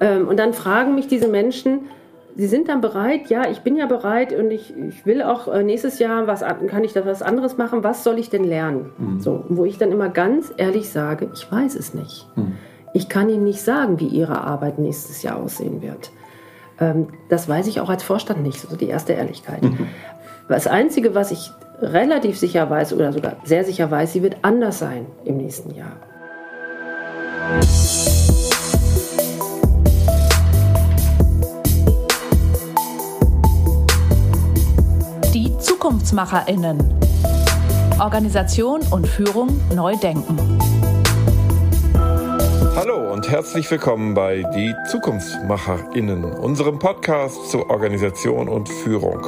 Ähm, 0.00 0.28
und 0.28 0.38
dann 0.38 0.52
fragen 0.52 0.94
mich 0.94 1.08
diese 1.08 1.28
Menschen, 1.28 1.88
sie 2.36 2.46
sind 2.46 2.68
dann 2.68 2.80
bereit, 2.80 3.28
ja, 3.28 3.48
ich 3.50 3.60
bin 3.60 3.76
ja 3.76 3.86
bereit 3.86 4.32
und 4.32 4.50
ich, 4.50 4.74
ich 4.76 5.04
will 5.06 5.22
auch 5.22 5.48
äh, 5.48 5.62
nächstes 5.62 5.98
Jahr, 5.98 6.26
was 6.26 6.40
kann 6.68 6.84
ich 6.84 6.92
da 6.92 7.04
was 7.04 7.22
anderes 7.22 7.58
machen, 7.58 7.84
was 7.84 8.04
soll 8.04 8.18
ich 8.18 8.30
denn 8.30 8.44
lernen? 8.44 8.90
Mhm. 8.98 9.20
So, 9.20 9.44
wo 9.48 9.64
ich 9.64 9.78
dann 9.78 9.92
immer 9.92 10.08
ganz 10.08 10.52
ehrlich 10.56 10.90
sage, 10.90 11.30
ich 11.34 11.50
weiß 11.50 11.74
es 11.74 11.94
nicht. 11.94 12.26
Mhm. 12.36 12.54
Ich 12.94 13.08
kann 13.08 13.28
Ihnen 13.28 13.44
nicht 13.44 13.62
sagen, 13.62 14.00
wie 14.00 14.08
Ihre 14.08 14.42
Arbeit 14.42 14.78
nächstes 14.78 15.22
Jahr 15.22 15.38
aussehen 15.38 15.82
wird. 15.82 16.10
Ähm, 16.78 17.08
das 17.28 17.48
weiß 17.48 17.66
ich 17.66 17.80
auch 17.80 17.90
als 17.90 18.02
Vorstand 18.02 18.42
nicht, 18.42 18.60
so 18.60 18.76
die 18.76 18.88
erste 18.88 19.12
Ehrlichkeit. 19.12 19.62
Mhm. 19.62 19.88
Das 20.48 20.66
Einzige, 20.66 21.14
was 21.14 21.30
ich 21.30 21.50
relativ 21.80 22.38
sicher 22.38 22.68
weiß 22.68 22.92
oder 22.92 23.12
sogar 23.12 23.36
sehr 23.44 23.64
sicher 23.64 23.90
weiß, 23.90 24.12
sie 24.12 24.22
wird 24.22 24.36
anders 24.42 24.78
sein 24.78 25.06
im 25.24 25.36
nächsten 25.38 25.74
Jahr. 25.74 25.96
Die 36.02 36.06
ZukunftsmacherInnen. 36.08 36.78
Organisation 38.00 38.80
und 38.90 39.06
Führung 39.06 39.60
neu 39.72 39.94
denken. 39.96 40.36
Hallo 42.74 43.12
und 43.12 43.30
herzlich 43.30 43.70
willkommen 43.70 44.12
bei 44.12 44.42
Die 44.52 44.74
ZukunftsmacherInnen, 44.90 46.24
unserem 46.24 46.80
Podcast 46.80 47.52
zur 47.52 47.70
Organisation 47.70 48.48
und 48.48 48.68
Führung. 48.68 49.20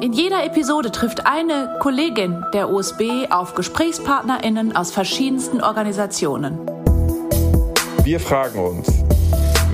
In 0.00 0.12
jeder 0.12 0.44
Episode 0.44 0.90
trifft 0.90 1.28
eine 1.28 1.76
Kollegin 1.78 2.44
der 2.52 2.68
USB 2.68 3.30
auf 3.30 3.54
GesprächspartnerInnen 3.54 4.74
aus 4.74 4.90
verschiedensten 4.90 5.62
Organisationen. 5.62 6.58
Wir 8.02 8.18
fragen 8.18 8.58
uns, 8.58 8.88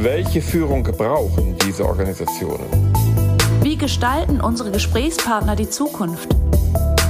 welche 0.00 0.42
Führung 0.42 0.82
brauchen 0.82 1.56
diese 1.64 1.86
Organisationen? 1.86 2.87
Wie 3.68 3.76
gestalten 3.76 4.40
unsere 4.40 4.70
Gesprächspartner 4.70 5.54
die 5.54 5.68
Zukunft? 5.68 6.34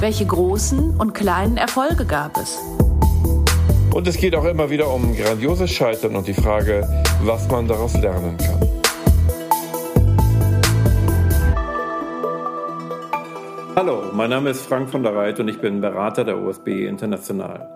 Welche 0.01 0.25
großen 0.25 0.99
und 0.99 1.13
kleinen 1.13 1.55
Erfolge 1.55 2.03
gab 2.03 2.35
es? 2.35 2.59
Und 3.93 4.05
es 4.09 4.17
geht 4.17 4.35
auch 4.35 4.43
immer 4.43 4.69
wieder 4.69 4.93
um 4.93 5.15
grandioses 5.15 5.71
Scheitern 5.71 6.17
und 6.17 6.27
die 6.27 6.33
Frage, 6.33 6.85
was 7.23 7.49
man 7.49 7.65
daraus 7.65 7.93
lernen 7.93 8.35
kann. 8.35 8.59
Hallo, 13.77 14.11
mein 14.11 14.29
Name 14.29 14.49
ist 14.49 14.65
Frank 14.65 14.89
von 14.89 15.03
der 15.03 15.15
Reit 15.15 15.39
und 15.39 15.47
ich 15.47 15.61
bin 15.61 15.79
Berater 15.79 16.25
der 16.25 16.43
OSB 16.43 16.85
International. 16.89 17.69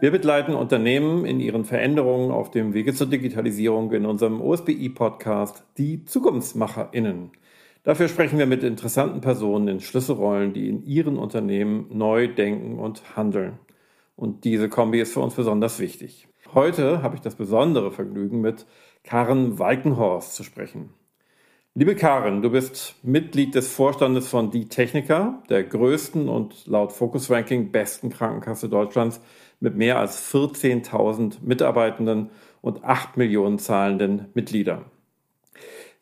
Wir 0.00 0.10
begleiten 0.10 0.54
Unternehmen 0.54 1.26
in 1.26 1.40
ihren 1.40 1.66
Veränderungen 1.66 2.30
auf 2.30 2.50
dem 2.50 2.72
Wege 2.72 2.94
zur 2.94 3.06
Digitalisierung 3.06 3.92
in 3.92 4.06
unserem 4.06 4.40
OSBI-Podcast 4.40 5.62
Die 5.76 6.06
ZukunftsmacherInnen. 6.06 7.32
Dafür 7.84 8.08
sprechen 8.08 8.38
wir 8.38 8.46
mit 8.46 8.64
interessanten 8.64 9.20
Personen 9.20 9.68
in 9.68 9.80
Schlüsselrollen, 9.80 10.54
die 10.54 10.70
in 10.70 10.86
ihren 10.86 11.18
Unternehmen 11.18 11.86
neu 11.92 12.28
denken 12.28 12.78
und 12.78 13.14
handeln. 13.14 13.58
Und 14.16 14.44
diese 14.44 14.70
Kombi 14.70 15.00
ist 15.00 15.12
für 15.12 15.20
uns 15.20 15.34
besonders 15.34 15.78
wichtig. 15.78 16.26
Heute 16.54 17.02
habe 17.02 17.16
ich 17.16 17.20
das 17.20 17.34
besondere 17.34 17.92
Vergnügen, 17.92 18.40
mit 18.40 18.64
Karen 19.02 19.58
Walkenhorst 19.58 20.34
zu 20.34 20.44
sprechen. 20.44 20.94
Liebe 21.74 21.94
Karen, 21.94 22.40
du 22.40 22.50
bist 22.50 22.94
Mitglied 23.02 23.54
des 23.54 23.70
Vorstandes 23.70 24.28
von 24.28 24.50
Die 24.50 24.68
Techniker, 24.68 25.42
der 25.50 25.64
größten 25.64 26.30
und 26.30 26.66
laut 26.66 26.92
Focus 26.92 27.30
Ranking 27.30 27.70
besten 27.70 28.08
Krankenkasse 28.08 28.70
Deutschlands 28.70 29.20
mit 29.60 29.76
mehr 29.76 29.98
als 29.98 30.32
14.000 30.32 31.38
Mitarbeitenden 31.42 32.30
und 32.62 32.82
8 32.82 33.18
Millionen 33.18 33.58
zahlenden 33.58 34.28
Mitgliedern. 34.32 34.86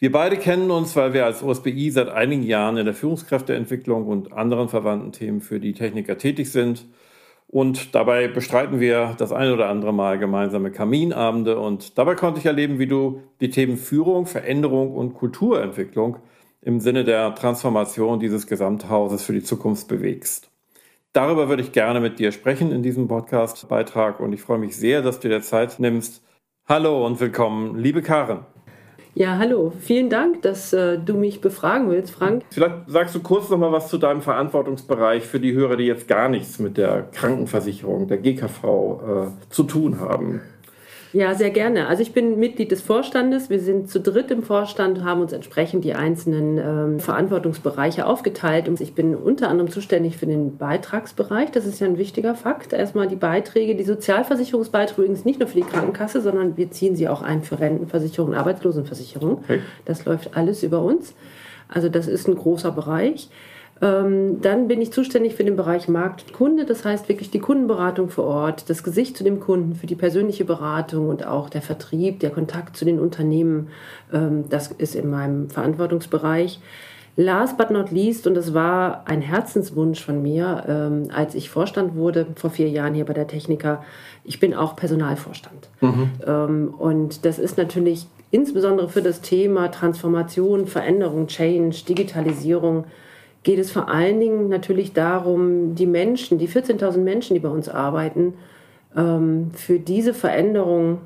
Wir 0.02 0.10
beide 0.10 0.36
kennen 0.36 0.72
uns, 0.72 0.96
weil 0.96 1.12
wir 1.12 1.24
als 1.24 1.44
OSBI 1.44 1.92
seit 1.92 2.08
einigen 2.08 2.42
Jahren 2.42 2.76
in 2.76 2.86
der 2.86 2.92
Führungskräfteentwicklung 2.92 4.08
und 4.08 4.32
anderen 4.32 4.68
verwandten 4.68 5.12
Themen 5.12 5.40
für 5.40 5.60
die 5.60 5.74
Techniker 5.74 6.18
tätig 6.18 6.50
sind 6.50 6.86
und 7.46 7.94
dabei 7.94 8.26
bestreiten 8.26 8.80
wir 8.80 9.14
das 9.16 9.30
ein 9.30 9.52
oder 9.52 9.68
andere 9.68 9.94
Mal 9.94 10.18
gemeinsame 10.18 10.72
Kaminabende. 10.72 11.56
Und 11.56 11.98
dabei 11.98 12.16
konnte 12.16 12.40
ich 12.40 12.46
erleben, 12.46 12.80
wie 12.80 12.88
du 12.88 13.22
die 13.40 13.50
Themen 13.50 13.76
Führung, 13.76 14.26
Veränderung 14.26 14.92
und 14.92 15.14
Kulturentwicklung 15.14 16.16
im 16.62 16.80
Sinne 16.80 17.04
der 17.04 17.36
Transformation 17.36 18.18
dieses 18.18 18.48
Gesamthauses 18.48 19.22
für 19.22 19.34
die 19.34 19.44
Zukunft 19.44 19.86
bewegst. 19.86 20.50
Darüber 21.12 21.48
würde 21.48 21.62
ich 21.62 21.70
gerne 21.70 22.00
mit 22.00 22.18
dir 22.18 22.32
sprechen 22.32 22.72
in 22.72 22.82
diesem 22.82 23.06
Podcast-Beitrag 23.06 24.18
und 24.18 24.32
ich 24.32 24.42
freue 24.42 24.58
mich 24.58 24.76
sehr, 24.76 25.00
dass 25.00 25.20
du 25.20 25.28
dir 25.28 25.42
Zeit 25.42 25.78
nimmst. 25.78 26.24
Hallo 26.66 27.06
und 27.06 27.20
willkommen, 27.20 27.78
liebe 27.78 28.02
Karen. 28.02 28.46
Ja, 29.14 29.36
hallo. 29.36 29.72
Vielen 29.78 30.08
Dank, 30.08 30.40
dass 30.40 30.72
äh, 30.72 30.98
du 30.98 31.14
mich 31.14 31.42
befragen 31.42 31.90
willst, 31.90 32.14
Frank. 32.14 32.44
Vielleicht 32.50 32.74
sagst 32.86 33.14
du 33.14 33.20
kurz 33.20 33.50
noch 33.50 33.58
mal 33.58 33.70
was 33.70 33.88
zu 33.88 33.98
deinem 33.98 34.22
Verantwortungsbereich 34.22 35.24
für 35.24 35.38
die 35.38 35.52
Hörer, 35.52 35.76
die 35.76 35.84
jetzt 35.84 36.08
gar 36.08 36.30
nichts 36.30 36.58
mit 36.58 36.78
der 36.78 37.08
Krankenversicherung, 37.12 38.08
der 38.08 38.18
GKV 38.18 38.64
äh, 38.64 39.50
zu 39.50 39.64
tun 39.64 40.00
haben. 40.00 40.40
Ja, 41.12 41.34
sehr 41.34 41.50
gerne. 41.50 41.88
Also 41.88 42.02
ich 42.02 42.12
bin 42.12 42.38
Mitglied 42.38 42.70
des 42.70 42.80
Vorstandes. 42.80 43.50
Wir 43.50 43.60
sind 43.60 43.90
zu 43.90 44.00
dritt 44.00 44.30
im 44.30 44.42
Vorstand, 44.42 45.04
haben 45.04 45.20
uns 45.20 45.32
entsprechend 45.32 45.84
die 45.84 45.92
einzelnen 45.92 46.58
ähm, 46.58 47.00
Verantwortungsbereiche 47.00 48.06
aufgeteilt. 48.06 48.66
Und 48.66 48.80
ich 48.80 48.94
bin 48.94 49.14
unter 49.14 49.48
anderem 49.48 49.70
zuständig 49.70 50.16
für 50.16 50.26
den 50.26 50.56
Beitragsbereich. 50.56 51.50
Das 51.50 51.66
ist 51.66 51.80
ja 51.80 51.86
ein 51.86 51.98
wichtiger 51.98 52.34
Fakt. 52.34 52.72
Erstmal 52.72 53.08
die 53.08 53.16
Beiträge, 53.16 53.74
die 53.74 53.84
Sozialversicherungsbeiträge 53.84 55.02
übrigens 55.02 55.26
nicht 55.26 55.38
nur 55.38 55.48
für 55.48 55.56
die 55.56 55.66
Krankenkasse, 55.66 56.22
sondern 56.22 56.56
wir 56.56 56.70
ziehen 56.70 56.96
sie 56.96 57.08
auch 57.08 57.20
ein 57.20 57.42
für 57.42 57.60
Rentenversicherung 57.60 58.34
Arbeitslosenversicherung. 58.34 59.38
Okay. 59.44 59.60
Das 59.84 60.06
läuft 60.06 60.34
alles 60.36 60.62
über 60.62 60.80
uns. 60.80 61.14
Also 61.68 61.88
das 61.88 62.08
ist 62.08 62.26
ein 62.26 62.36
großer 62.36 62.72
Bereich. 62.72 63.28
Ähm, 63.82 64.40
dann 64.40 64.68
bin 64.68 64.80
ich 64.80 64.92
zuständig 64.92 65.34
für 65.34 65.42
den 65.42 65.56
Bereich 65.56 65.88
Markt 65.88 66.22
und 66.22 66.32
Kunde, 66.32 66.64
das 66.64 66.84
heißt 66.84 67.08
wirklich 67.08 67.30
die 67.30 67.40
Kundenberatung 67.40 68.10
vor 68.10 68.24
Ort, 68.24 68.70
das 68.70 68.84
Gesicht 68.84 69.16
zu 69.16 69.24
dem 69.24 69.40
Kunden 69.40 69.74
für 69.74 69.88
die 69.88 69.96
persönliche 69.96 70.44
Beratung 70.44 71.08
und 71.08 71.26
auch 71.26 71.50
der 71.50 71.62
Vertrieb, 71.62 72.20
der 72.20 72.30
Kontakt 72.30 72.76
zu 72.76 72.84
den 72.84 73.00
Unternehmen. 73.00 73.70
Ähm, 74.12 74.44
das 74.48 74.68
ist 74.68 74.94
in 74.94 75.10
meinem 75.10 75.50
Verantwortungsbereich. 75.50 76.60
Last 77.16 77.58
but 77.58 77.72
not 77.72 77.90
least, 77.90 78.28
und 78.28 78.34
das 78.36 78.54
war 78.54 79.02
ein 79.06 79.20
Herzenswunsch 79.20 80.02
von 80.02 80.22
mir, 80.22 80.64
ähm, 80.68 81.08
als 81.12 81.34
ich 81.34 81.50
Vorstand 81.50 81.96
wurde 81.96 82.28
vor 82.36 82.50
vier 82.50 82.68
Jahren 82.68 82.94
hier 82.94 83.04
bei 83.04 83.14
der 83.14 83.26
Techniker, 83.26 83.84
ich 84.22 84.38
bin 84.38 84.54
auch 84.54 84.76
Personalvorstand. 84.76 85.68
Mhm. 85.80 86.74
Und 86.78 87.24
das 87.24 87.40
ist 87.40 87.58
natürlich 87.58 88.06
insbesondere 88.30 88.88
für 88.88 89.02
das 89.02 89.20
Thema 89.20 89.68
Transformation, 89.72 90.66
Veränderung, 90.68 91.26
Change, 91.26 91.76
Digitalisierung 91.86 92.84
geht 93.42 93.58
es 93.58 93.72
vor 93.72 93.88
allen 93.88 94.20
Dingen 94.20 94.48
natürlich 94.48 94.92
darum, 94.92 95.74
die 95.74 95.86
Menschen, 95.86 96.38
die 96.38 96.48
14.000 96.48 96.98
Menschen, 96.98 97.34
die 97.34 97.40
bei 97.40 97.48
uns 97.48 97.68
arbeiten, 97.68 98.34
ähm, 98.96 99.50
für 99.54 99.78
diese 99.78 100.14
Veränderung 100.14 100.98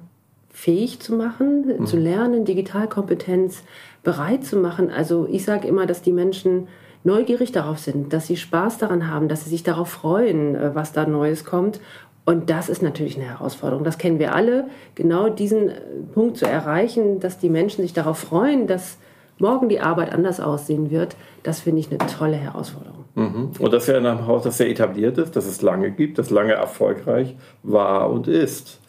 fähig 0.51 1.01
zu 1.01 1.15
machen, 1.15 1.67
mhm. 1.67 1.87
zu 1.87 1.97
lernen, 1.97 2.45
Digitalkompetenz 2.45 3.63
bereit 4.03 4.45
zu 4.45 4.57
machen. 4.57 4.91
Also 4.91 5.27
ich 5.31 5.45
sage 5.45 5.69
immer, 5.69 5.87
dass 5.87 6.03
die 6.03 6.13
Menschen 6.13 6.69
neugierig 7.05 7.53
darauf 7.53 7.79
sind, 7.79 8.13
dass 8.13 8.27
sie 8.27 8.37
Spaß 8.37 8.79
daran 8.79 9.09
haben, 9.09 9.29
dass 9.29 9.45
sie 9.45 9.51
sich 9.51 9.63
darauf 9.63 9.89
freuen, 9.89 10.55
äh, 10.55 10.75
was 10.75 10.93
da 10.93 11.07
Neues 11.07 11.45
kommt. 11.45 11.81
Und 12.25 12.51
das 12.51 12.69
ist 12.69 12.83
natürlich 12.83 13.17
eine 13.17 13.29
Herausforderung. 13.29 13.85
Das 13.85 13.99
kennen 13.99 14.19
wir 14.19 14.35
alle. 14.35 14.67
Genau 14.95 15.29
diesen 15.29 15.69
äh, 15.69 15.81
Punkt 16.13 16.37
zu 16.37 16.47
erreichen, 16.47 17.21
dass 17.21 17.39
die 17.39 17.51
Menschen 17.51 17.83
sich 17.83 17.93
darauf 17.93 18.19
freuen, 18.19 18.67
dass 18.67 18.99
morgen 19.39 19.69
die 19.69 19.81
Arbeit 19.81 20.13
anders 20.13 20.41
aussehen 20.41 20.91
wird, 20.91 21.17
das 21.43 21.61
finde 21.61 21.81
ich 21.81 21.91
eine 21.91 21.99
tolle 21.99 22.37
Herausforderung. 22.37 23.05
Mhm. 23.15 23.51
Und 23.59 23.73
das 23.73 23.87
ja 23.87 23.97
in 23.97 24.07
einem 24.07 24.27
Haus, 24.27 24.43
das 24.43 24.59
sehr 24.59 24.71
etabliert 24.71 25.19
ist, 25.19 25.37
das 25.37 25.47
es 25.47 25.63
lange 25.63 25.91
gibt, 25.91 26.19
das 26.19 26.31
lange 26.31 26.53
erfolgreich 26.53 27.37
war 27.63 28.11
und 28.11 28.29
ist. 28.29 28.81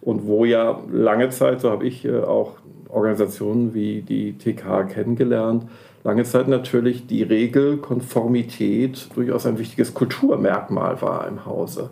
Und 0.00 0.26
wo 0.26 0.44
ja 0.44 0.80
lange 0.90 1.30
Zeit, 1.30 1.60
so 1.60 1.70
habe 1.70 1.86
ich 1.86 2.04
äh, 2.04 2.20
auch 2.20 2.52
Organisationen 2.88 3.74
wie 3.74 4.02
die 4.02 4.38
TK 4.38 4.88
kennengelernt, 4.88 5.66
lange 6.04 6.24
Zeit 6.24 6.48
natürlich 6.48 7.06
die 7.06 7.22
Regelkonformität 7.22 9.08
durchaus 9.14 9.46
ein 9.46 9.58
wichtiges 9.58 9.94
Kulturmerkmal 9.94 11.00
war 11.02 11.26
im 11.26 11.44
Hause. 11.44 11.90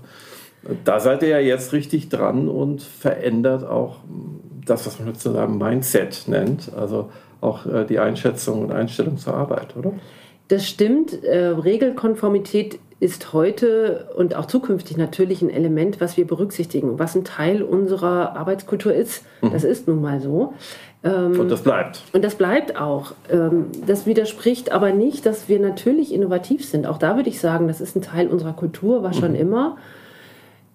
Da 0.85 1.01
seid 1.01 1.23
ihr 1.23 1.29
ja 1.29 1.41
jetzt 1.41 1.73
richtig 1.73 2.09
dran 2.09 2.49
und 2.49 2.83
verändert 2.83 3.65
auch 3.65 3.97
das, 4.65 4.87
was 4.87 4.99
man 4.99 5.09
sozusagen 5.09 5.59
Mindset 5.59 6.25
nennt. 6.29 6.73
Also 6.77 7.11
auch 7.43 7.67
äh, 7.67 7.85
die 7.85 7.99
Einschätzung 7.99 8.63
und 8.63 8.73
Einstellung 8.73 9.19
zur 9.19 9.35
Arbeit, 9.35 9.77
oder? 9.77 9.93
Das 10.49 10.67
stimmt. 10.67 11.23
Äh, 11.25 11.47
Regelkonformität 11.47 12.79
ist 13.01 13.33
heute 13.33 14.11
und 14.17 14.37
auch 14.37 14.47
zukünftig 14.47 14.97
natürlich 14.97 15.43
ein 15.43 15.51
Element, 15.51 16.01
was 16.01 16.17
wir 16.17 16.27
berücksichtigen, 16.27 16.99
was 17.01 17.17
ein 17.17 17.25
Teil 17.25 17.63
unserer 17.63 18.37
Arbeitskultur 18.37 18.95
ist. 18.95 19.25
Mhm. 19.41 19.51
Das 19.53 19.65
ist 19.65 19.89
nun 19.89 20.01
mal 20.01 20.21
so. 20.21 20.55
Ähm, 21.03 21.41
und 21.41 21.51
das 21.51 21.63
bleibt. 21.63 22.03
Und 22.13 22.25
das 22.25 22.37
bleibt 22.37 22.77
auch. 22.81 23.13
Ähm, 23.29 23.67
das 23.87 24.07
widerspricht 24.07 24.71
aber 24.71 24.93
nicht, 24.93 25.27
dass 25.27 25.49
wir 25.49 25.59
natürlich 25.59 26.15
innovativ 26.15 26.65
sind. 26.65 26.87
Auch 26.87 26.99
da 26.99 27.17
würde 27.17 27.29
ich 27.29 27.41
sagen, 27.41 27.67
das 27.67 27.81
ist 27.81 27.97
ein 27.97 28.03
Teil 28.03 28.29
unserer 28.29 28.53
Kultur, 28.53 29.03
war 29.03 29.13
schon 29.13 29.33
mhm. 29.33 29.41
immer. 29.41 29.77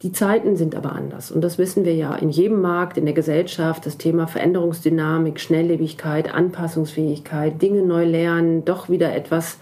Die 0.03 0.11
Zeiten 0.11 0.55
sind 0.55 0.75
aber 0.75 0.91
anders. 0.91 1.31
Und 1.31 1.41
das 1.41 1.57
wissen 1.57 1.83
wir 1.83 1.95
ja 1.95 2.13
in 2.15 2.29
jedem 2.29 2.61
Markt, 2.61 2.97
in 2.97 3.05
der 3.05 3.15
Gesellschaft. 3.15 3.85
Das 3.85 3.97
Thema 3.97 4.27
Veränderungsdynamik, 4.27 5.39
Schnelllebigkeit, 5.39 6.33
Anpassungsfähigkeit, 6.33 7.59
Dinge 7.61 7.81
neu 7.81 8.05
lernen, 8.05 8.63
doch 8.63 8.89
wieder 8.89 9.15
etwas 9.15 9.57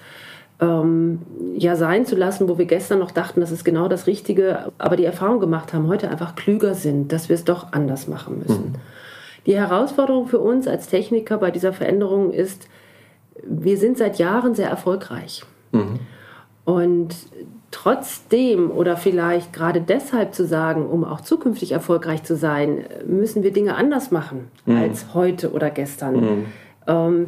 ähm, 0.59 1.21
ja 1.55 1.75
sein 1.75 2.05
zu 2.05 2.15
lassen, 2.15 2.49
wo 2.49 2.57
wir 2.57 2.65
gestern 2.65 2.99
noch 2.99 3.11
dachten, 3.11 3.39
das 3.39 3.51
ist 3.51 3.63
genau 3.63 3.87
das 3.87 4.07
Richtige, 4.07 4.71
aber 4.77 4.95
die 4.95 5.05
Erfahrung 5.05 5.39
gemacht 5.39 5.73
haben, 5.73 5.87
heute 5.87 6.09
einfach 6.09 6.35
klüger 6.35 6.75
sind, 6.75 7.11
dass 7.11 7.29
wir 7.29 7.35
es 7.35 7.43
doch 7.43 7.71
anders 7.71 8.07
machen 8.07 8.39
müssen. 8.39 8.71
Mhm. 8.71 8.75
Die 9.45 9.55
Herausforderung 9.55 10.27
für 10.27 10.39
uns 10.39 10.67
als 10.67 10.87
Techniker 10.87 11.37
bei 11.37 11.51
dieser 11.51 11.71
Veränderung 11.71 12.31
ist, 12.31 12.67
wir 13.43 13.77
sind 13.77 13.97
seit 13.97 14.17
Jahren 14.17 14.55
sehr 14.55 14.69
erfolgreich. 14.69 15.43
Mhm. 15.71 15.99
Und 16.63 17.15
trotzdem 17.75 18.71
oder 18.71 18.95
vielleicht 18.95 19.51
gerade 19.51 19.81
deshalb 19.81 20.33
zu 20.33 20.45
sagen, 20.45 20.85
um 20.87 21.03
auch 21.03 21.19
zukünftig 21.19 21.73
erfolgreich 21.73 22.23
zu 22.23 22.37
sein, 22.37 22.85
müssen 23.05 23.43
wir 23.43 23.51
Dinge 23.51 23.75
anders 23.75 24.11
machen 24.11 24.47
mhm. 24.65 24.77
als 24.77 25.13
heute 25.13 25.51
oder 25.51 25.69
gestern. 25.69 26.15
Mhm. 26.15 26.45
Ähm, 26.87 27.27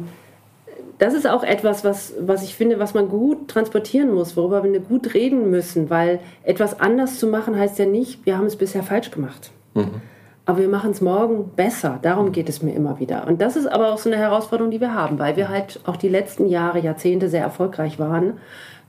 das 0.96 1.12
ist 1.12 1.28
auch 1.28 1.44
etwas, 1.44 1.84
was, 1.84 2.14
was 2.18 2.42
ich 2.42 2.54
finde, 2.54 2.78
was 2.78 2.94
man 2.94 3.10
gut 3.10 3.48
transportieren 3.48 4.12
muss, 4.12 4.38
worüber 4.38 4.64
wir 4.64 4.80
gut 4.80 5.12
reden 5.12 5.50
müssen, 5.50 5.90
weil 5.90 6.18
etwas 6.44 6.80
anders 6.80 7.18
zu 7.18 7.26
machen 7.26 7.56
heißt 7.56 7.78
ja 7.78 7.84
nicht, 7.84 8.24
wir 8.24 8.38
haben 8.38 8.46
es 8.46 8.56
bisher 8.56 8.82
falsch 8.82 9.10
gemacht. 9.10 9.50
Mhm. 9.74 10.00
Aber 10.46 10.60
wir 10.60 10.68
machen 10.68 10.92
es 10.92 11.02
morgen 11.02 11.50
besser. 11.56 11.98
Darum 12.00 12.32
geht 12.32 12.48
es 12.48 12.62
mir 12.62 12.72
immer 12.72 12.98
wieder. 12.98 13.26
Und 13.26 13.42
das 13.42 13.54
ist 13.54 13.66
aber 13.66 13.92
auch 13.92 13.98
so 13.98 14.08
eine 14.08 14.18
Herausforderung, 14.18 14.70
die 14.70 14.80
wir 14.80 14.94
haben, 14.94 15.18
weil 15.18 15.36
wir 15.36 15.50
halt 15.50 15.80
auch 15.84 15.96
die 15.96 16.08
letzten 16.08 16.46
Jahre, 16.46 16.80
Jahrzehnte 16.80 17.28
sehr 17.28 17.42
erfolgreich 17.42 17.98
waren 17.98 18.38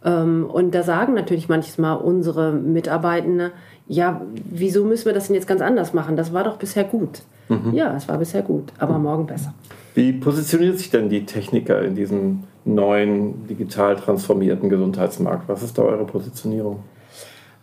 und 0.02 0.72
da 0.72 0.84
sagen 0.84 1.14
natürlich 1.14 1.50
manchmal 1.50 1.98
unsere 1.98 2.54
Mitarbeitenden, 2.54 3.52
ja, 3.88 4.22
wieso 4.50 4.86
müssen 4.86 5.06
wir 5.06 5.14
das 5.14 5.28
denn 5.28 5.36
jetzt 5.36 5.48
ganz 5.48 5.62
anders 5.62 5.94
machen? 5.94 6.16
Das 6.16 6.32
war 6.32 6.44
doch 6.44 6.58
bisher 6.58 6.86
gut. 6.86 7.24
Mhm. 7.50 7.74
Ja, 7.74 7.96
es 7.96 8.08
war 8.08 8.18
bisher 8.18 8.44
gut, 8.44 8.72
aber 8.78 8.98
mhm. 8.98 9.04
morgen 9.04 9.28
besser. 9.28 9.54
Wie 9.96 10.14
positioniert 10.14 10.78
sich 10.78 10.90
denn 10.90 11.10
die 11.10 11.26
Techniker 11.26 11.82
in 11.82 11.96
diesem 11.96 12.44
neuen, 12.64 13.48
digital 13.48 13.96
transformierten 13.96 14.70
Gesundheitsmarkt? 14.70 15.50
Was 15.50 15.64
ist 15.64 15.78
da 15.78 15.82
eure 15.82 16.06
Positionierung? 16.06 16.80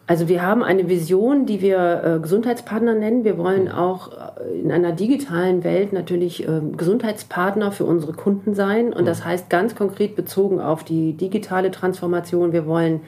Also 0.08 0.28
wir 0.28 0.42
haben 0.42 0.62
eine 0.62 0.88
Vision, 0.88 1.46
die 1.46 1.60
wir 1.60 2.04
äh, 2.04 2.20
Gesundheitspartner 2.20 2.94
nennen. 2.94 3.24
Wir 3.24 3.38
wollen 3.38 3.64
mhm. 3.64 3.70
auch 3.72 4.12
äh, 4.12 4.58
in 4.60 4.70
einer 4.70 4.92
digitalen 4.92 5.64
Welt 5.64 5.92
natürlich 5.92 6.46
äh, 6.46 6.60
Gesundheitspartner 6.76 7.72
für 7.72 7.84
unsere 7.84 8.12
Kunden 8.12 8.54
sein. 8.54 8.92
Und 8.92 9.04
das 9.06 9.20
mhm. 9.20 9.24
heißt 9.24 9.50
ganz 9.50 9.74
konkret 9.74 10.14
bezogen 10.14 10.60
auf 10.60 10.84
die 10.84 11.14
digitale 11.14 11.72
Transformation. 11.72 12.52
Wir 12.52 12.66
wollen 12.66 13.00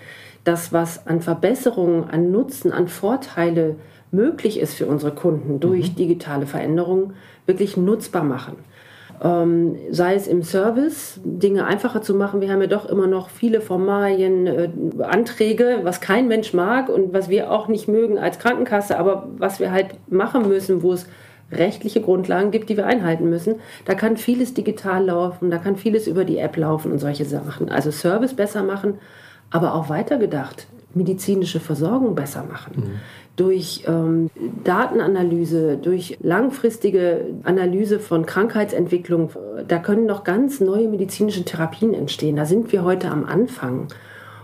das, 0.43 0.73
was 0.73 1.07
an 1.07 1.21
Verbesserungen, 1.21 2.11
an 2.11 2.33
Nutzen, 2.33 2.73
an 2.73 2.89
Vorteile 2.89 3.77
möglich 4.11 4.59
ist 4.59 4.75
für 4.75 4.87
unsere 4.87 5.13
Kunden 5.15 5.61
durch 5.61 5.93
mhm. 5.93 5.97
digitale 5.97 6.47
Veränderungen, 6.47 7.15
wirklich 7.47 7.77
nutzbar 7.77 8.25
machen 8.25 8.57
ähm, 9.23 9.77
sei 9.91 10.15
es 10.15 10.27
im 10.27 10.43
Service, 10.43 11.21
Dinge 11.25 11.67
einfacher 11.67 12.03
zu 12.03 12.15
machen. 12.15 12.41
Wir 12.41 12.53
haben 12.53 12.61
ja 12.61 12.67
doch 12.67 12.87
immer 12.87 13.07
noch 13.07 13.31
viele 13.31 13.61
Formalien, 13.61 14.47
äh, 14.47 14.71
Anträge, 15.03 15.81
was 15.83 16.01
kein 16.01 16.29
Mensch 16.29 16.53
mag 16.53 16.89
und 16.89 17.13
was 17.13 17.29
wir 17.29 17.51
auch 17.51 17.69
nicht 17.69 17.89
mögen 17.89 18.19
als 18.19 18.39
Krankenkasse, 18.39 18.99
aber 18.99 19.29
was 19.39 19.61
wir 19.61 19.73
halt 19.73 19.97
machen 20.09 20.49
müssen, 20.49 20.83
wo 20.83 20.93
es 20.93 21.07
rechtliche 21.51 22.01
Grundlagen 22.01 22.51
gibt, 22.51 22.69
die 22.69 22.77
wir 22.77 22.87
einhalten 22.87 23.29
müssen. 23.31 23.57
Da 23.87 23.95
kann 23.95 24.17
vieles 24.17 24.55
digital 24.55 25.07
laufen, 25.07 25.51
da 25.51 25.59
kann 25.59 25.77
vieles 25.77 26.07
über 26.07 26.25
die 26.25 26.39
App 26.39 26.57
laufen 26.57 26.93
und 26.93 26.99
solche 26.99 27.25
Sachen. 27.25 27.71
Also 27.71 27.91
Service 27.91 28.35
besser 28.35 28.63
machen, 28.63 28.99
aber 29.51 29.75
auch 29.75 29.89
weitergedacht, 29.89 30.67
medizinische 30.95 31.59
Versorgung 31.59 32.15
besser 32.15 32.45
machen. 32.45 32.73
Mhm 32.77 33.01
durch 33.39 33.85
ähm, 33.87 34.31
Datenanalyse, 34.65 35.79
durch 35.79 36.19
langfristige 36.21 37.27
Analyse 37.45 38.01
von 38.01 38.27
Krankheitsentwicklung, 38.27 39.31
da 39.67 39.79
können 39.79 40.07
noch 40.07 40.25
ganz 40.25 40.61
neue 40.61 40.89
medizinische 40.89 41.45
Therapien 41.45 41.95
entstehen. 41.95 42.37
Da 42.37 42.45
sind 42.45 42.73
wir 42.73 42.85
heute 42.85 43.11
am 43.11 43.25
Anfang. 43.25 43.89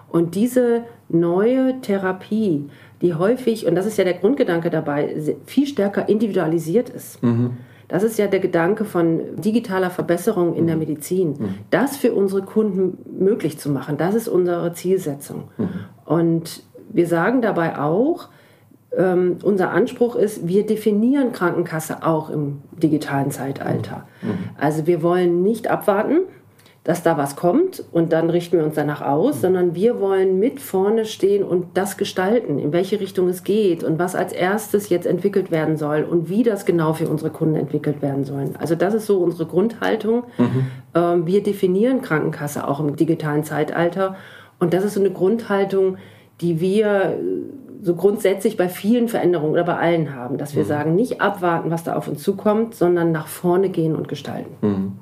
Und 0.08 0.36
diese 0.36 0.84
neue 1.08 1.80
Therapie, 1.80 2.68
die 3.02 3.14
häufig, 3.14 3.66
und 3.66 3.74
das 3.74 3.84
ist 3.84 3.98
ja 3.98 4.04
der 4.04 4.14
Grundgedanke 4.14 4.70
dabei, 4.70 5.16
viel 5.44 5.66
stärker 5.66 6.08
individualisiert 6.08 6.88
ist. 6.88 7.20
Mhm. 7.22 7.58
Das 7.88 8.02
ist 8.02 8.18
ja 8.18 8.28
der 8.28 8.40
Gedanke 8.40 8.84
von 8.84 9.20
digitaler 9.36 9.90
Verbesserung 9.90 10.54
in 10.54 10.66
der 10.66 10.76
Medizin. 10.76 11.30
Mhm. 11.30 11.54
Das 11.70 11.96
für 11.96 12.14
unsere 12.14 12.42
Kunden 12.42 12.98
möglich 13.18 13.58
zu 13.58 13.70
machen, 13.70 13.96
das 13.96 14.14
ist 14.14 14.28
unsere 14.28 14.72
Zielsetzung. 14.72 15.48
Mhm. 15.58 15.68
Und 16.04 16.62
wir 16.92 17.08
sagen 17.08 17.42
dabei 17.42 17.78
auch, 17.78 18.28
ähm, 18.98 19.38
unser 19.42 19.70
Anspruch 19.70 20.16
ist, 20.16 20.46
wir 20.46 20.66
definieren 20.66 21.32
Krankenkasse 21.32 22.02
auch 22.02 22.30
im 22.30 22.62
digitalen 22.72 23.30
Zeitalter. 23.30 24.06
Mhm. 24.22 24.50
Also 24.58 24.86
wir 24.86 25.02
wollen 25.02 25.42
nicht 25.42 25.68
abwarten, 25.68 26.20
dass 26.84 27.02
da 27.02 27.16
was 27.16 27.34
kommt 27.34 27.82
und 27.92 28.12
dann 28.12 28.28
richten 28.28 28.58
wir 28.58 28.64
uns 28.64 28.74
danach 28.74 29.00
aus, 29.00 29.36
mhm. 29.36 29.40
sondern 29.40 29.74
wir 29.74 30.00
wollen 30.00 30.38
mit 30.38 30.60
vorne 30.60 31.06
stehen 31.06 31.42
und 31.42 31.78
das 31.78 31.96
gestalten, 31.96 32.58
in 32.58 32.72
welche 32.72 33.00
Richtung 33.00 33.28
es 33.28 33.42
geht 33.42 33.82
und 33.82 33.98
was 33.98 34.14
als 34.14 34.34
erstes 34.34 34.90
jetzt 34.90 35.06
entwickelt 35.06 35.50
werden 35.50 35.78
soll 35.78 36.02
und 36.02 36.28
wie 36.28 36.42
das 36.42 36.66
genau 36.66 36.92
für 36.92 37.08
unsere 37.08 37.30
Kunden 37.30 37.56
entwickelt 37.56 38.02
werden 38.02 38.24
soll. 38.24 38.50
Also 38.58 38.74
das 38.74 38.92
ist 38.92 39.06
so 39.06 39.18
unsere 39.18 39.46
Grundhaltung. 39.46 40.24
Mhm. 40.36 40.66
Ähm, 40.94 41.26
wir 41.26 41.42
definieren 41.42 42.02
Krankenkasse 42.02 42.68
auch 42.68 42.80
im 42.80 42.96
digitalen 42.96 43.44
Zeitalter 43.44 44.16
und 44.58 44.74
das 44.74 44.84
ist 44.84 44.94
so 44.94 45.00
eine 45.00 45.10
Grundhaltung, 45.10 45.96
die 46.42 46.60
wir 46.60 47.18
so 47.84 47.94
grundsätzlich 47.94 48.56
bei 48.56 48.70
vielen 48.70 49.08
Veränderungen 49.08 49.52
oder 49.52 49.64
bei 49.64 49.76
allen 49.76 50.14
haben, 50.14 50.38
dass 50.38 50.56
wir 50.56 50.62
mhm. 50.62 50.68
sagen, 50.68 50.94
nicht 50.94 51.20
abwarten, 51.20 51.70
was 51.70 51.84
da 51.84 51.96
auf 51.96 52.08
uns 52.08 52.22
zukommt, 52.22 52.74
sondern 52.74 53.12
nach 53.12 53.26
vorne 53.26 53.68
gehen 53.68 53.94
und 53.94 54.08
gestalten. 54.08 54.54
Mhm. 54.62 54.92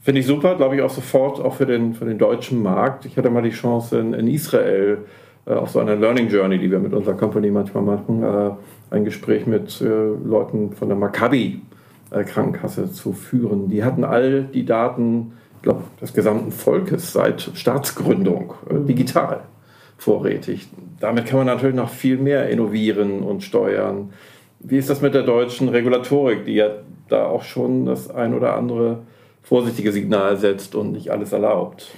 Finde 0.00 0.20
ich 0.20 0.26
super, 0.26 0.54
glaube 0.54 0.76
ich 0.76 0.82
auch 0.82 0.90
sofort, 0.90 1.40
auch 1.40 1.54
für 1.54 1.66
den, 1.66 1.92
für 1.92 2.06
den 2.06 2.16
deutschen 2.16 2.62
Markt. 2.62 3.04
Ich 3.04 3.18
hatte 3.18 3.28
mal 3.28 3.42
die 3.42 3.50
Chance 3.50 3.98
in, 3.98 4.14
in 4.14 4.28
Israel 4.28 4.98
äh, 5.44 5.52
auf 5.52 5.70
so 5.70 5.78
einer 5.78 5.94
Learning 5.94 6.28
Journey, 6.28 6.58
die 6.58 6.70
wir 6.70 6.78
mit 6.78 6.94
unserer 6.94 7.14
Company 7.14 7.50
manchmal 7.50 7.82
machen, 7.82 8.22
äh, 8.22 8.94
ein 8.94 9.04
Gespräch 9.04 9.46
mit 9.46 9.78
äh, 9.82 9.84
Leuten 9.84 10.72
von 10.72 10.88
der 10.88 10.96
Maccabi 10.96 11.60
äh, 12.12 12.24
Krankenkasse 12.24 12.90
zu 12.92 13.12
führen. 13.12 13.68
Die 13.68 13.84
hatten 13.84 14.04
all 14.04 14.44
die 14.44 14.64
Daten, 14.64 15.32
ich 15.56 15.62
glaube, 15.62 15.82
des 16.00 16.14
gesamten 16.14 16.50
Volkes 16.50 17.12
seit 17.12 17.42
Staatsgründung 17.42 18.54
äh, 18.70 18.86
digital 18.86 19.40
vorrätig. 19.98 20.68
Damit 21.00 21.26
kann 21.26 21.38
man 21.38 21.46
natürlich 21.46 21.76
noch 21.76 21.90
viel 21.90 22.16
mehr 22.16 22.48
innovieren 22.48 23.22
und 23.22 23.42
steuern. 23.42 24.12
Wie 24.60 24.78
ist 24.78 24.88
das 24.88 25.02
mit 25.02 25.14
der 25.14 25.22
deutschen 25.22 25.68
Regulatorik, 25.68 26.44
die 26.44 26.54
ja 26.54 26.70
da 27.08 27.26
auch 27.26 27.42
schon 27.42 27.86
das 27.86 28.10
ein 28.10 28.34
oder 28.34 28.54
andere 28.54 28.98
vorsichtige 29.42 29.92
Signal 29.92 30.36
setzt 30.36 30.74
und 30.74 30.92
nicht 30.92 31.10
alles 31.10 31.32
erlaubt? 31.32 31.88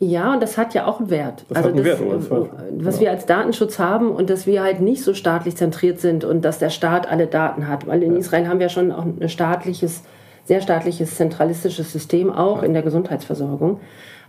Ja, 0.00 0.34
und 0.34 0.42
das 0.42 0.56
hat 0.56 0.74
ja 0.74 0.86
auch 0.86 1.00
einen 1.00 1.10
Wert. 1.10 1.44
Das 1.48 1.58
also 1.58 1.70
hat 1.70 1.76
einen 1.76 1.84
das, 1.84 2.00
Wert, 2.00 2.50
was 2.84 2.96
ja. 2.96 3.00
wir 3.00 3.10
als 3.10 3.26
Datenschutz 3.26 3.78
haben 3.80 4.10
und 4.10 4.30
dass 4.30 4.46
wir 4.46 4.62
halt 4.62 4.80
nicht 4.80 5.02
so 5.02 5.12
staatlich 5.12 5.56
zentriert 5.56 5.98
sind 6.00 6.24
und 6.24 6.44
dass 6.44 6.58
der 6.58 6.70
Staat 6.70 7.10
alle 7.10 7.26
Daten 7.26 7.66
hat. 7.66 7.86
Weil 7.86 8.02
in 8.04 8.12
ja. 8.12 8.18
Israel 8.18 8.46
haben 8.46 8.60
wir 8.60 8.68
schon 8.68 8.92
auch 8.92 9.04
ein 9.04 9.28
staatliches, 9.28 10.04
sehr 10.44 10.60
staatliches, 10.60 11.16
zentralistisches 11.16 11.92
System 11.92 12.30
auch 12.30 12.58
ja. 12.58 12.66
in 12.66 12.74
der 12.74 12.82
Gesundheitsversorgung. 12.82 13.80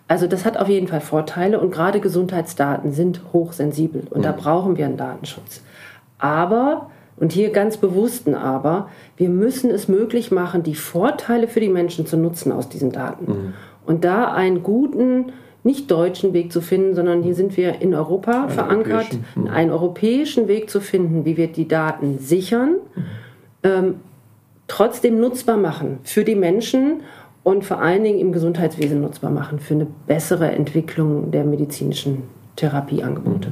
Also 0.10 0.26
das 0.26 0.44
hat 0.44 0.58
auf 0.58 0.68
jeden 0.68 0.88
Fall 0.88 1.02
Vorteile 1.02 1.60
und 1.60 1.72
gerade 1.72 2.00
Gesundheitsdaten 2.00 2.92
sind 2.92 3.22
hochsensibel 3.32 4.08
und 4.10 4.18
mhm. 4.18 4.24
da 4.24 4.32
brauchen 4.32 4.76
wir 4.76 4.86
einen 4.86 4.98
Datenschutz. 4.98 5.62
Aber, 6.18 6.90
und 7.16 7.32
hier 7.32 7.52
ganz 7.52 7.78
bewusst 7.78 8.28
ein 8.28 8.34
Aber, 8.34 8.90
wir 9.18 9.30
müssen 9.30 9.70
es 9.70 9.88
möglich 9.88 10.32
machen, 10.32 10.64
die 10.64 10.74
Vorteile 10.74 11.48
für 11.48 11.60
die 11.60 11.70
Menschen 11.70 12.08
zu 12.08 12.18
nutzen 12.18 12.52
aus 12.52 12.68
diesen 12.70 12.92
Daten. 12.92 13.26
Mhm. 13.32 13.54
Und 13.86 14.04
da 14.04 14.34
einen 14.34 14.64
guten, 14.64 15.32
nicht 15.64 15.92
deutschen 15.92 16.34
Weg 16.34 16.52
zu 16.52 16.62
finden, 16.62 16.96
sondern 16.96 17.22
hier 17.22 17.36
sind 17.36 17.56
wir 17.56 17.80
in 17.80 17.94
Europa 17.94 18.46
einen 18.46 18.50
verankert, 18.50 19.12
europäischen. 19.12 19.26
Mhm. 19.36 19.48
einen 19.48 19.72
europäischen 19.72 20.48
Weg 20.48 20.72
zu 20.72 20.82
finden, 20.82 21.24
wie 21.24 21.38
wir 21.38 21.50
die 21.50 21.68
Daten 21.68 22.18
sichern, 22.18 22.78
mhm. 22.96 23.04
ähm, 23.62 23.96
trotzdem 24.68 25.20
nutzbar 25.20 25.58
machen 25.58 26.00
für 26.02 26.24
die 26.24 26.36
Menschen 26.36 27.02
und 27.44 27.66
vor 27.66 27.82
allen 27.82 28.04
Dingen 28.04 28.20
im 28.20 28.32
Gesundheitswesen 28.32 29.02
nutzbar 29.02 29.32
machen 29.32 29.60
für 29.60 29.74
eine 29.74 29.88
bessere 30.08 30.52
Entwicklung 30.52 31.32
der 31.32 31.44
medizinischen 31.44 32.24
Therapieangebote. 32.56 33.52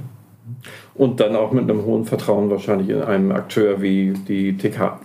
Und 0.95 1.19
dann 1.19 1.35
auch 1.35 1.51
mit 1.51 1.63
einem 1.63 1.85
hohen 1.85 2.05
Vertrauen 2.05 2.49
wahrscheinlich 2.49 2.89
in 2.89 3.01
einen 3.01 3.31
Akteur 3.31 3.81
wie 3.81 4.13
die 4.27 4.57
TK. 4.57 4.99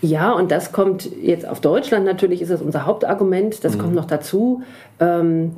Ja, 0.00 0.32
und 0.32 0.50
das 0.50 0.72
kommt 0.72 1.08
jetzt 1.22 1.46
auf 1.46 1.60
Deutschland 1.60 2.04
natürlich, 2.04 2.42
ist 2.42 2.50
das 2.50 2.62
unser 2.62 2.86
Hauptargument. 2.86 3.64
Das 3.64 3.76
mhm. 3.76 3.80
kommt 3.80 3.94
noch 3.94 4.06
dazu. 4.06 4.62
Ähm, 5.00 5.52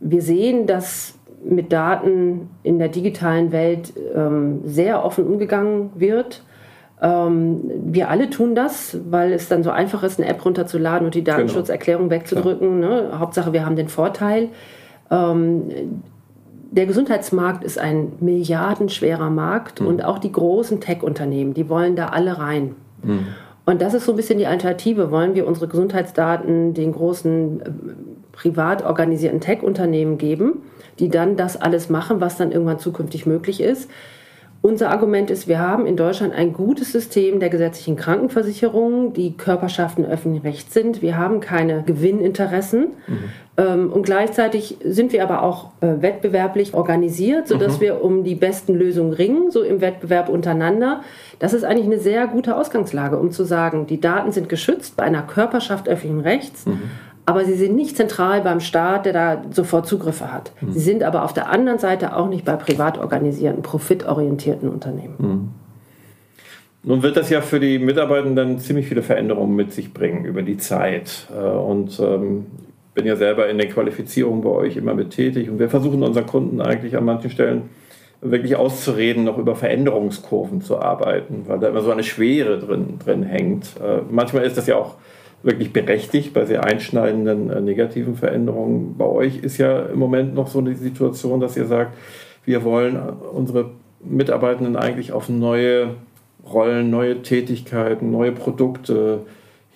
wir 0.00 0.22
sehen, 0.22 0.66
dass 0.66 1.14
mit 1.44 1.72
Daten 1.72 2.50
in 2.62 2.78
der 2.78 2.88
digitalen 2.88 3.52
Welt 3.52 3.92
ähm, 4.14 4.60
sehr 4.64 5.04
offen 5.04 5.26
umgegangen 5.26 5.90
wird. 5.94 6.42
Ähm, 7.00 7.60
wir 7.84 8.10
alle 8.10 8.28
tun 8.28 8.54
das, 8.54 8.98
weil 9.08 9.32
es 9.32 9.48
dann 9.48 9.62
so 9.62 9.70
einfach 9.70 10.02
ist, 10.02 10.20
eine 10.20 10.28
App 10.28 10.44
runterzuladen 10.44 11.06
und 11.06 11.14
die 11.14 11.22
genau. 11.22 11.38
Datenschutzerklärung 11.38 12.10
wegzudrücken. 12.10 12.80
Ne? 12.80 13.18
Hauptsache, 13.18 13.52
wir 13.52 13.64
haben 13.64 13.76
den 13.76 13.88
Vorteil. 13.88 14.48
Ähm, 15.10 16.02
der 16.70 16.86
Gesundheitsmarkt 16.86 17.64
ist 17.64 17.78
ein 17.78 18.12
milliardenschwerer 18.20 19.30
Markt 19.30 19.80
mhm. 19.80 19.86
und 19.86 20.04
auch 20.04 20.18
die 20.18 20.32
großen 20.32 20.80
Tech-Unternehmen, 20.80 21.54
die 21.54 21.68
wollen 21.68 21.96
da 21.96 22.08
alle 22.08 22.38
rein. 22.38 22.74
Mhm. 23.02 23.26
Und 23.64 23.82
das 23.82 23.94
ist 23.94 24.06
so 24.06 24.12
ein 24.12 24.16
bisschen 24.16 24.38
die 24.38 24.46
Alternative. 24.46 25.10
Wollen 25.10 25.34
wir 25.34 25.46
unsere 25.46 25.68
Gesundheitsdaten 25.68 26.74
den 26.74 26.92
großen 26.92 27.60
äh, 27.60 27.70
privat 28.32 28.84
organisierten 28.84 29.40
Tech-Unternehmen 29.40 30.18
geben, 30.18 30.62
die 30.98 31.10
dann 31.10 31.36
das 31.36 31.60
alles 31.60 31.90
machen, 31.90 32.20
was 32.20 32.36
dann 32.38 32.50
irgendwann 32.50 32.78
zukünftig 32.78 33.26
möglich 33.26 33.60
ist? 33.60 33.90
Unser 34.60 34.90
Argument 34.90 35.30
ist, 35.30 35.46
wir 35.46 35.60
haben 35.60 35.86
in 35.86 35.96
Deutschland 35.96 36.34
ein 36.34 36.52
gutes 36.52 36.90
System 36.90 37.38
der 37.38 37.48
gesetzlichen 37.48 37.94
Krankenversicherung, 37.94 39.12
die 39.12 39.36
Körperschaften 39.36 40.04
öffentlichen 40.04 40.44
Rechts 40.44 40.74
sind. 40.74 41.00
Wir 41.00 41.16
haben 41.16 41.38
keine 41.38 41.84
Gewinninteressen. 41.84 42.88
Mhm. 43.06 43.18
Ähm, 43.56 43.92
und 43.92 44.02
gleichzeitig 44.02 44.76
sind 44.84 45.12
wir 45.12 45.22
aber 45.22 45.42
auch 45.42 45.70
äh, 45.80 46.02
wettbewerblich 46.02 46.74
organisiert, 46.74 47.46
sodass 47.46 47.76
mhm. 47.76 47.80
wir 47.82 48.04
um 48.04 48.24
die 48.24 48.34
besten 48.34 48.74
Lösungen 48.74 49.12
ringen, 49.12 49.52
so 49.52 49.62
im 49.62 49.80
Wettbewerb 49.80 50.28
untereinander. 50.28 51.02
Das 51.38 51.52
ist 51.52 51.64
eigentlich 51.64 51.86
eine 51.86 52.00
sehr 52.00 52.26
gute 52.26 52.56
Ausgangslage, 52.56 53.16
um 53.16 53.30
zu 53.30 53.44
sagen, 53.44 53.86
die 53.86 54.00
Daten 54.00 54.32
sind 54.32 54.48
geschützt 54.48 54.96
bei 54.96 55.04
einer 55.04 55.22
Körperschaft 55.22 55.88
öffentlichen 55.88 56.20
Rechts. 56.20 56.66
Mhm 56.66 56.90
aber 57.28 57.44
sie 57.44 57.56
sind 57.56 57.76
nicht 57.76 57.94
zentral 57.94 58.40
beim 58.40 58.58
Staat, 58.58 59.04
der 59.04 59.12
da 59.12 59.42
sofort 59.50 59.86
Zugriffe 59.86 60.32
hat. 60.32 60.50
Mhm. 60.62 60.72
Sie 60.72 60.80
sind 60.80 61.02
aber 61.02 61.24
auf 61.24 61.34
der 61.34 61.50
anderen 61.50 61.78
Seite 61.78 62.16
auch 62.16 62.26
nicht 62.26 62.46
bei 62.46 62.56
privat 62.56 62.96
organisierten, 62.96 63.60
profitorientierten 63.60 64.66
Unternehmen. 64.66 65.14
Mhm. 65.18 65.48
Nun 66.84 67.02
wird 67.02 67.18
das 67.18 67.28
ja 67.28 67.42
für 67.42 67.60
die 67.60 67.78
Mitarbeitenden 67.78 68.58
ziemlich 68.60 68.88
viele 68.88 69.02
Veränderungen 69.02 69.54
mit 69.54 69.74
sich 69.74 69.92
bringen 69.92 70.24
über 70.24 70.40
die 70.40 70.56
Zeit. 70.56 71.26
Äh, 71.30 71.42
und 71.42 72.00
ähm, 72.00 72.46
bin 72.94 73.04
ja 73.04 73.14
selber 73.14 73.46
in 73.50 73.58
der 73.58 73.68
Qualifizierung 73.68 74.40
bei 74.40 74.48
euch 74.48 74.78
immer 74.78 74.94
mit 74.94 75.10
tätig. 75.10 75.50
Und 75.50 75.58
wir 75.58 75.68
versuchen 75.68 76.02
unseren 76.02 76.24
Kunden 76.24 76.62
eigentlich 76.62 76.96
an 76.96 77.04
manchen 77.04 77.28
Stellen 77.28 77.68
wirklich 78.22 78.56
auszureden, 78.56 79.24
noch 79.24 79.36
über 79.36 79.54
Veränderungskurven 79.54 80.62
zu 80.62 80.78
arbeiten, 80.78 81.42
weil 81.46 81.58
da 81.58 81.68
immer 81.68 81.82
so 81.82 81.90
eine 81.90 82.04
Schwere 82.04 82.58
drin, 82.58 82.98
drin 83.04 83.22
hängt. 83.22 83.76
Äh, 83.84 84.00
manchmal 84.10 84.44
ist 84.44 84.56
das 84.56 84.66
ja 84.66 84.76
auch 84.76 84.94
wirklich 85.42 85.72
berechtigt 85.72 86.34
bei 86.34 86.44
sehr 86.44 86.64
einschneidenden 86.64 87.50
äh, 87.50 87.60
negativen 87.60 88.16
Veränderungen. 88.16 88.96
Bei 88.96 89.06
euch 89.06 89.38
ist 89.38 89.58
ja 89.58 89.80
im 89.86 89.98
Moment 89.98 90.34
noch 90.34 90.48
so 90.48 90.58
eine 90.58 90.74
Situation, 90.74 91.40
dass 91.40 91.56
ihr 91.56 91.66
sagt, 91.66 91.96
wir 92.44 92.64
wollen 92.64 92.96
äh, 92.96 92.98
unsere 93.32 93.70
Mitarbeitenden 94.00 94.76
eigentlich 94.76 95.12
auf 95.12 95.28
neue 95.28 95.94
Rollen, 96.52 96.90
neue 96.90 97.22
Tätigkeiten, 97.22 98.10
neue 98.10 98.32
Produkte 98.32 99.20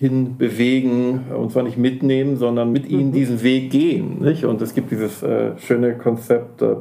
hin 0.02 0.36
bewegen, 0.36 1.26
und 1.36 1.52
zwar 1.52 1.62
nicht 1.62 1.78
mitnehmen, 1.78 2.36
sondern 2.36 2.72
mit 2.72 2.88
ihnen 2.88 3.08
mhm. 3.08 3.12
diesen 3.12 3.42
Weg 3.42 3.70
gehen. 3.70 4.20
Nicht? 4.20 4.44
Und 4.44 4.60
es 4.60 4.74
gibt 4.74 4.90
dieses 4.90 5.22
äh, 5.22 5.56
schöne 5.58 5.96
Konzept 5.96 6.60
äh, 6.60 6.74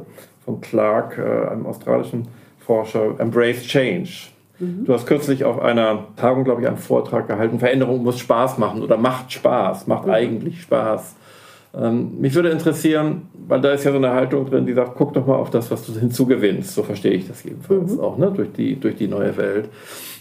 von 0.44 0.60
Clark, 0.60 1.18
äh, 1.18 1.50
einem 1.50 1.66
australischen 1.66 2.26
Forscher, 2.58 3.14
Embrace 3.18 3.62
Change. 3.62 4.31
Mhm. 4.62 4.84
Du 4.84 4.94
hast 4.94 5.06
kürzlich 5.06 5.44
auf 5.44 5.60
einer 5.60 6.04
Tagung, 6.16 6.44
glaube 6.44 6.62
ich, 6.62 6.68
einen 6.68 6.76
Vortrag 6.76 7.26
gehalten, 7.26 7.58
Veränderung 7.58 8.02
muss 8.04 8.18
Spaß 8.20 8.58
machen 8.58 8.82
oder 8.82 8.96
macht 8.96 9.32
Spaß, 9.32 9.88
macht 9.88 10.06
mhm. 10.06 10.12
eigentlich 10.12 10.62
Spaß. 10.62 11.16
Ähm, 11.74 12.20
mich 12.20 12.34
würde 12.34 12.50
interessieren, 12.50 13.22
weil 13.48 13.60
da 13.60 13.72
ist 13.72 13.84
ja 13.84 13.90
so 13.90 13.96
eine 13.96 14.12
Haltung 14.12 14.48
drin, 14.48 14.66
die 14.66 14.74
sagt, 14.74 14.92
guck 14.94 15.14
doch 15.14 15.26
mal 15.26 15.36
auf 15.36 15.50
das, 15.50 15.70
was 15.70 15.84
du 15.86 15.98
hinzugewinnst. 15.98 16.74
So 16.74 16.82
verstehe 16.82 17.12
ich 17.12 17.26
das 17.26 17.42
jedenfalls 17.42 17.94
mhm. 17.94 18.00
auch, 18.00 18.18
ne? 18.18 18.30
durch, 18.34 18.52
die, 18.52 18.78
durch 18.78 18.94
die 18.94 19.08
neue 19.08 19.36
Welt. 19.36 19.68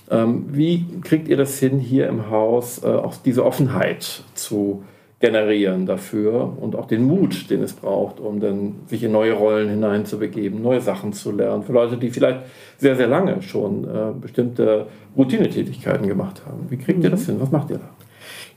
Ähm, 0.09 0.45
wie 0.49 0.85
kriegt 1.01 1.27
ihr 1.27 1.37
das 1.37 1.59
hin, 1.59 1.77
hier 1.77 2.07
im 2.07 2.29
Haus 2.31 2.83
äh, 2.83 2.87
auch 2.87 3.15
diese 3.17 3.45
Offenheit 3.45 4.23
zu 4.33 4.83
generieren 5.21 5.85
dafür 5.85 6.57
und 6.59 6.75
auch 6.75 6.87
den 6.87 7.05
Mut, 7.05 7.49
den 7.49 7.61
es 7.61 7.73
braucht, 7.73 8.19
um 8.19 8.39
dann 8.39 8.75
sich 8.87 9.03
in 9.03 9.11
neue 9.11 9.33
Rollen 9.33 9.69
hineinzubegeben, 9.69 10.61
neue 10.61 10.81
Sachen 10.81 11.13
zu 11.13 11.31
lernen. 11.31 11.63
Für 11.63 11.73
Leute, 11.73 11.97
die 11.97 12.09
vielleicht 12.09 12.39
sehr, 12.77 12.95
sehr 12.95 13.07
lange 13.07 13.41
schon 13.43 13.83
äh, 13.83 14.11
bestimmte 14.19 14.87
Routinetätigkeiten 15.15 16.07
gemacht 16.07 16.41
haben. 16.45 16.65
Wie 16.69 16.77
kriegt 16.77 16.99
mhm. 16.99 17.05
ihr 17.05 17.11
das 17.11 17.27
hin? 17.27 17.37
Was 17.39 17.51
macht 17.51 17.69
ihr 17.69 17.77
da? 17.77 17.89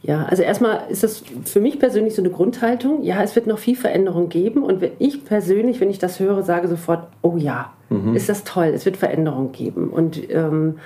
Ja, 0.02 0.24
also 0.24 0.42
erstmal 0.42 0.90
ist 0.90 1.02
das 1.02 1.22
für 1.44 1.60
mich 1.60 1.78
persönlich 1.78 2.14
so 2.14 2.22
eine 2.22 2.30
Grundhaltung. 2.30 3.02
Ja, 3.02 3.22
es 3.22 3.36
wird 3.36 3.46
noch 3.46 3.58
viel 3.58 3.76
Veränderung 3.76 4.28
geben 4.28 4.62
und 4.62 4.82
ich 4.98 5.24
persönlich, 5.24 5.80
wenn 5.80 5.88
ich 5.88 5.98
das 5.98 6.20
höre, 6.20 6.42
sage 6.42 6.68
sofort, 6.68 7.08
oh 7.22 7.36
ja, 7.36 7.72
mhm. 7.88 8.14
ist 8.14 8.28
das 8.28 8.44
toll, 8.44 8.72
es 8.74 8.84
wird 8.84 8.96
Veränderung 8.96 9.52
geben 9.52 9.88
und 9.88 10.30
ähm, 10.30 10.76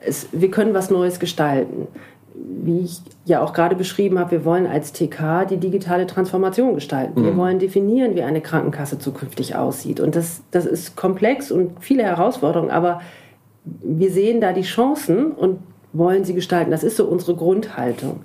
es, 0.00 0.28
wir 0.32 0.50
können 0.50 0.74
was 0.74 0.90
Neues 0.90 1.20
gestalten 1.20 1.86
wie 2.34 2.80
ich 2.80 3.00
ja 3.24 3.42
auch 3.42 3.52
gerade 3.52 3.76
beschrieben 3.76 4.18
habe, 4.18 4.30
wir 4.30 4.44
wollen 4.44 4.66
als 4.66 4.92
TK 4.92 5.46
die 5.48 5.58
digitale 5.58 6.06
Transformation 6.06 6.74
gestalten. 6.74 7.20
Mhm. 7.20 7.24
Wir 7.24 7.36
wollen 7.36 7.58
definieren, 7.58 8.14
wie 8.14 8.22
eine 8.22 8.40
Krankenkasse 8.40 8.98
zukünftig 8.98 9.56
aussieht. 9.56 10.00
Und 10.00 10.16
das, 10.16 10.42
das 10.50 10.66
ist 10.66 10.96
komplex 10.96 11.50
und 11.50 11.72
viele 11.80 12.02
Herausforderungen, 12.02 12.70
aber 12.70 13.00
wir 13.64 14.10
sehen 14.10 14.40
da 14.40 14.52
die 14.52 14.62
Chancen 14.62 15.32
und 15.32 15.58
wollen 15.92 16.24
sie 16.24 16.34
gestalten. 16.34 16.70
Das 16.70 16.84
ist 16.84 16.96
so 16.96 17.04
unsere 17.04 17.34
Grundhaltung 17.34 18.20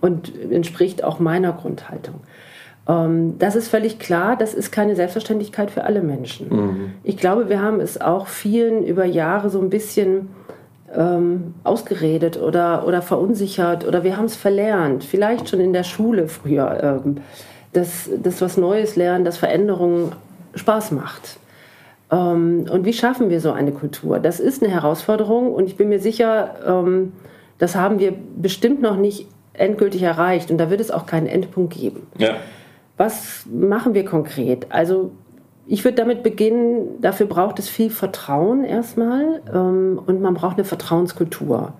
und 0.00 0.32
entspricht 0.50 1.02
auch 1.02 1.18
meiner 1.18 1.52
Grundhaltung. 1.52 2.20
Ähm, 2.88 3.38
das 3.38 3.56
ist 3.56 3.68
völlig 3.68 3.98
klar, 3.98 4.36
das 4.36 4.54
ist 4.54 4.70
keine 4.70 4.96
Selbstverständlichkeit 4.96 5.70
für 5.70 5.84
alle 5.84 6.02
Menschen. 6.02 6.48
Mhm. 6.48 6.92
Ich 7.02 7.16
glaube, 7.16 7.48
wir 7.48 7.60
haben 7.60 7.80
es 7.80 8.00
auch 8.00 8.28
vielen 8.28 8.84
über 8.84 9.04
Jahre 9.04 9.50
so 9.50 9.60
ein 9.60 9.70
bisschen 9.70 10.30
ähm, 10.94 11.54
ausgeredet 11.64 12.40
oder, 12.40 12.86
oder 12.86 13.02
verunsichert 13.02 13.86
oder 13.86 14.04
wir 14.04 14.16
haben 14.16 14.24
es 14.24 14.36
verlernt, 14.36 15.04
vielleicht 15.04 15.48
schon 15.48 15.60
in 15.60 15.72
der 15.72 15.84
Schule 15.84 16.28
früher, 16.28 17.02
ähm, 17.04 17.18
dass, 17.72 18.08
dass 18.22 18.40
was 18.40 18.56
Neues 18.56 18.96
lernen, 18.96 19.24
dass 19.24 19.36
Veränderung 19.36 20.12
Spaß 20.54 20.92
macht. 20.92 21.38
Ähm, 22.10 22.66
und 22.70 22.84
wie 22.84 22.92
schaffen 22.92 23.30
wir 23.30 23.40
so 23.40 23.52
eine 23.52 23.72
Kultur? 23.72 24.18
Das 24.18 24.40
ist 24.40 24.62
eine 24.62 24.72
Herausforderung 24.72 25.52
und 25.52 25.66
ich 25.66 25.76
bin 25.76 25.88
mir 25.88 26.00
sicher, 26.00 26.54
ähm, 26.66 27.12
das 27.58 27.74
haben 27.74 27.98
wir 27.98 28.14
bestimmt 28.36 28.80
noch 28.80 28.96
nicht 28.96 29.26
endgültig 29.52 30.02
erreicht 30.02 30.50
und 30.50 30.58
da 30.58 30.70
wird 30.70 30.80
es 30.80 30.90
auch 30.90 31.06
keinen 31.06 31.26
Endpunkt 31.26 31.74
geben. 31.74 32.06
Ja. 32.16 32.36
Was 32.96 33.46
machen 33.46 33.94
wir 33.94 34.04
konkret? 34.04 34.66
Also 34.70 35.12
ich 35.70 35.84
würde 35.84 35.96
damit 35.96 36.22
beginnen, 36.22 37.00
dafür 37.02 37.26
braucht 37.26 37.58
es 37.58 37.68
viel 37.68 37.90
Vertrauen 37.90 38.64
erstmal 38.64 39.42
ähm, 39.54 40.00
und 40.04 40.22
man 40.22 40.32
braucht 40.32 40.56
eine 40.56 40.64
Vertrauenskultur. 40.64 41.74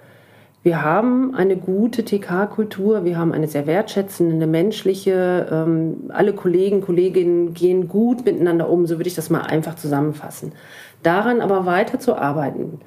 Wir 0.63 0.83
haben 0.83 1.35
eine 1.35 1.57
gute 1.57 2.05
TK-Kultur, 2.05 3.05
wir 3.05 3.17
haben 3.17 3.33
eine 3.33 3.49
sehr 3.49 3.67
wertschätzende, 3.67 4.47
menschliche, 4.47 5.49
ähm, 5.51 6.11
alle 6.11 6.35
Kollegen, 6.35 6.83
Kolleginnen 6.83 7.55
gehen 7.55 7.89
gut 7.89 8.27
miteinander 8.27 8.69
um, 8.69 8.87
so 8.87 8.99
würde 8.99 9.09
ich 9.09 9.15
das 9.15 9.31
mal 9.31 9.41
einfach 9.41 9.77
zusammenfassen. 9.77 10.53
Daran 11.03 11.41
aber 11.41 11.65
weiter 11.65 11.99
zu 11.99 12.15
arbeiten, 12.15 12.81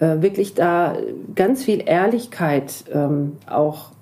äh, 0.00 0.20
wirklich 0.20 0.52
da 0.52 0.96
ganz 1.34 1.64
viel 1.64 1.82
Ehrlichkeit 1.86 2.84
ähm, 2.92 3.38
auch 3.46 3.92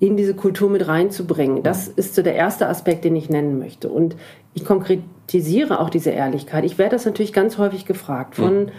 in 0.00 0.16
diese 0.16 0.34
Kultur 0.34 0.68
mit 0.68 0.88
reinzubringen. 0.88 1.62
Das 1.62 1.86
ist 1.86 2.16
so 2.16 2.22
der 2.22 2.34
erste 2.34 2.66
Aspekt, 2.66 3.04
den 3.04 3.14
ich 3.14 3.28
nennen 3.28 3.58
möchte. 3.58 3.88
Und 3.90 4.16
ich 4.54 4.64
konkretisiere 5.30 5.80
auch 5.80 5.90
diese 5.90 6.10
Ehrlichkeit. 6.10 6.64
Ich 6.64 6.76
werde 6.76 6.96
das 6.96 7.04
natürlich 7.04 7.32
ganz 7.32 7.56
häufig 7.56 7.86
gefragt 7.86 8.34
von 8.34 8.70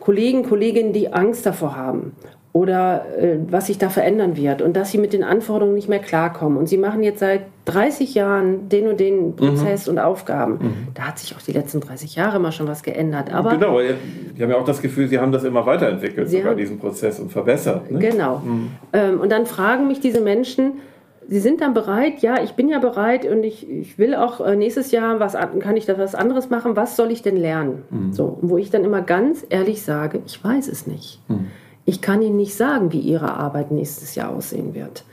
Kollegen, 0.00 0.42
Kolleginnen, 0.42 0.92
die 0.92 1.12
Angst 1.12 1.46
davor 1.46 1.76
haben 1.76 2.16
oder 2.52 3.06
äh, 3.16 3.38
was 3.48 3.68
sich 3.68 3.78
da 3.78 3.88
verändern 3.88 4.36
wird 4.36 4.62
und 4.62 4.76
dass 4.76 4.90
sie 4.90 4.98
mit 4.98 5.12
den 5.12 5.22
Anforderungen 5.22 5.74
nicht 5.74 5.88
mehr 5.88 6.00
klarkommen. 6.00 6.58
Und 6.58 6.68
sie 6.68 6.76
machen 6.76 7.04
jetzt 7.04 7.20
seit 7.20 7.42
30 7.66 8.14
Jahren 8.14 8.68
den 8.68 8.88
und 8.88 8.98
den 8.98 9.28
mhm. 9.28 9.36
Prozess 9.36 9.86
mhm. 9.86 9.92
und 9.92 9.98
Aufgaben. 10.00 10.52
Mhm. 10.54 10.88
Da 10.92 11.02
hat 11.04 11.20
sich 11.20 11.36
auch 11.36 11.40
die 11.40 11.52
letzten 11.52 11.80
30 11.80 12.16
Jahre 12.16 12.40
mal 12.40 12.50
schon 12.50 12.66
was 12.66 12.82
geändert. 12.82 13.32
Aber 13.32 13.52
genau, 13.52 13.78
die 13.80 14.42
haben 14.42 14.50
ja 14.50 14.56
auch 14.56 14.66
das 14.66 14.82
Gefühl, 14.82 15.06
sie 15.06 15.20
haben 15.20 15.30
das 15.30 15.44
immer 15.44 15.64
weiterentwickelt, 15.64 16.28
sogar 16.28 16.56
diesen 16.56 16.80
Prozess 16.80 17.20
und 17.20 17.30
verbessert. 17.30 17.90
Ne? 17.90 18.00
Genau. 18.00 18.42
Mhm. 18.44 18.70
Ähm, 18.92 19.20
und 19.20 19.30
dann 19.30 19.46
fragen 19.46 19.86
mich 19.86 20.00
diese 20.00 20.20
Menschen, 20.20 20.80
Sie 21.32 21.40
sind 21.40 21.62
dann 21.62 21.72
bereit, 21.72 22.20
ja, 22.20 22.42
ich 22.42 22.52
bin 22.52 22.68
ja 22.68 22.78
bereit 22.78 23.24
und 23.24 23.42
ich, 23.42 23.66
ich 23.66 23.96
will 23.96 24.14
auch 24.14 24.42
äh, 24.42 24.54
nächstes 24.54 24.90
Jahr 24.90 25.18
was 25.18 25.32
kann 25.32 25.78
ich 25.78 25.86
da 25.86 25.96
was 25.96 26.14
anderes 26.14 26.50
machen, 26.50 26.76
was 26.76 26.94
soll 26.94 27.10
ich 27.10 27.22
denn 27.22 27.38
lernen? 27.38 27.84
Mhm. 27.88 28.12
So, 28.12 28.36
wo 28.42 28.58
ich 28.58 28.68
dann 28.68 28.84
immer 28.84 29.00
ganz 29.00 29.42
ehrlich 29.48 29.80
sage, 29.80 30.20
ich 30.26 30.44
weiß 30.44 30.68
es 30.68 30.86
nicht. 30.86 31.22
Mhm. 31.28 31.46
Ich 31.86 32.02
kann 32.02 32.20
Ihnen 32.20 32.36
nicht 32.36 32.54
sagen, 32.54 32.92
wie 32.92 33.00
Ihre 33.00 33.32
Arbeit 33.32 33.70
nächstes 33.70 34.14
Jahr 34.14 34.28
aussehen 34.28 34.74
wird. 34.74 35.04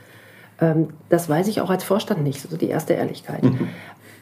Ähm, 0.60 0.88
das 1.08 1.26
weiß 1.30 1.48
ich 1.48 1.62
auch 1.62 1.70
als 1.70 1.84
Vorstand 1.84 2.22
nicht, 2.22 2.42
so 2.42 2.54
die 2.54 2.68
erste 2.68 2.92
Ehrlichkeit. 2.92 3.42
Mhm. 3.42 3.68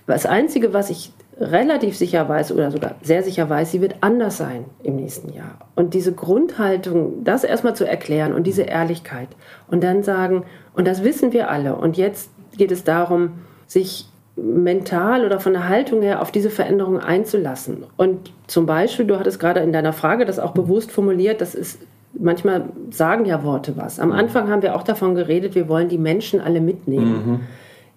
Das 0.07 0.25
Einzige, 0.25 0.73
was 0.73 0.91
ich 0.91 1.11
relativ 1.41 1.97
sicher 1.97 2.29
weiß 2.29 2.53
oder 2.53 2.71
sogar 2.71 2.97
sehr 3.03 3.23
sicher 3.23 3.49
weiß, 3.49 3.71
sie 3.71 3.81
wird 3.81 3.97
anders 4.01 4.37
sein 4.37 4.65
im 4.83 4.97
nächsten 4.97 5.33
Jahr. 5.33 5.59
Und 5.75 5.95
diese 5.95 6.13
Grundhaltung, 6.13 7.25
das 7.25 7.45
erstmal 7.45 7.77
zu 7.77 7.87
erklären 7.87 8.33
und 8.33 8.47
diese 8.47 8.63
Ehrlichkeit 8.63 9.29
und 9.69 9.85
dann 9.85 10.03
sagen, 10.03 10.45
und 10.75 10.87
das 10.87 11.05
wissen 11.05 11.33
wir 11.33 11.51
alle, 11.51 11.77
und 11.77 11.97
jetzt 11.97 12.31
geht 12.57 12.73
es 12.73 12.85
darum, 12.85 13.35
sich 13.67 14.09
mental 14.37 15.25
oder 15.25 15.41
von 15.41 15.53
der 15.53 15.69
Haltung 15.69 16.03
her 16.03 16.23
auf 16.23 16.31
diese 16.31 16.51
Veränderung 16.51 16.99
einzulassen. 16.99 17.85
Und 17.97 18.33
zum 18.47 18.67
Beispiel, 18.67 19.07
du 19.07 19.19
hattest 19.19 19.41
gerade 19.41 19.61
in 19.61 19.73
deiner 19.73 19.93
Frage 19.93 20.25
das 20.25 20.39
auch 20.39 20.53
bewusst 20.53 20.93
formuliert, 20.93 21.41
das 21.41 21.55
ist 21.55 21.81
manchmal 22.15 22.65
sagen 22.91 23.27
ja 23.27 23.45
Worte 23.45 23.77
was. 23.77 24.01
Am 24.01 24.13
Anfang 24.13 24.49
haben 24.49 24.63
wir 24.63 24.75
auch 24.75 24.83
davon 24.83 25.15
geredet, 25.15 25.55
wir 25.55 25.69
wollen 25.69 25.89
die 25.89 25.99
Menschen 25.99 26.41
alle 26.41 26.61
mitnehmen. 26.61 27.27
Mhm 27.27 27.41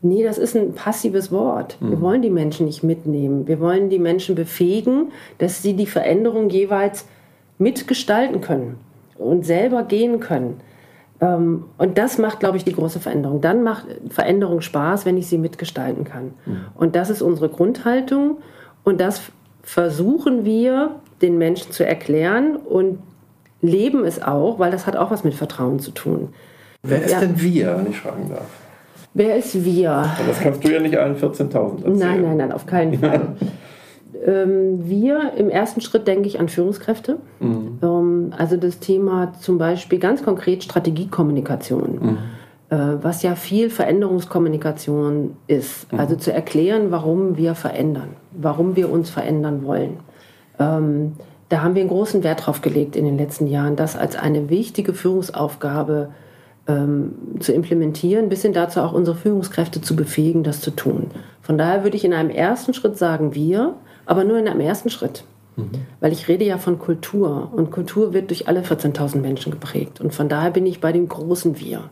Nee, 0.04 0.24
das 0.24 0.38
ist 0.40 0.56
ein 0.56 0.74
passives 0.74 1.32
Wort. 1.32 1.78
Wir 1.80 1.98
Mhm. 1.98 2.02
wollen 2.02 2.22
die 2.22 2.30
Menschen 2.32 2.66
nicht 2.66 2.82
mitnehmen. 2.84 3.48
Wir 3.48 3.60
wollen 3.60 3.90
die 3.90 4.00
Menschen 4.00 4.34
befähigen, 4.36 5.12
dass 5.38 5.62
sie 5.62 5.74
die 5.76 5.86
Veränderung 5.86 6.50
jeweils 6.50 7.06
mitgestalten 7.60 8.42
können 8.42 8.78
und 9.18 9.46
selber 9.46 9.84
gehen 9.84 10.20
können. 10.20 10.60
Ähm, 11.22 11.66
Und 11.78 12.00
das 12.00 12.18
macht, 12.18 12.40
glaube 12.40 12.58
ich, 12.58 12.64
die 12.64 12.74
große 12.74 13.00
Veränderung. 13.00 13.42
Dann 13.42 13.62
macht 13.62 13.86
Veränderung 14.10 14.62
Spaß, 14.62 15.06
wenn 15.06 15.18
ich 15.18 15.28
sie 15.28 15.38
mitgestalten 15.38 16.04
kann. 16.04 16.34
Und 16.74 16.96
das 16.96 17.12
ist 17.12 17.22
unsere 17.22 17.50
Grundhaltung. 17.50 18.38
Und 18.84 19.00
das 19.00 19.22
versuchen 19.62 20.46
wir 20.46 20.96
den 21.22 21.38
Menschen 21.38 21.72
zu 21.72 21.86
erklären 21.86 22.56
und 22.56 22.98
leben 23.62 24.04
es 24.06 24.20
auch, 24.24 24.58
weil 24.58 24.72
das 24.72 24.88
hat 24.88 24.96
auch 24.96 25.12
was 25.12 25.24
mit 25.24 25.36
Vertrauen 25.36 25.78
zu 25.78 25.92
tun. 25.92 26.30
Wer 26.82 27.04
ist 27.04 27.12
Ja. 27.12 27.20
denn 27.20 27.40
wir, 27.40 27.78
wenn 27.78 27.92
ich 27.92 28.00
fragen 28.00 28.28
darf? 28.30 28.48
Wer 29.14 29.36
ist 29.36 29.66
wir? 29.66 29.92
Aber 29.92 30.28
das 30.28 30.40
kannst 30.40 30.64
du 30.64 30.72
ja 30.72 30.80
nicht 30.80 30.98
allen 30.98 31.16
14.000 31.16 31.54
erzählen. 31.54 31.98
Nein, 31.98 32.22
nein, 32.22 32.38
nein, 32.38 32.52
auf 32.52 32.66
keinen 32.66 32.98
Fall. 32.98 33.36
ähm, 34.26 34.88
wir 34.88 35.34
im 35.38 35.50
ersten 35.50 35.82
Schritt 35.82 36.08
denke 36.08 36.28
ich 36.28 36.40
an 36.40 36.48
Führungskräfte. 36.48 37.18
Ähm, 37.84 38.34
also 38.38 38.56
das 38.56 38.80
Thema 38.80 39.34
zum 39.40 39.58
Beispiel 39.58 40.00
ganz 40.00 40.24
konkret 40.24 40.64
Strategiekommunikation, 40.64 42.18
äh, 42.70 42.78
was 43.02 43.22
ja 43.22 43.36
viel 43.36 43.70
Veränderungskommunikation 43.70 45.36
ist. 45.48 45.88
Also 45.98 46.16
zu 46.16 46.32
erklären, 46.32 46.92
warum 46.92 47.36
wir 47.36 47.54
verändern, 47.54 48.12
warum 48.32 48.78
wir 48.78 48.90
uns 48.90 49.10
verändern 49.10 49.66
wollen. 49.66 49.98
Ähm, 50.58 51.14
da 51.50 51.64
haben 51.64 51.76
wir 51.76 51.82
einen 51.82 51.90
großen 51.90 52.24
Wert 52.24 52.46
drauf 52.46 52.62
gelegt 52.62 52.96
in 52.96 53.04
den 53.04 53.18
letzten 53.18 53.46
Jahren, 53.46 53.76
das 53.76 53.98
als 53.98 54.16
eine 54.16 54.50
wichtige 54.50 54.94
Führungsaufgabe 54.94 56.12
ähm, 56.68 57.14
zu 57.40 57.54
implementieren, 57.54 58.30
bis 58.30 58.42
hin 58.44 58.54
dazu 58.54 58.82
auch 58.82 58.94
unsere 58.94 59.18
Führungskräfte 59.18 59.82
zu 59.82 59.96
befähigen, 59.96 60.44
das 60.44 60.62
zu 60.62 60.72
tun. 60.72 61.08
Von 61.42 61.58
daher 61.58 61.84
würde 61.84 61.98
ich 61.98 62.06
in 62.06 62.14
einem 62.14 62.30
ersten 62.30 62.74
Schritt 62.74 62.98
sagen 62.98 63.34
wir, 63.34 63.76
aber 64.06 64.24
nur 64.24 64.38
in 64.38 64.48
einem 64.48 64.62
ersten 64.62 64.90
Schritt. 64.90 65.24
Weil 66.00 66.12
ich 66.12 66.28
rede 66.28 66.46
ja 66.46 66.58
von 66.58 66.80
Kultur 66.80 67.52
und 67.54 67.72
Kultur 67.72 68.14
wird 68.14 68.30
durch 68.30 68.48
alle 68.48 68.62
14.000 68.62 69.20
Menschen 69.20 69.52
geprägt. 69.52 70.02
Und 70.02 70.14
von 70.14 70.30
daher 70.30 70.50
bin 70.50 70.66
ich 70.66 70.80
bei 70.80 70.92
dem 70.92 71.08
großen 71.08 71.60
Wir 71.60 71.90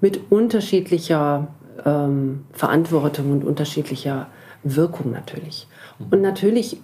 mit 0.00 0.20
unterschiedlicher 0.30 1.48
ähm, 1.84 2.44
Verantwortung 2.52 3.32
und 3.32 3.44
unterschiedlicher 3.44 4.28
Wirkung 4.62 5.12
natürlich. 5.12 5.66
Und 6.10 6.20
natürlich 6.20 6.76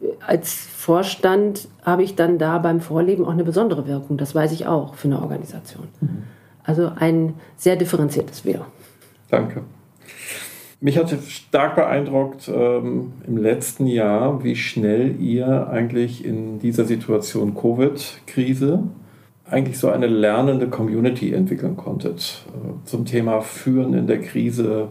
äh, 0.00 0.06
als 0.26 0.54
Vorstand 0.54 1.68
habe 1.82 2.02
ich 2.02 2.14
dann 2.14 2.38
da 2.38 2.58
beim 2.58 2.80
Vorleben 2.80 3.24
auch 3.24 3.32
eine 3.32 3.44
besondere 3.44 3.86
Wirkung. 3.86 4.16
Das 4.16 4.34
weiß 4.34 4.52
ich 4.52 4.66
auch 4.66 4.94
für 4.94 5.08
eine 5.08 5.20
Organisation. 5.20 5.88
Also 6.68 6.92
ein 6.94 7.32
sehr 7.56 7.76
differenziertes 7.76 8.44
Wir. 8.44 8.66
Danke. 9.30 9.62
Mich 10.82 10.98
hat 10.98 11.10
stark 11.26 11.76
beeindruckt 11.76 12.46
ähm, 12.54 13.14
im 13.26 13.38
letzten 13.38 13.86
Jahr, 13.86 14.44
wie 14.44 14.54
schnell 14.54 15.18
ihr 15.18 15.70
eigentlich 15.70 16.26
in 16.26 16.58
dieser 16.58 16.84
Situation 16.84 17.54
Covid-Krise 17.54 18.82
eigentlich 19.46 19.78
so 19.78 19.88
eine 19.88 20.08
lernende 20.08 20.68
Community 20.68 21.32
entwickeln 21.32 21.78
konntet. 21.78 22.44
Äh, 22.48 22.86
zum 22.86 23.06
Thema 23.06 23.40
Führen 23.40 23.94
in 23.94 24.06
der 24.06 24.20
Krise, 24.20 24.88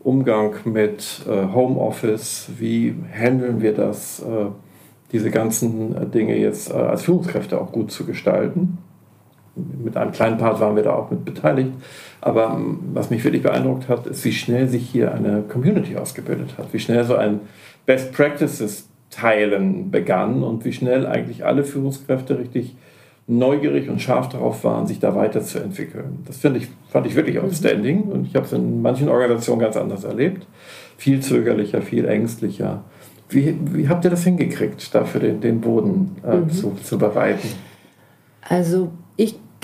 Umgang 0.00 0.54
mit 0.66 1.22
äh, 1.26 1.54
Homeoffice, 1.54 2.50
wie 2.58 2.96
handeln 3.10 3.62
wir 3.62 3.72
das, 3.72 4.20
äh, 4.20 4.50
diese 5.10 5.30
ganzen 5.30 6.10
Dinge 6.10 6.36
jetzt 6.36 6.70
als 6.70 7.04
Führungskräfte 7.04 7.58
auch 7.58 7.72
gut 7.72 7.90
zu 7.90 8.04
gestalten 8.04 8.76
mit 9.56 9.96
einem 9.96 10.12
kleinen 10.12 10.38
Part 10.38 10.60
waren 10.60 10.76
wir 10.76 10.82
da 10.82 10.94
auch 10.94 11.10
mit 11.10 11.24
beteiligt. 11.24 11.72
Aber 12.20 12.54
ähm, 12.54 12.80
was 12.92 13.10
mich 13.10 13.22
wirklich 13.24 13.42
beeindruckt 13.42 13.88
hat, 13.88 14.06
ist, 14.06 14.24
wie 14.24 14.32
schnell 14.32 14.68
sich 14.68 14.88
hier 14.88 15.14
eine 15.14 15.42
Community 15.42 15.96
ausgebildet 15.96 16.58
hat, 16.58 16.72
wie 16.72 16.78
schnell 16.78 17.04
so 17.04 17.16
ein 17.16 17.40
Best 17.86 18.12
Practices 18.12 18.88
Teilen 19.10 19.92
begann 19.92 20.42
und 20.42 20.64
wie 20.64 20.72
schnell 20.72 21.06
eigentlich 21.06 21.44
alle 21.44 21.62
Führungskräfte 21.62 22.38
richtig 22.38 22.74
neugierig 23.26 23.88
und 23.88 24.02
scharf 24.02 24.28
darauf 24.28 24.64
waren, 24.64 24.86
sich 24.86 24.98
da 24.98 25.14
weiterzuentwickeln. 25.14 26.24
Das 26.26 26.38
finde 26.38 26.58
ich, 26.58 26.68
fand 26.90 27.06
ich 27.06 27.14
wirklich 27.14 27.38
outstanding 27.38 28.02
und 28.02 28.26
ich 28.26 28.34
habe 28.34 28.44
es 28.44 28.52
in 28.52 28.82
manchen 28.82 29.08
Organisationen 29.08 29.60
ganz 29.60 29.76
anders 29.76 30.04
erlebt. 30.04 30.46
Viel 30.96 31.20
zögerlicher, 31.20 31.80
viel 31.80 32.06
ängstlicher. 32.06 32.82
Wie, 33.28 33.56
wie 33.72 33.88
habt 33.88 34.04
ihr 34.04 34.10
das 34.10 34.24
hingekriegt, 34.24 34.94
dafür 34.94 35.20
den, 35.20 35.40
den 35.40 35.60
Boden 35.60 36.16
äh, 36.22 36.50
zu, 36.52 36.76
zu 36.82 36.98
bereiten? 36.98 37.48
Also 38.42 38.90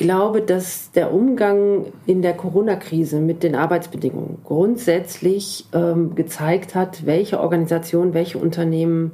glaube, 0.00 0.40
dass 0.40 0.92
der 0.92 1.12
Umgang 1.12 1.84
in 2.06 2.22
der 2.22 2.32
Corona-Krise 2.32 3.20
mit 3.20 3.42
den 3.42 3.54
Arbeitsbedingungen 3.54 4.38
grundsätzlich 4.44 5.66
ähm, 5.74 6.14
gezeigt 6.14 6.74
hat, 6.74 7.04
welche 7.04 7.38
Organisationen, 7.38 8.14
welche 8.14 8.38
Unternehmen 8.38 9.12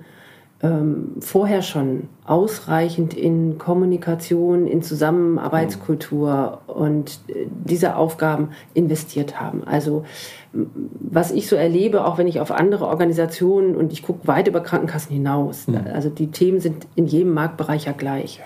ähm, 0.62 1.16
vorher 1.18 1.62
schon 1.62 2.05
ausreichend 2.25 3.14
in 3.14 3.59
Kommunikation, 3.59 4.68
in 4.68 4.81
Zusammenarbeitskultur 4.81 6.61
und 6.68 7.18
äh, 7.27 7.46
diese 7.51 7.96
Aufgaben 7.96 8.51
investiert 8.72 9.40
haben. 9.40 9.64
Also 9.64 10.05
was 10.53 11.33
ich 11.33 11.49
so 11.49 11.57
erlebe, 11.57 12.05
auch 12.05 12.16
wenn 12.16 12.29
ich 12.29 12.38
auf 12.38 12.53
andere 12.53 12.87
Organisationen 12.87 13.75
und 13.75 13.92
ich 13.92 14.05
gucke 14.05 14.29
weit 14.29 14.46
über 14.46 14.61
Krankenkassen 14.61 15.12
hinaus, 15.12 15.66
also 15.92 16.11
die 16.11 16.29
Themen 16.29 16.61
sind 16.61 16.87
in 16.94 17.09
jedem 17.09 17.35
Marktbereich 17.35 17.87
ja 17.87 17.92
gleich 17.92 18.40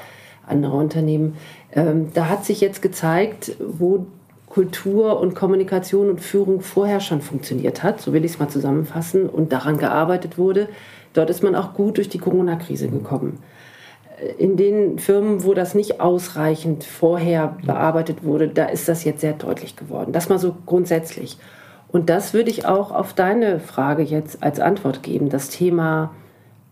andere 0.51 0.77
Unternehmen. 0.77 1.37
Ähm, 1.73 2.09
da 2.13 2.29
hat 2.29 2.45
sich 2.45 2.61
jetzt 2.61 2.83
gezeigt, 2.83 3.53
wo 3.59 4.07
Kultur 4.49 5.21
und 5.21 5.35
Kommunikation 5.35 6.11
und 6.11 6.21
Führung 6.21 6.61
vorher 6.61 7.01
schon 7.01 7.21
funktioniert 7.21 7.83
hat, 7.83 8.01
so 8.01 8.13
will 8.13 8.25
ich 8.25 8.33
es 8.33 8.39
mal 8.39 8.49
zusammenfassen, 8.49 9.29
und 9.29 9.53
daran 9.53 9.79
gearbeitet 9.79 10.39
wurde. 10.39 10.69
Dort 11.13 11.31
ist 11.31 11.43
man 11.43 11.55
auch 11.55 11.73
gut 11.73 11.97
durch 11.97 12.09
die 12.09 12.19
Corona-Krise 12.19 12.89
gekommen. 12.89 13.39
Äh, 14.19 14.43
In 14.43 14.57
den 14.57 14.99
Firmen, 14.99 15.45
wo 15.45 15.55
das 15.55 15.75
nicht 15.75 16.01
ausreichend 16.01 16.85
vorher 16.85 17.57
bearbeitet 17.65 18.25
wurde, 18.25 18.49
da 18.49 18.67
ist 18.67 18.89
das 18.89 19.05
jetzt 19.05 19.21
sehr 19.21 19.35
deutlich 19.35 19.77
geworden. 19.77 20.13
Das 20.13 20.29
mal 20.29 20.39
so 20.39 20.57
grundsätzlich. 20.67 21.39
Und 21.89 22.09
das 22.09 22.35
würde 22.35 22.51
ich 22.51 22.67
auch 22.67 22.93
auf 22.93 23.15
deine 23.15 23.59
Frage 23.59 24.03
jetzt 24.03 24.43
als 24.43 24.61
Antwort 24.61 25.03
geben. 25.03 25.29
Das 25.29 25.49
Thema 25.49 26.11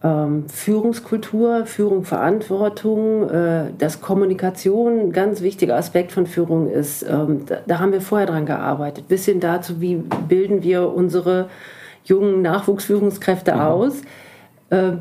Führungskultur, 0.01 1.67
Führung, 1.67 2.05
Verantwortung, 2.05 3.29
äh, 3.29 3.65
dass 3.77 4.01
Kommunikation 4.01 5.01
ein 5.01 5.13
ganz 5.13 5.41
wichtiger 5.43 5.75
Aspekt 5.77 6.13
von 6.13 6.27
Führung 6.27 6.71
ist. 6.71 7.03
Ähm, 7.03 7.41
da, 7.67 7.81
haben 7.81 7.91
wir 7.91 8.01
vorher 8.01 8.29
dran 8.29 8.47
gearbeitet. 8.47 9.09
Bis 9.09 9.25
hin 9.25 9.41
dazu, 9.41 9.81
wie 9.81 9.97
bilden 9.97 10.63
wir 10.63 10.93
unsere 10.93 11.49
jungen 12.05 12.43
Nachwuchsführungskräfte 12.43 13.61
aus. 13.61 14.03
Äh, 14.71 14.93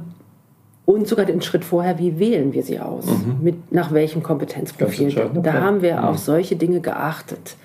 und 0.85 1.05
sogar 1.05 1.25
den 1.25 1.41
Schritt 1.41 1.65
vorher, 1.65 1.99
wie 1.99 2.17
wählen 2.17 2.53
wir 2.53 2.63
sie 2.63 2.79
aus? 2.79 3.05
Mit, 3.41 3.73
nach 3.73 3.91
welchem 3.91 4.23
Kompetenzprofil? 4.23 5.31
Da 5.43 5.53
haben 5.53 5.81
wir 5.81 6.07
auf 6.07 6.17
solche 6.17 6.55
Dinge 6.55 6.79
geachtet. 6.79 7.57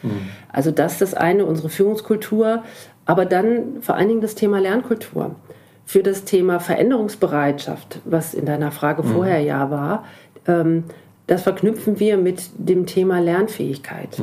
Also 0.53 0.73
das 0.73 0.95
ist 0.95 1.03
das 1.03 1.15
eine, 1.15 1.47
unsere 1.47 1.69
Führungskultur, 1.69 2.65
aber 3.07 3.25
dann 3.25 3.81
vor 3.81 3.95
allen 3.95 4.09
Dingen 4.09 4.23
das 4.23 4.35
Thema 4.35 4.59
Lernkultur. 4.59 5.37
Für 5.85 6.03
das 6.03 6.25
Thema 6.25 6.61
Veränderungsbereitschaft, 6.61 8.01
was 8.05 8.35
in 8.35 8.47
deiner 8.47 8.71
Frage 8.71 9.03
vorher 9.03 9.41
ja 9.41 9.71
war, 9.71 10.05
ähm, 10.47 10.85
das 11.27 11.43
verknüpfen 11.43 12.01
wir 12.01 12.17
mit 12.17 12.51
dem 12.57 12.87
Thema 12.87 13.21
Lernfähigkeit. 13.21 14.21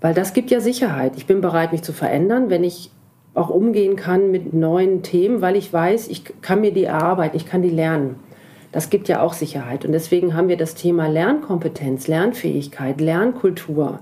Weil 0.00 0.14
das 0.14 0.34
gibt 0.34 0.50
ja 0.50 0.60
Sicherheit. 0.60 1.14
Ich 1.16 1.26
bin 1.26 1.40
bereit, 1.40 1.72
mich 1.72 1.82
zu 1.82 1.92
verändern, 1.92 2.50
wenn 2.50 2.64
ich 2.64 2.90
auch 3.34 3.48
umgehen 3.50 3.96
kann 3.96 4.30
mit 4.30 4.52
neuen 4.52 5.02
Themen, 5.02 5.40
weil 5.40 5.56
ich 5.56 5.72
weiß, 5.72 6.08
ich 6.08 6.24
kann 6.42 6.60
mir 6.60 6.72
die 6.72 6.84
erarbeiten, 6.84 7.36
ich 7.36 7.46
kann 7.46 7.62
die 7.62 7.70
lernen. 7.70 8.16
Das 8.74 8.90
gibt 8.90 9.06
ja 9.06 9.22
auch 9.22 9.34
Sicherheit. 9.34 9.84
Und 9.84 9.92
deswegen 9.92 10.34
haben 10.34 10.48
wir 10.48 10.56
das 10.56 10.74
Thema 10.74 11.06
Lernkompetenz, 11.06 12.08
Lernfähigkeit, 12.08 13.00
Lernkultur, 13.00 14.00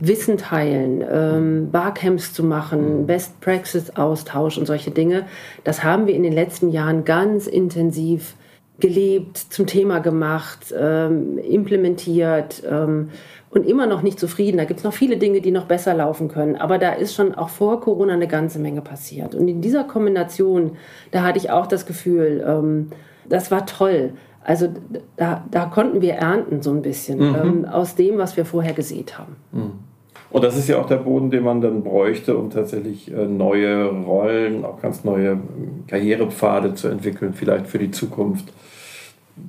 Wissen 0.00 0.36
teilen, 0.36 1.02
ähm, 1.10 1.70
Barcamps 1.70 2.34
zu 2.34 2.44
machen, 2.44 3.06
Best 3.06 3.40
Practice 3.40 3.96
Austausch 3.96 4.58
und 4.58 4.66
solche 4.66 4.90
Dinge. 4.90 5.24
Das 5.64 5.82
haben 5.82 6.06
wir 6.06 6.14
in 6.14 6.24
den 6.24 6.34
letzten 6.34 6.68
Jahren 6.68 7.06
ganz 7.06 7.46
intensiv 7.46 8.34
gelebt, 8.80 9.38
zum 9.38 9.66
Thema 9.66 10.00
gemacht, 10.00 10.74
ähm, 10.78 11.38
implementiert 11.38 12.62
ähm, 12.70 13.08
und 13.48 13.66
immer 13.66 13.86
noch 13.86 14.02
nicht 14.02 14.20
zufrieden. 14.20 14.58
Da 14.58 14.66
gibt 14.66 14.80
es 14.80 14.84
noch 14.84 14.92
viele 14.92 15.16
Dinge, 15.16 15.40
die 15.40 15.52
noch 15.52 15.64
besser 15.64 15.94
laufen 15.94 16.28
können. 16.28 16.56
Aber 16.56 16.76
da 16.76 16.92
ist 16.92 17.14
schon 17.14 17.34
auch 17.34 17.48
vor 17.48 17.80
Corona 17.80 18.12
eine 18.12 18.28
ganze 18.28 18.58
Menge 18.58 18.82
passiert. 18.82 19.34
Und 19.34 19.48
in 19.48 19.62
dieser 19.62 19.84
Kombination, 19.84 20.76
da 21.12 21.22
hatte 21.22 21.38
ich 21.38 21.50
auch 21.50 21.66
das 21.66 21.86
Gefühl, 21.86 22.44
ähm, 22.46 22.90
das 23.28 23.50
war 23.50 23.66
toll. 23.66 24.12
Also 24.44 24.68
da, 25.16 25.44
da 25.50 25.66
konnten 25.66 26.00
wir 26.00 26.14
ernten 26.14 26.62
so 26.62 26.70
ein 26.70 26.82
bisschen 26.82 27.20
ähm, 27.20 27.64
aus 27.64 27.94
dem, 27.94 28.18
was 28.18 28.36
wir 28.36 28.44
vorher 28.44 28.72
gesät 28.72 29.18
haben. 29.18 29.36
Und 30.30 30.42
das 30.42 30.56
ist 30.56 30.68
ja 30.68 30.80
auch 30.80 30.86
der 30.86 30.96
Boden, 30.96 31.30
den 31.30 31.44
man 31.44 31.60
dann 31.60 31.82
bräuchte, 31.82 32.36
um 32.36 32.48
tatsächlich 32.50 33.12
äh, 33.12 33.26
neue 33.26 33.84
Rollen, 33.84 34.64
auch 34.64 34.80
ganz 34.80 35.04
neue 35.04 35.32
ähm, 35.32 35.84
Karrierepfade 35.86 36.74
zu 36.74 36.88
entwickeln, 36.88 37.34
vielleicht 37.34 37.66
für 37.66 37.78
die 37.78 37.90
Zukunft, 37.90 38.52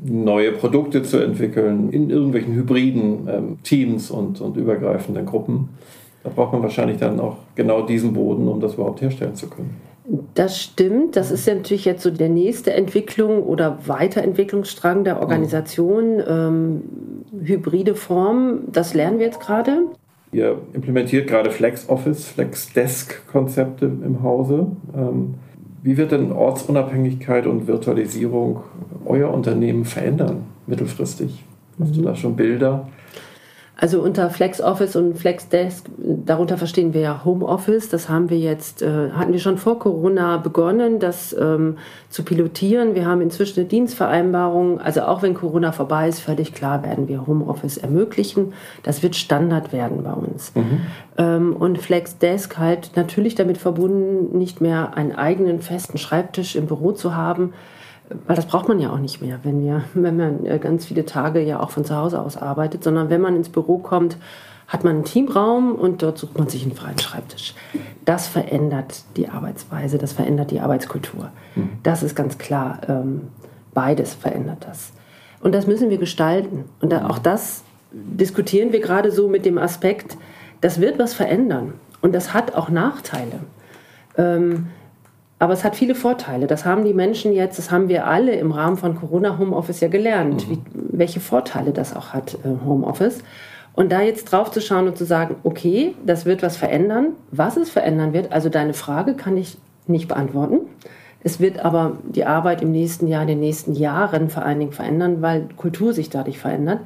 neue 0.03 0.51
Produkte 0.51 1.03
zu 1.03 1.17
entwickeln 1.17 1.89
in 1.89 2.09
irgendwelchen 2.09 2.53
hybriden 2.53 3.27
ähm, 3.27 3.57
Teams 3.63 4.11
und, 4.11 4.41
und 4.41 4.57
übergreifenden 4.57 5.25
Gruppen. 5.25 5.69
Da 6.23 6.29
braucht 6.29 6.53
man 6.53 6.63
wahrscheinlich 6.63 6.97
dann 6.97 7.19
auch 7.19 7.37
genau 7.55 7.81
diesen 7.85 8.13
Boden, 8.13 8.47
um 8.47 8.59
das 8.59 8.75
überhaupt 8.75 9.01
herstellen 9.01 9.35
zu 9.35 9.49
können. 9.49 9.75
Das 10.33 10.59
stimmt. 10.59 11.15
Das 11.15 11.31
ist 11.31 11.47
ja 11.47 11.55
natürlich 11.55 11.85
jetzt 11.85 12.03
so 12.03 12.11
der 12.11 12.29
nächste 12.29 12.73
Entwicklung 12.73 13.43
oder 13.43 13.79
Weiterentwicklungsstrang 13.87 15.03
der 15.03 15.21
Organisation. 15.21 16.21
Ähm, 16.27 16.81
hybride 17.41 17.95
Form, 17.95 18.63
das 18.71 18.93
lernen 18.93 19.19
wir 19.19 19.27
jetzt 19.27 19.39
gerade. 19.39 19.85
Ihr 20.31 20.57
implementiert 20.73 21.27
gerade 21.27 21.51
Flex 21.51 21.87
Office, 21.89 22.25
Flex 22.25 22.73
Desk 22.73 23.25
Konzepte 23.31 23.85
im 23.85 24.23
Hause. 24.23 24.67
Ähm, 24.95 25.35
wie 25.83 25.97
wird 25.97 26.11
denn 26.11 26.31
Ortsunabhängigkeit 26.31 27.45
und 27.45 27.67
Virtualisierung 27.67 28.61
euer 29.05 29.31
Unternehmen 29.31 29.85
verändern 29.85 30.45
mittelfristig? 30.65 31.43
Hast 31.79 31.95
du 31.95 32.01
da 32.01 32.15
schon 32.15 32.35
Bilder? 32.35 32.87
Also 33.75 34.01
unter 34.01 34.29
FlexOffice 34.29 34.95
und 34.95 35.17
FlexDesk, 35.17 35.87
darunter 35.97 36.59
verstehen 36.59 36.93
wir 36.93 37.01
ja 37.01 37.25
Homeoffice. 37.25 37.89
Das 37.89 38.07
haben 38.07 38.29
wir 38.29 38.37
jetzt, 38.37 38.83
äh, 38.83 39.09
hatten 39.11 39.33
wir 39.33 39.39
schon 39.39 39.57
vor 39.57 39.79
Corona 39.79 40.37
begonnen, 40.37 40.99
das 40.99 41.35
ähm, 41.37 41.77
zu 42.09 42.23
pilotieren. 42.23 42.93
Wir 42.93 43.07
haben 43.07 43.21
inzwischen 43.21 43.59
eine 43.59 43.67
Dienstvereinbarung. 43.67 44.79
Also 44.79 45.01
auch 45.01 45.23
wenn 45.23 45.33
Corona 45.33 45.71
vorbei 45.71 46.07
ist, 46.07 46.19
völlig 46.19 46.53
klar 46.53 46.83
werden 46.83 47.07
wir 47.07 47.25
Homeoffice 47.25 47.77
ermöglichen. 47.77 48.53
Das 48.83 49.01
wird 49.01 49.15
Standard 49.15 49.73
werden 49.73 50.03
bei 50.03 50.13
uns. 50.13 50.53
Mhm. 50.53 50.81
Ähm, 51.17 51.55
und 51.55 51.79
FlexDesk 51.79 52.59
halt 52.59 52.91
natürlich 52.95 53.33
damit 53.33 53.57
verbunden, 53.57 54.37
nicht 54.37 54.61
mehr 54.61 54.95
einen 54.95 55.13
eigenen 55.13 55.61
festen 55.61 55.97
Schreibtisch 55.97 56.55
im 56.55 56.67
Büro 56.67 56.91
zu 56.91 57.15
haben, 57.15 57.53
weil 58.27 58.35
das 58.35 58.45
braucht 58.45 58.67
man 58.67 58.79
ja 58.79 58.91
auch 58.91 58.99
nicht 58.99 59.21
mehr, 59.21 59.39
wenn, 59.43 59.63
wir, 59.63 59.83
wenn 59.93 60.17
man 60.17 60.45
äh, 60.45 60.59
ganz 60.59 60.85
viele 60.85 61.05
Tage 61.05 61.41
ja 61.41 61.59
auch 61.59 61.71
von 61.71 61.85
zu 61.85 61.95
Hause 61.95 62.21
aus 62.21 62.37
arbeitet, 62.37 62.83
sondern 62.83 63.09
wenn 63.09 63.21
man 63.21 63.35
ins 63.35 63.49
Büro 63.49 63.77
kommt, 63.77 64.17
hat 64.67 64.83
man 64.83 64.95
einen 64.95 65.05
Teamraum 65.05 65.75
und 65.75 66.01
dort 66.01 66.17
sucht 66.17 66.37
man 66.37 66.47
sich 66.47 66.63
einen 66.63 66.73
freien 66.73 66.97
Schreibtisch. 66.97 67.53
Das 68.05 68.27
verändert 68.27 69.03
die 69.17 69.29
Arbeitsweise, 69.29 69.97
das 69.97 70.13
verändert 70.13 70.51
die 70.51 70.61
Arbeitskultur. 70.61 71.29
Mhm. 71.55 71.69
Das 71.83 72.01
ist 72.01 72.15
ganz 72.15 72.37
klar. 72.37 72.79
Ähm, 72.87 73.27
beides 73.73 74.13
verändert 74.13 74.65
das. 74.67 74.91
Und 75.41 75.53
das 75.53 75.67
müssen 75.67 75.89
wir 75.89 75.97
gestalten. 75.97 76.65
Und 76.81 76.93
auch 76.93 77.19
das 77.19 77.63
diskutieren 77.91 78.71
wir 78.71 78.79
gerade 78.79 79.11
so 79.11 79.27
mit 79.27 79.45
dem 79.45 79.57
Aspekt, 79.57 80.17
das 80.61 80.79
wird 80.79 80.97
was 80.97 81.13
verändern. 81.13 81.73
Und 82.01 82.13
das 82.13 82.33
hat 82.33 82.55
auch 82.55 82.69
Nachteile. 82.69 83.41
Aber 85.39 85.53
es 85.53 85.63
hat 85.63 85.75
viele 85.75 85.95
Vorteile. 85.95 86.47
Das 86.47 86.65
haben 86.65 86.85
die 86.85 86.93
Menschen 86.93 87.33
jetzt, 87.33 87.57
das 87.57 87.69
haben 87.69 87.89
wir 87.89 88.07
alle 88.07 88.33
im 88.35 88.51
Rahmen 88.51 88.77
von 88.77 88.95
Corona 88.95 89.37
Homeoffice 89.37 89.81
ja 89.81 89.87
gelernt, 89.89 90.47
mhm. 90.47 90.51
wie, 90.51 90.59
welche 90.73 91.19
Vorteile 91.19 91.71
das 91.71 91.95
auch 91.95 92.13
hat, 92.13 92.35
äh, 92.45 92.65
Homeoffice. 92.65 93.19
Und 93.75 93.91
da 93.91 94.01
jetzt 94.01 94.25
drauf 94.25 94.51
zu 94.51 94.61
schauen 94.61 94.87
und 94.87 94.97
zu 94.97 95.05
sagen, 95.05 95.35
okay, 95.43 95.95
das 96.05 96.25
wird 96.25 96.43
was 96.43 96.57
verändern. 96.57 97.13
Was 97.31 97.57
es 97.57 97.69
verändern 97.69 98.13
wird, 98.13 98.31
also 98.31 98.49
deine 98.49 98.73
Frage 98.73 99.15
kann 99.15 99.35
ich 99.35 99.57
nicht 99.87 100.07
beantworten. 100.07 100.61
Es 101.23 101.39
wird 101.39 101.63
aber 101.63 101.97
die 102.03 102.25
Arbeit 102.25 102.61
im 102.61 102.71
nächsten 102.71 103.07
Jahr, 103.07 103.23
in 103.23 103.29
den 103.29 103.39
nächsten 103.39 103.73
Jahren 103.73 104.29
vor 104.29 104.43
allen 104.43 104.59
Dingen 104.59 104.73
verändern, 104.73 105.21
weil 105.21 105.47
Kultur 105.55 105.93
sich 105.93 106.09
dadurch 106.09 106.37
verändert. 106.37 106.81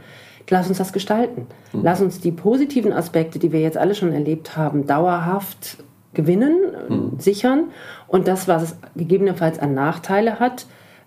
Lass 0.50 0.70
uns 0.70 0.78
das 0.78 0.94
gestalten. 0.94 1.48
Mhm. 1.74 1.82
Lass 1.84 2.02
uns 2.02 2.22
die 2.22 2.32
positiven 2.32 2.94
Aspekte, 2.94 3.40
die 3.40 3.52
wir 3.52 3.60
jetzt 3.60 3.78
alle 3.78 3.96
schon 3.96 4.14
erlebt 4.14 4.56
haben, 4.56 4.88
dauerhaft 4.88 5.78
gewinnen, 6.18 6.58
mhm. 6.90 7.12
sichern 7.20 7.66
und 8.08 8.28
das, 8.28 8.50
was 8.50 8.64
es 8.64 8.78
gegebenenfalls 8.98 9.60
an 9.60 9.74
Nachteile 9.74 10.42
hat, 10.42 10.66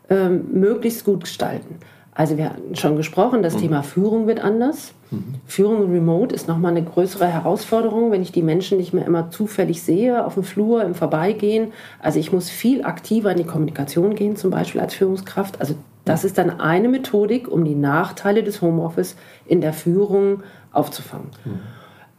ähm, 0.09 0.47
möglichst 0.53 1.05
gut 1.05 1.25
gestalten. 1.25 1.77
Also 2.15 2.37
wir 2.37 2.51
hatten 2.51 2.77
schon 2.77 2.97
gesprochen, 2.97 3.43
das 3.43 3.55
mhm. 3.55 3.61
Thema 3.61 3.83
Führung 3.83 4.27
wird 4.27 4.43
anders. 4.43 4.93
Mhm. 5.11 5.37
Führung 5.47 5.91
remote 5.93 6.35
ist 6.35 6.49
nochmal 6.49 6.73
eine 6.73 6.85
größere 6.85 7.27
Herausforderung, 7.27 8.11
wenn 8.11 8.23
ich 8.23 8.33
die 8.33 8.43
Menschen 8.43 8.79
nicht 8.79 8.93
mehr 8.93 9.07
immer 9.07 9.31
zufällig 9.31 9.83
sehe, 9.83 10.25
auf 10.25 10.35
dem 10.35 10.43
Flur, 10.43 10.83
im 10.83 10.95
Vorbeigehen. 10.95 11.73
Also 12.01 12.19
ich 12.19 12.33
muss 12.33 12.49
viel 12.49 12.85
aktiver 12.85 13.31
in 13.33 13.39
die 13.39 13.45
Kommunikation 13.45 14.15
gehen, 14.15 14.37
zum 14.37 14.51
Beispiel 14.51 14.81
als 14.81 14.95
Führungskraft. 14.95 15.61
Also 15.61 15.75
das 16.05 16.25
ist 16.25 16.39
dann 16.39 16.61
eine 16.61 16.89
Methodik, 16.89 17.49
um 17.49 17.65
die 17.65 17.75
Nachteile 17.75 18.43
des 18.43 18.61
Homeoffice 18.61 19.17
in 19.47 19.61
der 19.61 19.73
Führung 19.73 20.43
aufzufangen. 20.73 21.29
Mhm. 21.45 21.61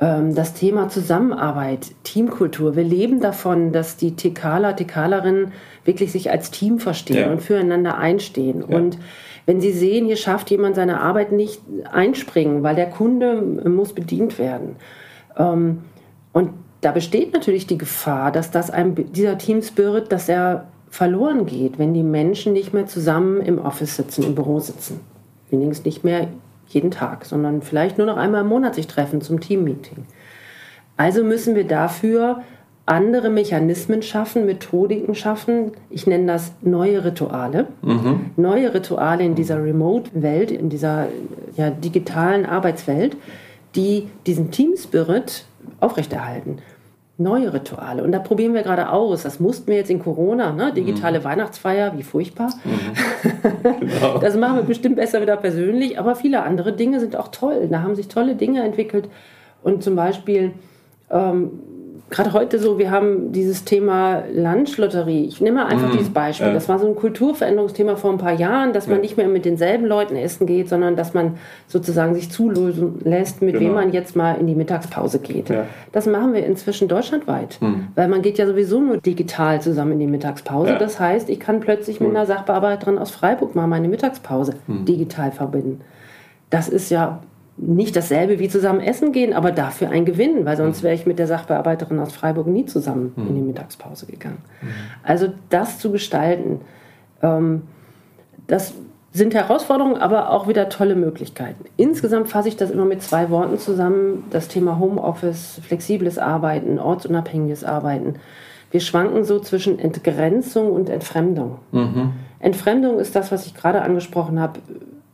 Ähm, 0.01 0.33
das 0.33 0.53
Thema 0.55 0.89
Zusammenarbeit, 0.89 1.91
Teamkultur. 2.03 2.75
Wir 2.75 2.83
leben 2.83 3.21
davon, 3.21 3.71
dass 3.71 3.97
die 3.97 4.15
Tekaler, 4.15 4.75
Tekalerinnen 4.75 5.53
wirklich 5.85 6.11
sich 6.11 6.31
als 6.31 6.49
Team 6.49 6.79
verstehen 6.79 7.17
ja. 7.17 7.31
und 7.31 7.41
füreinander 7.41 7.99
einstehen. 7.99 8.65
Ja. 8.67 8.75
Und 8.75 8.97
wenn 9.45 9.61
Sie 9.61 9.71
sehen, 9.71 10.07
hier 10.07 10.17
schafft 10.17 10.49
jemand 10.49 10.75
seine 10.75 11.01
Arbeit 11.01 11.31
nicht 11.31 11.61
einspringen, 11.91 12.63
weil 12.63 12.75
der 12.75 12.89
Kunde 12.89 13.41
muss 13.41 13.93
bedient 13.93 14.39
werden. 14.39 14.75
Ähm, 15.37 15.83
und 16.33 16.49
da 16.81 16.91
besteht 16.91 17.33
natürlich 17.33 17.67
die 17.67 17.77
Gefahr, 17.77 18.31
dass 18.31 18.49
das 18.49 18.71
einem, 18.71 18.95
dieser 19.13 19.37
Team 19.37 19.61
Spirit, 19.61 20.11
dass 20.11 20.27
er 20.27 20.65
verloren 20.89 21.45
geht, 21.45 21.77
wenn 21.77 21.93
die 21.93 22.03
Menschen 22.03 22.53
nicht 22.53 22.73
mehr 22.73 22.87
zusammen 22.87 23.39
im 23.41 23.59
Office 23.59 23.97
sitzen, 23.97 24.23
im 24.23 24.33
Büro 24.33 24.59
sitzen. 24.59 24.99
Wenigstens 25.51 25.85
nicht 25.85 26.03
mehr 26.03 26.27
jeden 26.73 26.91
Tag, 26.91 27.25
sondern 27.25 27.61
vielleicht 27.61 27.97
nur 27.97 28.07
noch 28.07 28.17
einmal 28.17 28.41
im 28.41 28.47
Monat 28.47 28.75
sich 28.75 28.87
treffen 28.87 29.21
zum 29.21 29.39
Teammeeting. 29.39 30.05
Also 30.97 31.23
müssen 31.23 31.55
wir 31.55 31.65
dafür 31.65 32.43
andere 32.85 33.29
Mechanismen 33.29 34.01
schaffen, 34.01 34.45
Methodiken 34.45 35.15
schaffen. 35.15 35.71
Ich 35.89 36.07
nenne 36.07 36.25
das 36.25 36.51
neue 36.61 37.05
Rituale. 37.05 37.67
Mhm. 37.81 38.31
Neue 38.35 38.73
Rituale 38.73 39.23
in 39.23 39.35
dieser 39.35 39.63
Remote-Welt, 39.63 40.51
in 40.51 40.69
dieser 40.69 41.07
ja, 41.55 41.69
digitalen 41.69 42.45
Arbeitswelt, 42.45 43.15
die 43.75 44.09
diesen 44.25 44.51
Team-Spirit 44.51 45.45
aufrechterhalten 45.79 46.57
neue 47.21 47.53
Rituale. 47.53 48.03
Und 48.03 48.11
da 48.11 48.19
probieren 48.19 48.53
wir 48.53 48.63
gerade 48.63 48.89
aus. 48.89 49.23
Das 49.23 49.39
mussten 49.39 49.67
wir 49.67 49.77
jetzt 49.77 49.89
in 49.89 49.99
Corona, 49.99 50.51
ne? 50.51 50.73
digitale 50.73 51.19
mhm. 51.19 51.23
Weihnachtsfeier, 51.23 51.97
wie 51.97 52.03
furchtbar. 52.03 52.49
Mhm. 52.63 53.31
Genau. 53.79 54.17
Das 54.19 54.35
machen 54.35 54.57
wir 54.57 54.63
bestimmt 54.63 54.95
besser 54.95 55.21
wieder 55.21 55.37
persönlich, 55.37 55.99
aber 55.99 56.15
viele 56.15 56.43
andere 56.43 56.73
Dinge 56.73 56.99
sind 56.99 57.15
auch 57.15 57.29
toll. 57.29 57.67
Da 57.69 57.81
haben 57.81 57.95
sich 57.95 58.07
tolle 58.07 58.35
Dinge 58.35 58.63
entwickelt. 58.63 59.09
Und 59.63 59.83
zum 59.83 59.95
Beispiel 59.95 60.53
ähm, 61.09 61.59
gerade 62.11 62.33
heute 62.33 62.59
so, 62.59 62.77
wir 62.77 62.91
haben 62.91 63.31
dieses 63.31 63.63
Thema 63.63 64.23
Lunchlotterie. 64.31 65.25
Ich 65.25 65.39
nehme 65.39 65.65
einfach 65.65 65.87
mm, 65.87 65.93
dieses 65.93 66.09
Beispiel. 66.09 66.47
Ja. 66.47 66.53
Das 66.53 66.67
war 66.67 66.77
so 66.77 66.87
ein 66.87 66.95
Kulturveränderungsthema 66.95 67.95
vor 67.95 68.11
ein 68.11 68.17
paar 68.17 68.33
Jahren, 68.33 68.73
dass 68.73 68.87
man 68.87 68.97
ja. 68.97 69.01
nicht 69.01 69.17
mehr 69.17 69.29
mit 69.29 69.45
denselben 69.45 69.85
Leuten 69.85 70.17
essen 70.17 70.45
geht, 70.45 70.67
sondern 70.67 70.97
dass 70.97 71.13
man 71.13 71.37
sozusagen 71.67 72.13
sich 72.13 72.29
zulösen 72.29 72.99
lässt, 73.03 73.41
mit 73.41 73.53
genau. 73.53 73.65
wem 73.65 73.75
man 73.75 73.93
jetzt 73.93 74.15
mal 74.15 74.33
in 74.33 74.45
die 74.45 74.55
Mittagspause 74.55 75.19
geht. 75.19 75.49
Ja. 75.49 75.65
Das 75.93 76.05
machen 76.05 76.33
wir 76.33 76.45
inzwischen 76.45 76.89
deutschlandweit, 76.89 77.57
mm. 77.61 77.73
weil 77.95 78.09
man 78.09 78.21
geht 78.21 78.37
ja 78.37 78.45
sowieso 78.45 78.81
nur 78.81 78.97
digital 78.97 79.61
zusammen 79.61 79.93
in 79.93 79.99
die 79.99 80.07
Mittagspause. 80.07 80.75
Das 80.77 80.99
heißt, 80.99 81.29
ich 81.29 81.39
kann 81.39 81.61
plötzlich 81.61 82.01
cool. 82.01 82.07
mit 82.07 82.17
einer 82.17 82.25
Sachbearbeiterin 82.25 82.97
aus 82.97 83.11
Freiburg 83.11 83.55
mal 83.55 83.67
meine 83.67 83.87
Mittagspause 83.87 84.55
mm. 84.67 84.83
digital 84.83 85.31
verbinden. 85.31 85.79
Das 86.49 86.67
ist 86.67 86.91
ja 86.91 87.21
nicht 87.61 87.95
dasselbe 87.95 88.39
wie 88.39 88.49
zusammen 88.49 88.81
essen 88.81 89.11
gehen, 89.11 89.33
aber 89.33 89.51
dafür 89.51 89.89
ein 89.89 90.03
Gewinn, 90.03 90.45
weil 90.45 90.57
sonst 90.57 90.79
mhm. 90.79 90.83
wäre 90.85 90.95
ich 90.95 91.05
mit 91.05 91.19
der 91.19 91.27
Sachbearbeiterin 91.27 91.99
aus 91.99 92.11
Freiburg 92.11 92.47
nie 92.47 92.65
zusammen 92.65 93.13
mhm. 93.15 93.27
in 93.27 93.35
die 93.35 93.41
Mittagspause 93.41 94.07
gegangen. 94.07 94.39
Mhm. 94.61 94.67
Also 95.03 95.27
das 95.49 95.77
zu 95.77 95.91
gestalten, 95.91 96.61
ähm, 97.21 97.61
das 98.47 98.73
sind 99.13 99.33
Herausforderungen, 99.33 99.97
aber 99.97 100.31
auch 100.31 100.47
wieder 100.47 100.69
tolle 100.69 100.95
Möglichkeiten. 100.95 101.65
Insgesamt 101.77 102.29
fasse 102.29 102.47
ich 102.47 102.55
das 102.55 102.71
immer 102.71 102.85
mit 102.85 103.03
zwei 103.03 103.29
Worten 103.29 103.59
zusammen. 103.59 104.23
Das 104.31 104.47
Thema 104.47 104.79
Homeoffice, 104.79 105.59
flexibles 105.63 106.17
Arbeiten, 106.17 106.79
ortsunabhängiges 106.79 107.63
Arbeiten. 107.63 108.15
Wir 108.71 108.79
schwanken 108.79 109.25
so 109.25 109.39
zwischen 109.39 109.79
Entgrenzung 109.79 110.71
und 110.71 110.89
Entfremdung. 110.89 111.59
Mhm. 111.73 112.13
Entfremdung 112.39 112.99
ist 112.99 113.15
das, 113.15 113.31
was 113.31 113.45
ich 113.45 113.53
gerade 113.53 113.81
angesprochen 113.81 114.39
habe 114.39 114.61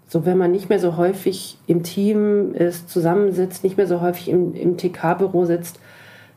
so 0.08 0.26
wenn 0.26 0.38
man 0.38 0.52
nicht 0.52 0.70
mehr 0.70 0.80
so 0.80 0.96
häufig 0.96 1.58
im 1.68 1.84
Team 1.84 2.54
ist, 2.54 2.90
zusammensitzt, 2.90 3.64
nicht 3.64 3.78
mehr 3.78 3.88
so 3.88 4.02
häufig 4.02 4.30
im, 4.30 4.56
im 4.56 4.78
TK-Büro 4.78 5.46
sitzt, 5.46 5.80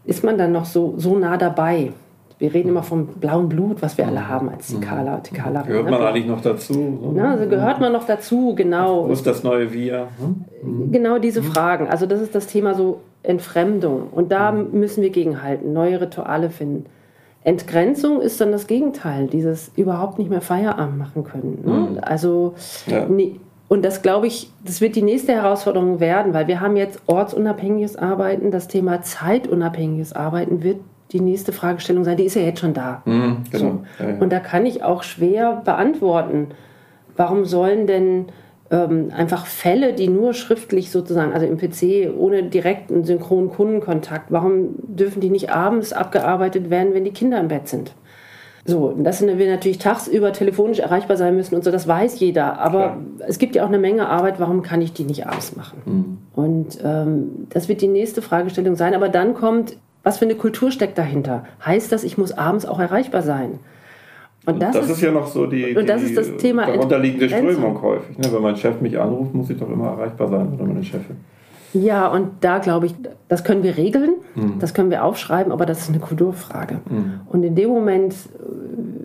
ist 0.04 0.24
man 0.24 0.38
dann 0.38 0.52
noch 0.52 0.64
so, 0.64 0.94
so 0.96 1.16
nah 1.16 1.36
dabei. 1.36 1.92
Wir 2.40 2.54
reden 2.54 2.70
immer 2.70 2.82
vom 2.82 3.06
blauen 3.06 3.48
Blut, 3.50 3.82
was 3.82 3.98
wir 3.98 4.06
alle 4.06 4.26
haben 4.26 4.48
als 4.48 4.68
TKler, 4.68 5.18
mhm. 5.18 5.22
TKler. 5.22 5.62
Gehört 5.62 5.90
man 5.90 6.00
ne? 6.00 6.08
eigentlich 6.08 6.26
noch 6.26 6.40
dazu? 6.40 7.12
Na, 7.14 7.32
also 7.32 7.46
gehört 7.46 7.80
man 7.80 7.92
noch 7.92 8.06
dazu, 8.06 8.54
genau. 8.54 9.06
Wo 9.06 9.12
ist 9.12 9.26
das 9.26 9.44
neue 9.44 9.72
Wir? 9.72 10.08
Hm? 10.62 10.90
Genau 10.90 11.18
diese 11.18 11.42
mhm. 11.42 11.46
Fragen. 11.46 11.88
Also 11.88 12.06
das 12.06 12.20
ist 12.20 12.34
das 12.34 12.46
Thema 12.46 12.74
so 12.74 13.00
Entfremdung. 13.22 14.08
Und 14.10 14.32
da 14.32 14.52
mhm. 14.52 14.80
müssen 14.80 15.02
wir 15.02 15.10
gegenhalten, 15.10 15.74
neue 15.74 16.00
Rituale 16.00 16.48
finden. 16.48 16.86
Entgrenzung 17.44 18.20
ist 18.20 18.40
dann 18.40 18.52
das 18.52 18.66
Gegenteil, 18.66 19.26
dieses 19.26 19.70
überhaupt 19.76 20.18
nicht 20.18 20.30
mehr 20.30 20.42
Feierabend 20.42 20.98
machen 20.98 21.24
können. 21.24 21.62
Ne? 21.64 22.02
Also 22.02 22.54
ja. 22.86 23.06
nee, 23.06 23.36
und 23.70 23.84
das 23.84 24.02
glaube 24.02 24.26
ich, 24.26 24.50
das 24.64 24.80
wird 24.80 24.96
die 24.96 25.02
nächste 25.02 25.32
Herausforderung 25.32 26.00
werden, 26.00 26.34
weil 26.34 26.48
wir 26.48 26.60
haben 26.60 26.76
jetzt 26.76 27.00
ortsunabhängiges 27.06 27.94
Arbeiten. 27.94 28.50
Das 28.50 28.66
Thema 28.66 29.00
zeitunabhängiges 29.02 30.12
Arbeiten 30.12 30.64
wird 30.64 30.80
die 31.12 31.20
nächste 31.20 31.52
Fragestellung 31.52 32.02
sein. 32.02 32.16
Die 32.16 32.24
ist 32.24 32.34
ja 32.34 32.42
jetzt 32.42 32.58
schon 32.58 32.74
da. 32.74 33.02
Mhm, 33.04 33.44
genau. 33.48 33.64
so. 33.64 33.84
ja, 34.00 34.10
ja. 34.10 34.18
Und 34.18 34.32
da 34.32 34.40
kann 34.40 34.66
ich 34.66 34.82
auch 34.82 35.04
schwer 35.04 35.62
beantworten, 35.64 36.48
warum 37.16 37.44
sollen 37.44 37.86
denn 37.86 38.26
ähm, 38.72 39.12
einfach 39.16 39.46
Fälle, 39.46 39.92
die 39.92 40.08
nur 40.08 40.34
schriftlich 40.34 40.90
sozusagen, 40.90 41.32
also 41.32 41.46
im 41.46 41.56
PC, 41.56 42.12
ohne 42.18 42.42
direkten 42.42 43.04
synchronen 43.04 43.50
Kundenkontakt, 43.50 44.32
warum 44.32 44.70
dürfen 44.82 45.20
die 45.20 45.30
nicht 45.30 45.50
abends 45.50 45.92
abgearbeitet 45.92 46.70
werden, 46.70 46.92
wenn 46.92 47.04
die 47.04 47.12
Kinder 47.12 47.38
im 47.38 47.46
Bett 47.46 47.68
sind? 47.68 47.94
So, 48.66 48.94
dass 48.98 49.26
wir 49.26 49.50
natürlich 49.50 49.78
tagsüber 49.78 50.32
telefonisch 50.32 50.80
erreichbar 50.80 51.16
sein 51.16 51.34
müssen 51.34 51.54
und 51.54 51.64
so, 51.64 51.70
das 51.70 51.88
weiß 51.88 52.20
jeder. 52.20 52.58
Aber 52.58 52.80
Klar. 52.80 52.98
es 53.26 53.38
gibt 53.38 53.56
ja 53.56 53.64
auch 53.64 53.68
eine 53.68 53.78
Menge 53.78 54.08
Arbeit, 54.08 54.38
warum 54.38 54.62
kann 54.62 54.82
ich 54.82 54.92
die 54.92 55.04
nicht 55.04 55.26
abends 55.26 55.56
machen? 55.56 55.82
Mhm. 55.86 56.18
Und 56.34 56.78
ähm, 56.84 57.46
das 57.48 57.68
wird 57.68 57.80
die 57.80 57.88
nächste 57.88 58.20
Fragestellung 58.20 58.76
sein. 58.76 58.94
Aber 58.94 59.08
dann 59.08 59.34
kommt, 59.34 59.76
was 60.02 60.18
für 60.18 60.26
eine 60.26 60.34
Kultur 60.34 60.70
steckt 60.70 60.98
dahinter? 60.98 61.44
Heißt 61.64 61.90
das, 61.90 62.04
ich 62.04 62.18
muss 62.18 62.32
abends 62.32 62.66
auch 62.66 62.78
erreichbar 62.78 63.22
sein? 63.22 63.60
Und 64.46 64.60
das, 64.60 64.72
das 64.74 64.86
ist, 64.86 64.92
ist, 64.92 65.02
ja 65.02 65.12
noch 65.12 65.26
so 65.26 65.46
die, 65.46 65.76
und 65.76 65.88
das 65.88 66.00
die 66.00 66.08
ist 66.08 66.16
das 66.16 66.36
Thema 66.38 66.64
darunterliegende 66.66 67.28
Strömung 67.28 67.80
häufig. 67.82 68.16
Ne? 68.16 68.32
Wenn 68.32 68.42
mein 68.42 68.56
Chef 68.56 68.80
mich 68.80 68.98
anruft, 68.98 69.34
muss 69.34 69.50
ich 69.50 69.58
doch 69.58 69.68
immer 69.68 69.88
erreichbar 69.88 70.28
sein 70.28 70.54
oder 70.54 70.64
meine 70.64 70.82
Chefin. 70.82 71.16
Ja, 71.72 72.08
und 72.08 72.28
da 72.40 72.58
glaube 72.58 72.86
ich, 72.86 72.94
das 73.28 73.44
können 73.44 73.62
wir 73.62 73.76
regeln, 73.76 74.14
mhm. 74.34 74.58
das 74.58 74.74
können 74.74 74.90
wir 74.90 75.04
aufschreiben, 75.04 75.52
aber 75.52 75.66
das 75.66 75.80
ist 75.80 75.90
eine 75.90 76.00
Kulturfrage. 76.00 76.80
Mhm. 76.88 77.20
Und 77.26 77.44
in 77.44 77.54
dem 77.54 77.70
Moment, 77.70 78.14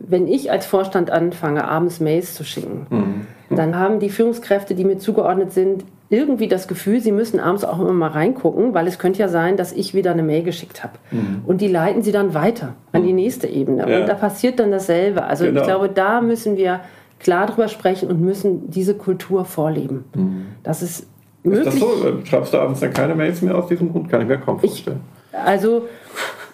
wenn 0.08 0.28
ich 0.28 0.52
als 0.52 0.66
Vorstand 0.66 1.12
anfange, 1.12 1.68
abends 1.68 2.00
Mails 2.00 2.34
zu 2.34 2.44
schicken, 2.44 2.88
mhm. 2.90 3.56
dann 3.56 3.78
haben 3.78 4.00
die 4.00 4.10
Führungskräfte, 4.10 4.74
die 4.74 4.84
mir 4.84 4.98
zugeordnet 4.98 5.52
sind, 5.52 5.84
irgendwie 6.10 6.48
das 6.48 6.68
Gefühl, 6.68 7.02
sie 7.02 7.12
müssen 7.12 7.40
abends 7.40 7.64
auch 7.64 7.80
immer 7.80 7.94
mal 7.94 8.12
reingucken, 8.12 8.74
weil 8.74 8.88
es 8.88 9.00
könnte 9.00 9.20
ja 9.20 9.28
sein, 9.28 9.58
dass 9.58 9.72
ich 9.72 9.94
wieder 9.94 10.12
eine 10.12 10.24
Mail 10.24 10.44
geschickt 10.44 10.84
habe. 10.84 10.94
Mhm. 11.12 11.42
Und 11.46 11.62
die 11.62 11.68
leiten 11.68 12.04
sie 12.04 12.12
dann 12.12 12.34
weiter 12.34 12.76
an 12.92 13.04
die 13.04 13.10
mhm. 13.10 13.16
nächste 13.16 13.48
Ebene. 13.48 13.90
Ja. 13.90 14.02
Und 14.02 14.08
da 14.08 14.14
passiert 14.14 14.60
dann 14.60 14.72
dasselbe. 14.72 15.24
Also 15.24 15.46
genau. 15.46 15.62
ich 15.62 15.66
glaube, 15.66 15.90
da 15.90 16.22
müssen 16.22 16.58
wir 16.58 16.82
klar 17.20 17.48
drüber 17.48 17.68
sprechen 17.68 18.10
und 18.10 18.22
müssen 18.22 18.70
diese 18.70 18.94
Kultur 18.94 19.46
vorleben. 19.46 20.06
Mhm. 20.16 20.46
Das 20.62 20.84
ist 20.84 21.08
möglich. 21.46 21.68
Ist 21.68 21.82
das 21.82 21.90
so? 21.90 22.20
Schreibst 22.26 22.54
du 22.54 22.58
abends 22.58 22.80
dann 22.80 22.94
keine 22.94 23.16
Mails 23.16 23.42
mehr 23.42 23.58
aus 23.58 23.68
diesem 23.68 23.92
Grund? 23.92 24.10
Kann 24.10 24.22
ich 24.22 24.28
mir 24.28 24.38
kaum 24.38 24.60
vorstellen. 24.60 25.02
Ich, 25.32 25.38
also 25.38 25.88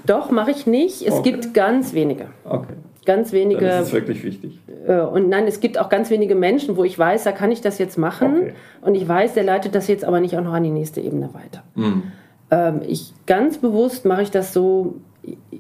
doch, 0.05 0.31
mache 0.31 0.51
ich 0.51 0.67
nicht. 0.67 1.01
Es 1.01 1.13
okay. 1.13 1.31
gibt 1.31 1.53
ganz 1.53 1.93
wenige. 1.93 2.27
Okay. 2.43 2.73
Ganz 3.05 3.31
wenige. 3.31 3.65
Das 3.65 3.87
ist 3.87 3.93
wirklich 3.93 4.23
wichtig. 4.23 4.59
Äh, 4.87 4.99
und 5.01 5.29
nein, 5.29 5.47
es 5.47 5.59
gibt 5.59 5.79
auch 5.79 5.89
ganz 5.89 6.09
wenige 6.09 6.35
Menschen, 6.35 6.77
wo 6.77 6.83
ich 6.83 6.97
weiß, 6.97 7.23
da 7.23 7.31
kann 7.31 7.51
ich 7.51 7.61
das 7.61 7.77
jetzt 7.79 7.97
machen. 7.97 8.37
Okay. 8.37 8.53
Und 8.81 8.95
ich 8.95 9.07
weiß, 9.07 9.33
der 9.33 9.43
leitet 9.43 9.75
das 9.75 9.87
jetzt 9.87 10.05
aber 10.05 10.19
nicht 10.19 10.37
auch 10.37 10.43
noch 10.43 10.53
an 10.53 10.63
die 10.63 10.69
nächste 10.69 11.01
Ebene 11.01 11.29
weiter. 11.33 11.63
Mhm. 11.75 12.03
Ähm, 12.51 12.81
ich 12.87 13.13
ganz 13.25 13.57
bewusst 13.57 14.05
mache 14.05 14.21
ich 14.21 14.31
das 14.31 14.53
so. 14.53 14.95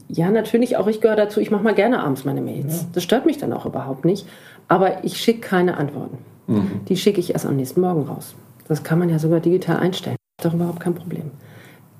Ja, 0.07 0.31
natürlich 0.31 0.77
auch 0.77 0.87
ich 0.87 1.01
gehöre 1.01 1.15
dazu. 1.15 1.39
Ich 1.39 1.51
mache 1.51 1.63
mal 1.63 1.75
gerne 1.75 2.03
abends 2.03 2.25
meine 2.25 2.41
Mails. 2.41 2.81
Ja. 2.81 2.87
Das 2.93 3.03
stört 3.03 3.25
mich 3.25 3.37
dann 3.37 3.53
auch 3.53 3.65
überhaupt 3.65 4.05
nicht. 4.05 4.27
Aber 4.67 5.03
ich 5.03 5.17
schicke 5.17 5.41
keine 5.41 5.77
Antworten. 5.77 6.17
Mhm. 6.47 6.81
Die 6.87 6.97
schicke 6.97 7.19
ich 7.19 7.33
erst 7.33 7.45
am 7.45 7.55
nächsten 7.55 7.81
Morgen 7.81 8.03
raus. 8.03 8.35
Das 8.71 8.83
kann 8.83 8.99
man 8.99 9.09
ja 9.09 9.19
sogar 9.19 9.39
digital 9.39 9.77
einstellen. 9.77 10.15
Das 10.37 10.45
ist 10.45 10.51
doch 10.51 10.57
überhaupt 10.57 10.79
kein 10.79 10.95
Problem 10.95 11.31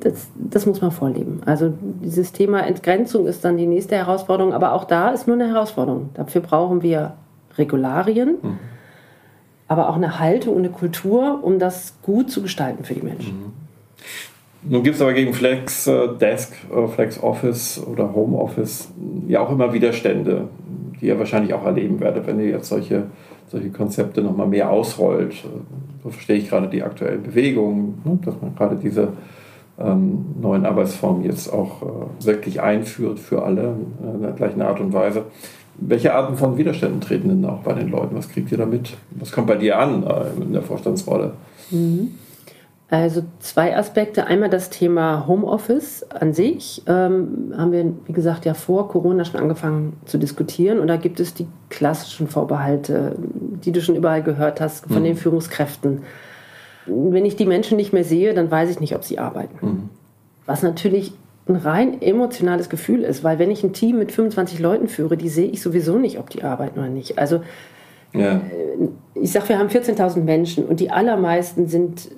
das, 0.02 0.28
das 0.36 0.66
muss 0.66 0.82
man 0.82 0.92
vorleben. 0.92 1.42
Also 1.46 1.74
dieses 2.02 2.32
Thema 2.32 2.66
Entgrenzung 2.66 3.28
ist 3.28 3.46
dann 3.46 3.58
die 3.58 3.68
nächste 3.68 3.96
Herausforderung, 3.96 4.54
aber 4.54 4.74
auch 4.74 4.84
da 4.84 5.12
ist 5.12 5.28
nur 5.28 5.36
eine 5.36 5.48
Herausforderung. 5.48 6.10
Dafür 6.14 6.42
brauchen 6.42 6.82
wir 6.82 7.14
Regularien, 7.58 8.38
mhm. 8.42 8.60
aber 9.68 9.90
auch 9.90 9.96
eine 9.96 10.20
Haltung 10.20 10.56
und 10.56 10.64
eine 10.64 10.72
Kultur, 10.72 11.40
um 11.44 11.60
das 11.60 11.96
gut 12.02 12.32
zu 12.32 12.42
gestalten 12.42 12.84
für 12.84 12.94
die 12.94 13.04
Menschen. 13.04 13.40
Mhm. 13.40 13.54
Nun 14.64 14.84
gibt 14.84 14.96
es 14.96 15.02
aber 15.02 15.14
gegen 15.14 15.34
Flex 15.34 15.88
äh, 15.88 16.08
Desk, 16.20 16.54
äh, 16.72 16.88
Flex 16.88 17.22
Office 17.22 17.82
oder 17.84 18.14
Home 18.14 18.38
Office 18.38 18.90
ja 19.28 19.40
auch 19.40 19.52
immer 19.52 19.74
Widerstände, 19.74 20.50
die 21.00 21.08
ihr 21.08 21.18
wahrscheinlich 21.18 21.54
auch 21.54 21.66
erleben 21.66 22.00
werdet, 22.00 22.28
wenn 22.28 22.40
ihr 22.40 22.48
jetzt 22.48 22.70
solche, 22.70 23.08
solche 23.52 23.70
Konzepte 23.70 24.22
nochmal 24.22 24.48
mehr 24.48 24.70
ausrollt. 24.70 25.34
So 26.04 26.10
verstehe 26.10 26.38
ich 26.38 26.50
gerade 26.50 26.68
die 26.70 26.84
aktuellen 26.84 27.22
Bewegungen, 27.22 28.02
ne, 28.06 28.18
dass 28.24 28.36
man 28.42 28.56
gerade 28.56 28.78
diese 28.78 29.10
ähm, 29.80 30.26
neuen 30.42 30.66
Arbeitsformen 30.66 31.24
jetzt 31.26 31.52
auch 31.52 31.82
äh, 31.82 32.26
wirklich 32.26 32.62
einführt 32.62 33.20
für 33.20 33.44
alle 33.44 33.76
äh, 34.04 34.16
in 34.16 34.22
der 34.22 34.32
gleichen 34.32 34.62
Art 34.62 34.80
und 34.80 34.94
Weise. 34.94 35.26
Welche 35.76 36.14
Arten 36.14 36.38
von 36.38 36.58
Widerständen 36.58 37.02
treten 37.02 37.30
denn 37.30 37.46
auch 37.46 37.60
bei 37.60 37.74
den 37.74 37.90
Leuten? 37.90 38.16
Was 38.16 38.30
kriegt 38.30 38.52
ihr 38.52 38.58
damit? 38.58 38.96
Was 39.12 39.32
kommt 39.32 39.48
bei 39.48 39.56
dir 39.56 39.80
an 39.80 40.04
äh, 40.04 40.42
in 40.42 40.54
der 40.54 40.62
Vorstandsrolle? 40.62 41.34
Mhm. 41.72 42.12
Also 42.92 43.24
zwei 43.40 43.76
Aspekte. 43.76 44.28
Einmal 44.28 44.50
das 44.50 44.70
Thema 44.70 45.26
Homeoffice 45.26 46.04
an 46.12 46.34
sich. 46.34 46.84
Ähm, 46.86 47.54
haben 47.58 47.72
wir, 47.72 47.94
wie 48.06 48.14
gesagt, 48.14 48.46
ja 48.46 48.54
vor 48.54 48.90
Corona 48.90 49.26
schon 49.26 49.40
angefangen 49.40 49.94
zu 50.06 50.20
diskutieren. 50.20 50.80
Und 50.80 50.88
da 50.88 50.98
gibt 50.98 51.20
es 51.20 51.34
die 51.34 51.48
klassischen 51.70 52.28
Vorbehalte, 52.28 53.16
die 53.64 53.72
du 53.72 53.82
schon 53.82 53.96
überall 53.96 54.22
gehört 54.22 54.62
hast, 54.62 54.86
von 54.86 55.00
mhm. 55.00 55.06
den 55.06 55.16
Führungskräften 55.16 56.02
wenn 56.86 57.26
ich 57.26 57.36
die 57.36 57.46
Menschen 57.46 57.78
nicht 57.78 57.94
mehr 57.94 58.04
sehe, 58.04 58.34
dann 58.34 58.50
weiß 58.50 58.70
ich 58.70 58.80
nicht, 58.80 58.96
ob 58.96 59.04
sie 59.04 59.20
arbeiten. 59.20 59.58
Mhm. 59.66 59.90
Was 60.46 60.64
natürlich 60.64 61.14
ein 61.48 61.56
rein 61.56 62.02
emotionales 62.02 62.70
Gefühl 62.70 63.04
ist, 63.04 63.24
weil 63.24 63.40
wenn 63.40 63.52
ich 63.52 63.64
ein 63.64 63.74
Team 63.74 63.98
mit 63.98 64.12
25 64.12 64.60
Leuten 64.60 64.88
führe, 64.88 65.18
die 65.18 65.30
sehe 65.30 65.50
ich 65.50 65.62
sowieso 65.62 65.98
nicht, 65.98 66.20
ob 66.20 66.30
die 66.30 66.44
arbeiten 66.44 66.80
oder 66.80 66.90
nicht. 66.90 67.18
Also 67.18 67.42
ja. 68.14 68.36
Äh, 68.36 68.40
ich 69.16 69.32
sage, 69.32 69.50
wir 69.50 69.60
haben 69.60 69.70
14.000 69.70 70.22
Menschen 70.22 70.66
und 70.66 70.80
die 70.80 70.92
allermeisten 70.92 71.68
sind 71.68 72.10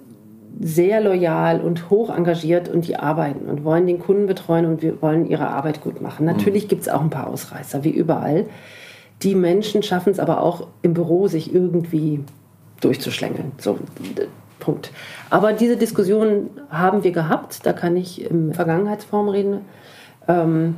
sehr 0.59 1.01
loyal 1.01 1.61
und 1.61 1.89
hoch 1.89 2.15
engagiert 2.15 2.69
und 2.69 2.87
die 2.87 2.95
arbeiten 2.95 3.49
und 3.49 3.63
wollen 3.63 3.87
den 3.87 3.99
Kunden 3.99 4.27
betreuen 4.27 4.65
und 4.65 4.81
wir 4.81 5.01
wollen 5.01 5.27
ihre 5.27 5.47
Arbeit 5.47 5.81
gut 5.81 6.01
machen. 6.01 6.25
Natürlich 6.25 6.65
mhm. 6.65 6.67
gibt 6.69 6.81
es 6.83 6.89
auch 6.89 7.01
ein 7.01 7.09
paar 7.09 7.27
Ausreißer, 7.27 7.83
wie 7.83 7.91
überall. 7.91 8.45
Die 9.21 9.35
Menschen 9.35 9.83
schaffen 9.83 10.11
es 10.11 10.19
aber 10.19 10.43
auch 10.43 10.67
im 10.81 10.93
Büro, 10.93 11.27
sich 11.27 11.53
irgendwie 11.53 12.19
durchzuschlängeln. 12.81 13.53
So, 13.57 13.79
Punkt. 14.59 14.91
Aber 15.29 15.53
diese 15.53 15.77
Diskussion 15.77 16.49
haben 16.69 17.03
wir 17.03 17.11
gehabt, 17.11 17.65
da 17.65 17.73
kann 17.73 17.97
ich 17.97 18.29
im 18.29 18.53
Vergangenheitsform 18.53 19.29
reden. 19.29 19.61
Ähm, 20.27 20.75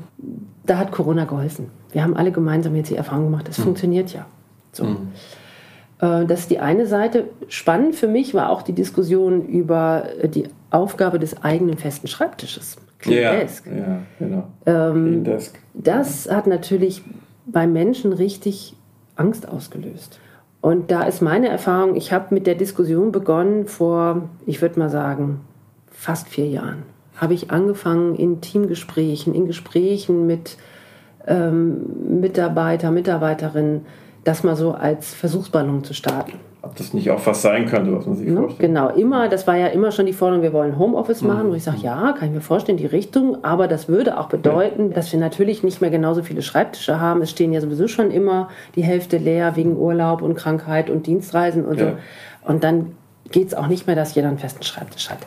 da 0.65 0.77
hat 0.77 0.91
Corona 0.91 1.25
geholfen. 1.25 1.69
Wir 1.91 2.03
haben 2.03 2.15
alle 2.15 2.31
gemeinsam 2.31 2.75
jetzt 2.75 2.89
die 2.89 2.95
Erfahrung 2.95 3.25
gemacht, 3.25 3.47
es 3.49 3.59
mhm. 3.59 3.63
funktioniert 3.63 4.11
ja. 4.13 4.25
So. 4.71 4.85
Mhm. 4.85 5.09
Äh, 5.99 6.25
das 6.25 6.41
ist 6.41 6.51
die 6.51 6.59
eine 6.59 6.87
Seite. 6.87 7.29
Spannend 7.47 7.95
für 7.95 8.07
mich 8.07 8.33
war 8.33 8.49
auch 8.49 8.61
die 8.61 8.73
Diskussion 8.73 9.45
über 9.45 10.07
die 10.23 10.47
Aufgabe 10.71 11.19
des 11.19 11.43
eigenen 11.43 11.77
festen 11.77 12.07
Schreibtisches. 12.07 12.77
Clean 12.99 13.21
ja, 13.21 13.35
Desk. 13.35 13.65
Ja, 13.67 14.01
genau. 14.19 14.47
Ähm, 14.65 15.23
Desk. 15.23 15.57
Das 15.73 16.29
hat 16.29 16.47
natürlich 16.47 17.03
bei 17.45 17.67
Menschen 17.67 18.13
richtig 18.13 18.75
Angst 19.15 19.47
ausgelöst. 19.47 20.19
Und 20.61 20.89
da 20.89 21.03
ist 21.03 21.21
meine 21.21 21.47
Erfahrung, 21.47 21.95
ich 21.95 22.11
habe 22.11 22.33
mit 22.33 22.47
der 22.47 22.55
Diskussion 22.55 23.11
begonnen 23.11 23.67
vor, 23.67 24.29
ich 24.47 24.61
würde 24.61 24.79
mal 24.79 24.89
sagen, 24.89 25.41
fast 25.91 26.27
vier 26.27 26.47
Jahren. 26.47 26.83
Habe 27.17 27.35
ich 27.35 27.51
angefangen 27.51 28.15
in 28.15 28.41
Teamgesprächen, 28.41 29.35
in 29.35 29.45
Gesprächen 29.45 30.25
mit 30.25 30.57
ähm, 31.27 32.19
Mitarbeiter, 32.19 32.91
Mitarbeiterinnen, 32.91 33.85
das 34.25 34.43
mal 34.43 34.57
so 34.57 34.73
als 34.73 35.13
Versuchsballon 35.13 35.85
zu 35.85 35.93
starten 35.93 36.33
ob 36.65 36.75
das 36.75 36.93
nicht 36.95 37.11
auch 37.11 37.23
was 37.27 37.43
sein 37.43 37.67
könnte, 37.67 37.95
was 37.95 38.07
man 38.07 38.15
sich 38.15 38.27
ja, 38.27 38.35
vorstellt. 38.35 38.59
Genau, 38.59 38.89
immer, 38.89 39.29
das 39.29 39.45
war 39.45 39.55
ja 39.55 39.67
immer 39.67 39.91
schon 39.91 40.07
die 40.07 40.13
Forderung, 40.13 40.41
wir 40.41 40.51
wollen 40.51 40.79
Homeoffice 40.79 41.21
mhm. 41.21 41.27
machen. 41.27 41.49
Und 41.51 41.55
ich 41.55 41.63
sage, 41.63 41.77
ja, 41.81 42.13
kann 42.13 42.29
ich 42.29 42.33
mir 42.33 42.41
vorstellen, 42.41 42.79
die 42.79 42.87
Richtung, 42.87 43.43
aber 43.43 43.67
das 43.67 43.87
würde 43.87 44.19
auch 44.19 44.29
bedeuten, 44.29 44.89
ja. 44.89 44.95
dass 44.95 45.11
wir 45.11 45.19
natürlich 45.19 45.61
nicht 45.61 45.79
mehr 45.81 45.91
genauso 45.91 46.23
viele 46.23 46.41
Schreibtische 46.41 46.99
haben. 46.99 47.21
Es 47.21 47.29
stehen 47.29 47.53
ja 47.53 47.61
sowieso 47.61 47.87
schon 47.87 48.09
immer 48.09 48.49
die 48.75 48.81
Hälfte 48.83 49.17
leer 49.17 49.55
wegen 49.55 49.77
Urlaub 49.77 50.23
und 50.23 50.33
Krankheit 50.33 50.89
und 50.89 51.05
Dienstreisen 51.05 51.65
und 51.65 51.79
ja. 51.79 51.91
so. 51.91 51.97
Und 52.51 52.63
dann 52.63 52.93
geht 53.29 53.47
es 53.47 53.53
auch 53.53 53.67
nicht 53.67 53.85
mehr, 53.85 53.95
dass 53.95 54.15
jeder 54.15 54.29
einen 54.29 54.39
festen 54.39 54.63
Schreibtisch 54.63 55.11
hat. 55.11 55.19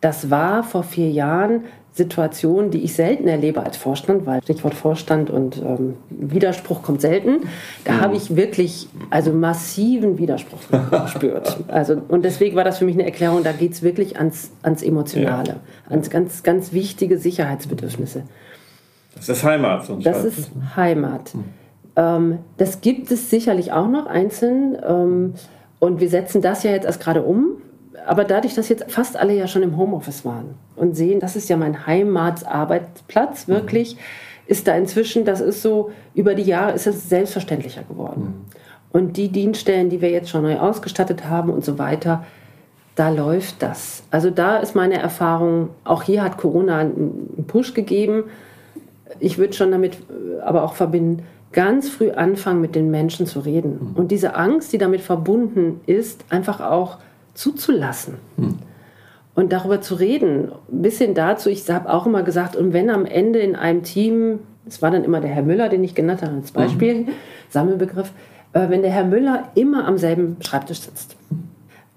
Das 0.00 0.30
war 0.30 0.62
vor 0.62 0.84
vier 0.84 1.10
Jahren 1.10 1.64
Situation, 1.94 2.70
die 2.70 2.82
ich 2.84 2.94
selten 2.94 3.28
erlebe 3.28 3.62
als 3.62 3.76
Vorstand, 3.76 4.24
weil 4.24 4.42
Stichwort 4.42 4.72
Vorstand 4.72 5.28
und 5.28 5.58
ähm, 5.58 5.94
Widerspruch 6.08 6.82
kommt 6.82 7.02
selten. 7.02 7.40
Da 7.84 7.92
mhm. 7.92 8.00
habe 8.00 8.16
ich 8.16 8.34
wirklich 8.34 8.88
also 9.10 9.32
massiven 9.32 10.18
Widerspruch 10.18 10.60
gespürt. 10.90 11.58
Also, 11.68 12.00
und 12.08 12.24
deswegen 12.24 12.56
war 12.56 12.64
das 12.64 12.78
für 12.78 12.84
mich 12.84 12.94
eine 12.94 13.04
Erklärung, 13.04 13.42
da 13.44 13.52
geht 13.52 13.72
es 13.72 13.82
wirklich 13.82 14.18
ans, 14.18 14.50
ans 14.62 14.82
Emotionale, 14.82 15.48
ja. 15.48 15.90
ans 15.90 16.10
ganz, 16.10 16.42
ganz 16.42 16.72
wichtige 16.72 17.18
Sicherheitsbedürfnisse. 17.18 18.24
Das 19.14 19.28
ist 19.28 19.44
Heimat. 19.44 19.86
So 19.86 19.96
das 19.96 20.24
ist 20.24 20.50
Heimat. 20.76 21.34
Mhm. 21.34 21.44
Ähm, 21.96 22.38
das 22.56 22.80
gibt 22.80 23.10
es 23.10 23.30
sicherlich 23.30 23.72
auch 23.72 23.88
noch 23.88 24.06
einzeln. 24.06 24.76
Ähm, 24.86 25.34
und 25.78 26.00
wir 26.00 26.08
setzen 26.08 26.42
das 26.42 26.62
ja 26.62 26.70
jetzt 26.70 26.84
erst 26.84 27.00
gerade 27.00 27.22
um 27.22 27.61
aber 28.06 28.24
dadurch, 28.24 28.54
dass 28.54 28.68
jetzt 28.68 28.90
fast 28.90 29.16
alle 29.16 29.34
ja 29.34 29.46
schon 29.46 29.62
im 29.62 29.76
Homeoffice 29.76 30.24
waren 30.24 30.54
und 30.76 30.96
sehen, 30.96 31.20
das 31.20 31.36
ist 31.36 31.48
ja 31.48 31.56
mein 31.56 31.86
Heimatsarbeitsplatz 31.86 33.46
mhm. 33.46 33.52
wirklich, 33.52 33.94
mhm. 33.94 34.00
ist 34.46 34.68
da 34.68 34.74
inzwischen, 34.74 35.24
das 35.24 35.40
ist 35.40 35.62
so, 35.62 35.90
über 36.14 36.34
die 36.34 36.42
Jahre 36.42 36.72
ist 36.72 36.86
es 36.86 37.08
selbstverständlicher 37.08 37.82
geworden. 37.82 38.22
Mhm. 38.22 38.62
Und 38.92 39.16
die 39.16 39.28
Dienststellen, 39.30 39.88
die 39.88 40.02
wir 40.02 40.10
jetzt 40.10 40.28
schon 40.28 40.42
neu 40.42 40.58
ausgestattet 40.58 41.24
haben 41.28 41.50
und 41.50 41.64
so 41.64 41.78
weiter, 41.78 42.24
da 42.94 43.08
läuft 43.08 43.62
das. 43.62 44.02
Also 44.10 44.30
da 44.30 44.58
ist 44.58 44.74
meine 44.74 44.98
Erfahrung, 44.98 45.70
auch 45.84 46.02
hier 46.02 46.22
hat 46.22 46.36
Corona 46.36 46.80
einen 46.80 47.44
Push 47.46 47.72
gegeben. 47.72 48.24
Ich 49.18 49.38
würde 49.38 49.54
schon 49.54 49.70
damit 49.70 49.94
äh, 49.94 50.40
aber 50.42 50.62
auch 50.62 50.74
verbinden, 50.74 51.22
ganz 51.52 51.88
früh 51.88 52.10
anfangen, 52.10 52.60
mit 52.60 52.74
den 52.74 52.90
Menschen 52.90 53.26
zu 53.26 53.40
reden. 53.40 53.92
Mhm. 53.92 53.96
Und 53.96 54.10
diese 54.10 54.34
Angst, 54.34 54.72
die 54.72 54.78
damit 54.78 55.00
verbunden 55.00 55.80
ist, 55.86 56.24
einfach 56.28 56.60
auch 56.60 56.98
zuzulassen. 57.34 58.14
Mhm. 58.36 58.58
Und 59.34 59.52
darüber 59.52 59.80
zu 59.80 59.94
reden, 59.94 60.52
bis 60.68 60.98
hin 60.98 61.14
dazu, 61.14 61.48
ich 61.48 61.68
habe 61.70 61.90
auch 61.90 62.06
immer 62.06 62.22
gesagt, 62.22 62.54
und 62.54 62.72
wenn 62.74 62.90
am 62.90 63.06
Ende 63.06 63.38
in 63.38 63.56
einem 63.56 63.82
Team, 63.82 64.40
es 64.66 64.82
war 64.82 64.90
dann 64.90 65.04
immer 65.04 65.20
der 65.20 65.30
Herr 65.30 65.42
Müller, 65.42 65.70
den 65.70 65.82
ich 65.82 65.94
genannt 65.94 66.22
habe 66.22 66.34
als 66.34 66.52
Beispiel, 66.52 67.02
mhm. 67.02 67.08
Sammelbegriff, 67.48 68.12
äh, 68.52 68.68
wenn 68.68 68.82
der 68.82 68.90
Herr 68.90 69.04
Müller 69.04 69.48
immer 69.54 69.86
am 69.86 69.96
selben 69.96 70.36
Schreibtisch 70.40 70.80
sitzt, 70.80 71.16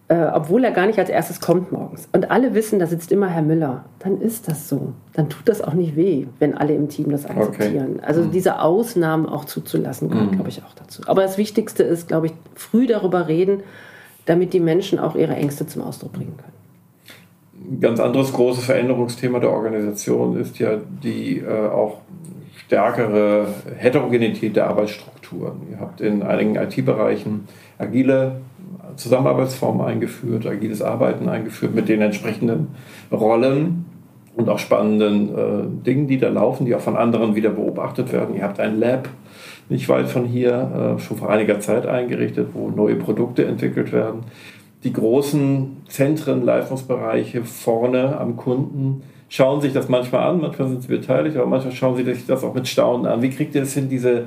äh, 0.07 0.27
obwohl 0.33 0.63
er 0.63 0.71
gar 0.71 0.85
nicht 0.85 0.99
als 0.99 1.09
erstes 1.09 1.41
kommt 1.41 1.71
morgens. 1.71 2.07
Und 2.13 2.29
alle 2.29 2.53
wissen, 2.53 2.79
da 2.79 2.85
sitzt 2.85 3.11
immer 3.11 3.27
Herr 3.27 3.41
Müller. 3.41 3.85
Dann 3.99 4.21
ist 4.21 4.47
das 4.47 4.69
so. 4.69 4.93
Dann 5.13 5.29
tut 5.29 5.49
das 5.49 5.61
auch 5.61 5.73
nicht 5.73 5.95
weh, 5.95 6.27
wenn 6.39 6.55
alle 6.55 6.73
im 6.73 6.89
Team 6.89 7.09
das 7.09 7.25
akzeptieren. 7.25 7.95
Okay. 7.95 8.05
Also 8.05 8.21
mhm. 8.21 8.31
diese 8.31 8.59
Ausnahmen 8.59 9.25
auch 9.25 9.45
zuzulassen, 9.45 10.09
gehört, 10.09 10.31
mhm. 10.31 10.35
glaube 10.35 10.49
ich, 10.49 10.63
auch 10.63 10.73
dazu. 10.75 11.01
Aber 11.07 11.23
das 11.23 11.37
Wichtigste 11.37 11.83
ist, 11.83 12.07
glaube 12.07 12.27
ich, 12.27 12.33
früh 12.53 12.87
darüber 12.87 13.27
reden, 13.27 13.63
damit 14.25 14.53
die 14.53 14.59
Menschen 14.59 14.99
auch 14.99 15.15
ihre 15.15 15.35
Ängste 15.35 15.67
zum 15.67 15.83
Ausdruck 15.83 16.13
bringen 16.13 16.35
können. 16.37 17.71
Ein 17.71 17.79
ganz 17.79 17.99
anderes 17.99 18.33
großes 18.33 18.65
Veränderungsthema 18.65 19.39
der 19.39 19.51
Organisation 19.51 20.37
ist 20.37 20.59
ja 20.59 20.77
die 21.03 21.39
äh, 21.39 21.67
auch 21.69 22.01
stärkere 22.65 23.47
Heterogenität 23.77 24.55
der 24.55 24.67
Arbeitsstrukturen. 24.67 25.61
Ihr 25.71 25.79
habt 25.79 26.01
in 26.01 26.23
einigen 26.23 26.55
IT-Bereichen 26.55 27.47
agile 27.77 28.41
Zusammenarbeitsformen 28.95 29.85
eingeführt, 29.85 30.45
agiles 30.45 30.81
Arbeiten 30.81 31.29
eingeführt 31.29 31.75
mit 31.75 31.89
den 31.89 32.01
entsprechenden 32.01 32.69
Rollen 33.11 33.85
und 34.35 34.49
auch 34.49 34.59
spannenden 34.59 35.29
äh, 35.29 35.85
Dingen, 35.85 36.07
die 36.07 36.17
da 36.17 36.29
laufen, 36.29 36.65
die 36.65 36.75
auch 36.75 36.81
von 36.81 36.95
anderen 36.95 37.35
wieder 37.35 37.49
beobachtet 37.49 38.11
werden. 38.11 38.35
Ihr 38.35 38.43
habt 38.43 38.59
ein 38.59 38.79
Lab 38.79 39.09
nicht 39.69 39.89
weit 39.89 40.07
von 40.07 40.25
hier, 40.25 40.97
äh, 40.97 41.01
schon 41.01 41.17
vor 41.17 41.29
einiger 41.29 41.59
Zeit 41.59 41.85
eingerichtet, 41.85 42.49
wo 42.53 42.69
neue 42.69 42.95
Produkte 42.95 43.45
entwickelt 43.45 43.91
werden. 43.91 44.21
Die 44.83 44.93
großen 44.93 45.77
Zentren, 45.87 46.43
Leistungsbereiche 46.43 47.43
vorne 47.43 48.19
am 48.19 48.37
Kunden 48.37 49.01
schauen 49.29 49.61
sich 49.61 49.73
das 49.73 49.89
manchmal 49.89 50.29
an, 50.29 50.41
manchmal 50.41 50.67
sind 50.69 50.83
sie 50.83 50.87
beteiligt, 50.87 51.35
aber 51.35 51.47
manchmal 51.47 51.73
schauen 51.73 51.97
sie 51.97 52.03
sich 52.03 52.27
das 52.27 52.43
auch 52.43 52.53
mit 52.53 52.67
Staunen 52.67 53.07
an. 53.07 53.21
Wie 53.21 53.31
kriegt 53.31 53.55
ihr 53.55 53.63
es 53.63 53.73
hin, 53.73 53.89
diese 53.89 54.25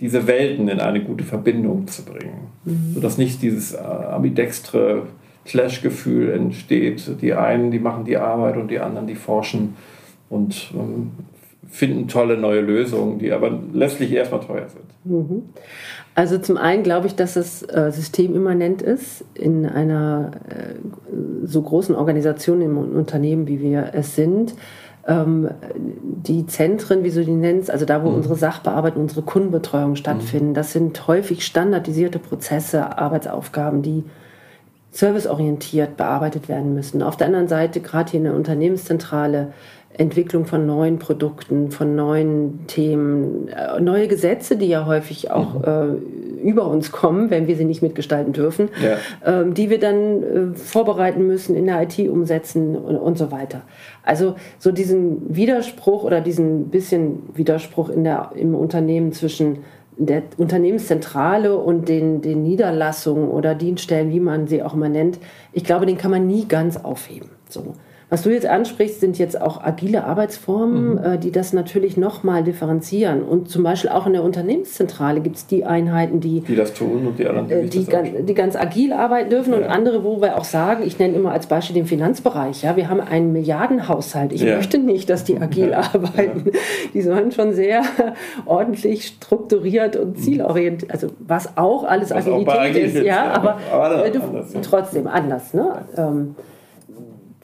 diese 0.00 0.26
Welten 0.26 0.68
in 0.68 0.80
eine 0.80 1.02
gute 1.02 1.24
Verbindung 1.24 1.86
zu 1.86 2.04
bringen, 2.04 2.48
mhm. 2.64 2.94
sodass 2.94 3.18
nicht 3.18 3.42
dieses 3.42 3.74
äh, 3.74 3.78
ambidextre 3.78 5.02
Clash-Gefühl 5.44 6.30
entsteht. 6.30 7.20
Die 7.20 7.34
einen, 7.34 7.70
die 7.70 7.78
machen 7.78 8.04
die 8.04 8.16
Arbeit 8.16 8.56
und 8.56 8.68
die 8.68 8.78
anderen, 8.78 9.06
die 9.06 9.14
forschen 9.14 9.76
und 10.28 10.70
ähm, 10.74 11.10
finden 11.70 12.08
tolle 12.08 12.36
neue 12.36 12.60
Lösungen, 12.60 13.18
die 13.18 13.32
aber 13.32 13.58
letztlich 13.72 14.12
erstmal 14.12 14.40
teuer 14.40 14.68
sind. 14.68 14.84
Mhm. 15.04 15.42
Also 16.14 16.38
zum 16.38 16.56
einen 16.56 16.82
glaube 16.82 17.06
ich, 17.06 17.14
dass 17.14 17.36
es 17.36 17.62
äh, 17.62 17.90
systemimmanent 17.92 18.82
ist 18.82 19.24
in 19.34 19.64
einer 19.64 20.32
äh, 20.48 20.74
so 21.44 21.62
großen 21.62 21.94
Organisation 21.94 22.60
im 22.60 22.76
Unternehmen, 22.76 23.46
wie 23.46 23.60
wir 23.60 23.90
es 23.94 24.16
sind 24.16 24.54
ähm, 25.06 25.48
die 25.76 26.46
Zentren, 26.46 27.04
wie 27.04 27.10
du 27.10 27.24
die 27.24 27.30
nennst, 27.32 27.70
also 27.70 27.84
da, 27.84 28.04
wo 28.04 28.10
mhm. 28.10 28.16
unsere 28.16 28.36
Sachbearbeitung, 28.36 29.02
unsere 29.02 29.22
Kundenbetreuung 29.22 29.96
stattfinden, 29.96 30.50
mhm. 30.50 30.54
das 30.54 30.72
sind 30.72 31.06
häufig 31.06 31.44
standardisierte 31.44 32.18
Prozesse, 32.18 32.98
Arbeitsaufgaben, 32.98 33.82
die 33.82 34.04
serviceorientiert 34.92 35.96
bearbeitet 35.96 36.48
werden 36.48 36.74
müssen. 36.74 37.02
Auf 37.02 37.16
der 37.16 37.28
anderen 37.28 37.48
Seite, 37.48 37.80
gerade 37.80 38.10
hier 38.10 38.18
in 38.18 38.24
der 38.24 38.34
Unternehmenszentrale, 38.34 39.52
Entwicklung 39.92 40.46
von 40.46 40.66
neuen 40.66 40.98
Produkten, 40.98 41.70
von 41.70 41.96
neuen 41.96 42.66
Themen, 42.68 43.48
äh, 43.48 43.80
neue 43.80 44.06
Gesetze, 44.06 44.56
die 44.56 44.66
ja 44.66 44.86
häufig 44.86 45.30
auch 45.30 45.54
mhm. 45.54 45.64
äh, 45.64 46.40
über 46.42 46.66
uns 46.68 46.92
kommen, 46.92 47.30
wenn 47.30 47.48
wir 47.48 47.56
sie 47.56 47.64
nicht 47.64 47.82
mitgestalten 47.82 48.32
dürfen, 48.32 48.68
ja. 48.82 48.96
ähm, 49.26 49.52
die 49.52 49.68
wir 49.68 49.78
dann 49.78 50.22
äh, 50.22 50.54
vorbereiten 50.54 51.26
müssen, 51.26 51.56
in 51.56 51.66
der 51.66 51.82
IT 51.82 51.98
umsetzen 52.08 52.76
und, 52.76 52.96
und, 52.96 53.18
so 53.18 53.30
weiter. 53.30 53.62
Also 54.02 54.36
so 54.58 54.70
diesen 54.70 55.34
Widerspruch 55.34 56.04
oder 56.04 56.20
diesen 56.20 56.70
bisschen 56.70 57.22
Widerspruch 57.34 57.90
in 57.90 58.04
der, 58.04 58.30
im 58.36 58.54
Unternehmen 58.54 59.12
zwischen 59.12 59.58
der 59.98 60.22
Unternehmenszentrale 60.38 61.58
und 61.58 61.88
den, 61.88 62.22
den 62.22 62.42
Niederlassungen 62.42 63.28
oder 63.28 63.54
Dienststellen, 63.54 64.10
wie 64.10 64.20
man 64.20 64.46
sie 64.46 64.62
auch 64.62 64.72
immer 64.72 64.88
nennt, 64.88 65.18
ich 65.52 65.64
glaube, 65.64 65.84
den 65.84 65.98
kann 65.98 66.10
man 66.10 66.26
nie 66.26 66.46
ganz 66.46 66.78
aufheben. 66.78 67.28
So. 67.48 67.74
Was 68.10 68.22
du 68.22 68.30
jetzt 68.30 68.46
ansprichst, 68.46 68.98
sind 68.98 69.18
jetzt 69.18 69.40
auch 69.40 69.62
agile 69.62 70.02
Arbeitsformen, 70.02 70.94
mhm. 70.94 70.98
äh, 70.98 71.18
die 71.18 71.30
das 71.30 71.52
natürlich 71.52 71.96
nochmal 71.96 72.42
differenzieren. 72.42 73.22
Und 73.22 73.48
zum 73.48 73.62
Beispiel 73.62 73.88
auch 73.88 74.04
in 74.04 74.14
der 74.14 74.24
Unternehmenszentrale 74.24 75.20
gibt 75.20 75.36
es 75.36 75.46
die 75.46 75.64
Einheiten, 75.64 76.18
die, 76.18 76.40
die 76.40 76.56
das 76.56 76.74
tun 76.74 77.06
und 77.06 77.18
die 77.20 77.28
anderen, 77.28 77.46
die, 77.46 77.54
äh, 77.54 77.66
die, 77.66 77.84
ganz, 77.84 78.08
die 78.22 78.34
ganz 78.34 78.56
agil 78.56 78.92
arbeiten 78.92 79.30
dürfen 79.30 79.52
ja. 79.52 79.60
und 79.60 79.64
andere, 79.64 80.02
wo 80.02 80.20
wir 80.20 80.36
auch 80.36 80.44
sagen, 80.44 80.82
ich 80.84 80.98
nenne 80.98 81.14
immer 81.14 81.30
als 81.30 81.46
Beispiel 81.46 81.74
den 81.74 81.86
Finanzbereich. 81.86 82.64
Ja, 82.64 82.74
wir 82.74 82.90
haben 82.90 83.00
einen 83.00 83.32
Milliardenhaushalt. 83.32 84.32
Ich 84.32 84.42
ja. 84.42 84.56
möchte 84.56 84.78
nicht, 84.78 85.08
dass 85.08 85.22
die 85.22 85.40
agil 85.40 85.70
ja. 85.70 85.78
arbeiten. 85.94 86.50
Die 86.92 87.02
sollen 87.02 87.30
schon 87.30 87.52
sehr 87.52 87.82
ordentlich 88.44 89.06
strukturiert 89.06 89.94
und 89.94 90.16
mhm. 90.16 90.22
zielorientiert, 90.22 90.90
also 90.90 91.08
was 91.20 91.56
auch 91.56 91.84
alles 91.84 92.10
was 92.10 92.26
Agilität 92.26 92.48
auch 92.48 92.74
ist, 92.74 93.04
ja, 93.04 93.30
aber, 93.30 93.58
aber 93.72 94.04
äh, 94.04 94.18
anders, 94.18 94.52
trotzdem 94.62 95.06
anders. 95.06 95.54
Ne? 95.54 95.84
Ähm, 95.96 96.34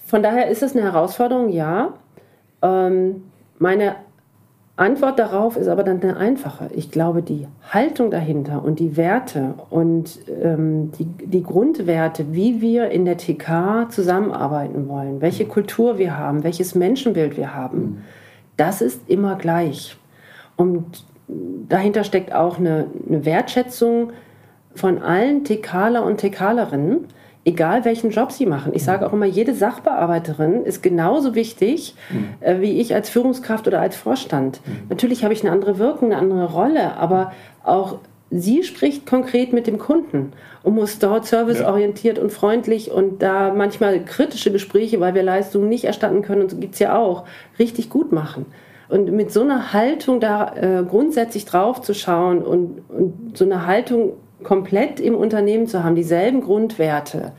von 0.07 0.23
daher 0.23 0.49
ist 0.49 0.62
es 0.62 0.75
eine 0.75 0.85
Herausforderung, 0.85 1.51
ja. 1.51 1.95
Ähm, 2.62 3.25
meine 3.59 3.97
Antwort 4.77 5.19
darauf 5.19 5.57
ist 5.57 5.69
aber 5.69 5.83
dann 5.83 6.03
eine 6.03 6.16
einfache. 6.16 6.69
Ich 6.75 6.90
glaube, 6.90 7.23
die 7.23 7.47
Haltung 7.71 8.11
dahinter 8.11 8.62
und 8.62 8.79
die 8.79 8.97
Werte 8.97 9.55
und 9.71 10.19
ähm, 10.42 10.92
die, 10.92 11.07
die 11.07 11.42
Grundwerte, 11.42 12.33
wie 12.33 12.61
wir 12.61 12.90
in 12.90 13.07
der 13.07 13.16
TK 13.16 13.90
zusammenarbeiten 13.90 14.87
wollen, 14.88 15.21
welche 15.23 15.47
Kultur 15.47 15.99
wir 15.99 16.16
haben, 16.19 16.45
welches 16.45 16.75
Menschenbild 16.75 17.37
wir 17.37 17.55
haben, 17.55 17.79
mhm. 17.79 18.03
das 18.59 18.83
ist 18.83 19.01
immer 19.09 19.37
gleich. 19.37 19.97
Und 20.57 21.05
dahinter 21.69 22.05
steckt 22.05 22.35
auch 22.35 22.59
eine, 22.59 22.87
eine 23.09 23.25
Wertschätzung 23.25 24.12
von 24.75 25.03
allen 25.03 25.42
TKler 25.45 26.05
und 26.05 26.19
TKlerinnen, 26.19 27.07
egal 27.46 27.85
welchen 27.85 28.11
Job 28.11 28.32
sie 28.32 28.44
machen. 28.44 28.72
Ich 28.74 28.85
sage 28.85 29.06
auch 29.06 29.12
immer, 29.12 29.24
jede 29.24 29.54
Sachbearbeiterin 29.54 30.64
ist 30.64 30.82
genauso 30.82 31.35
wichtig 31.35 31.94
mhm. 32.11 32.28
äh, 32.40 32.61
wie 32.61 32.80
ich 32.80 32.94
als 32.94 33.09
Führungskraft 33.09 33.66
oder 33.68 33.80
als 33.80 33.96
Vorstand. 33.96 34.61
Mhm. 34.66 34.88
Natürlich 34.90 35.22
habe 35.22 35.32
ich 35.32 35.42
eine 35.42 35.52
andere 35.52 35.78
Wirkung, 35.78 36.12
eine 36.12 36.20
andere 36.20 36.52
Rolle, 36.52 36.96
aber 36.96 37.32
auch 37.62 37.98
sie 38.30 38.64
spricht 38.64 39.06
konkret 39.06 39.52
mit 39.52 39.68
dem 39.68 39.78
Kunden 39.78 40.32
und 40.64 40.74
muss 40.74 40.98
dort 40.98 41.26
serviceorientiert 41.26 42.16
ja. 42.16 42.22
und 42.24 42.32
freundlich 42.32 42.90
und 42.90 43.22
da 43.22 43.54
manchmal 43.54 44.04
kritische 44.04 44.50
Gespräche, 44.50 44.98
weil 44.98 45.14
wir 45.14 45.22
Leistungen 45.22 45.68
nicht 45.68 45.85
erstatten 45.85 46.22
können, 46.22 46.42
und 46.42 46.50
so 46.50 46.56
gibt 46.56 46.74
es 46.74 46.80
ja 46.80 46.98
auch, 46.98 47.24
richtig 47.61 47.90
gut 47.90 48.11
machen. 48.11 48.46
Und 48.88 49.12
mit 49.12 49.32
so 49.32 49.42
einer 49.42 49.72
Haltung 49.72 50.18
da 50.18 50.54
äh, 50.54 50.85
grundsätzlich 50.85 51.44
drauf 51.44 51.80
zu 51.82 51.94
schauen 51.94 52.42
und, 52.42 52.82
und 52.88 53.38
so 53.38 53.44
eine 53.44 53.66
Haltung 53.66 54.14
komplett 54.42 55.01
im 55.01 55.14
Unternehmen 55.14 55.66
zu 55.66 55.83
haben, 55.83 55.94
dieselben 55.94 56.40
Grundwerte, 56.40 57.33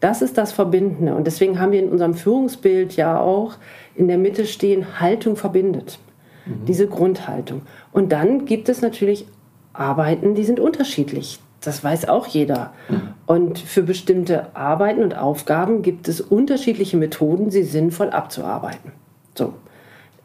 das 0.00 0.22
ist 0.22 0.38
das 0.38 0.52
Verbindende. 0.52 1.14
Und 1.14 1.26
deswegen 1.26 1.58
haben 1.58 1.72
wir 1.72 1.82
in 1.82 1.88
unserem 1.88 2.14
Führungsbild 2.14 2.96
ja 2.96 3.18
auch 3.18 3.54
in 3.94 4.08
der 4.08 4.18
Mitte 4.18 4.46
stehen, 4.46 5.00
Haltung 5.00 5.36
verbindet. 5.36 5.98
Mhm. 6.44 6.66
Diese 6.66 6.86
Grundhaltung. 6.86 7.62
Und 7.92 8.12
dann 8.12 8.44
gibt 8.44 8.68
es 8.68 8.82
natürlich 8.82 9.26
Arbeiten, 9.72 10.34
die 10.34 10.44
sind 10.44 10.60
unterschiedlich. 10.60 11.40
Das 11.60 11.82
weiß 11.82 12.08
auch 12.08 12.26
jeder. 12.26 12.72
Mhm. 12.88 13.00
Und 13.26 13.58
für 13.58 13.82
bestimmte 13.82 14.54
Arbeiten 14.54 15.02
und 15.02 15.16
Aufgaben 15.16 15.82
gibt 15.82 16.08
es 16.08 16.20
unterschiedliche 16.20 16.96
Methoden, 16.96 17.50
sie 17.50 17.64
sinnvoll 17.64 18.10
abzuarbeiten. 18.10 18.92
So, 19.34 19.54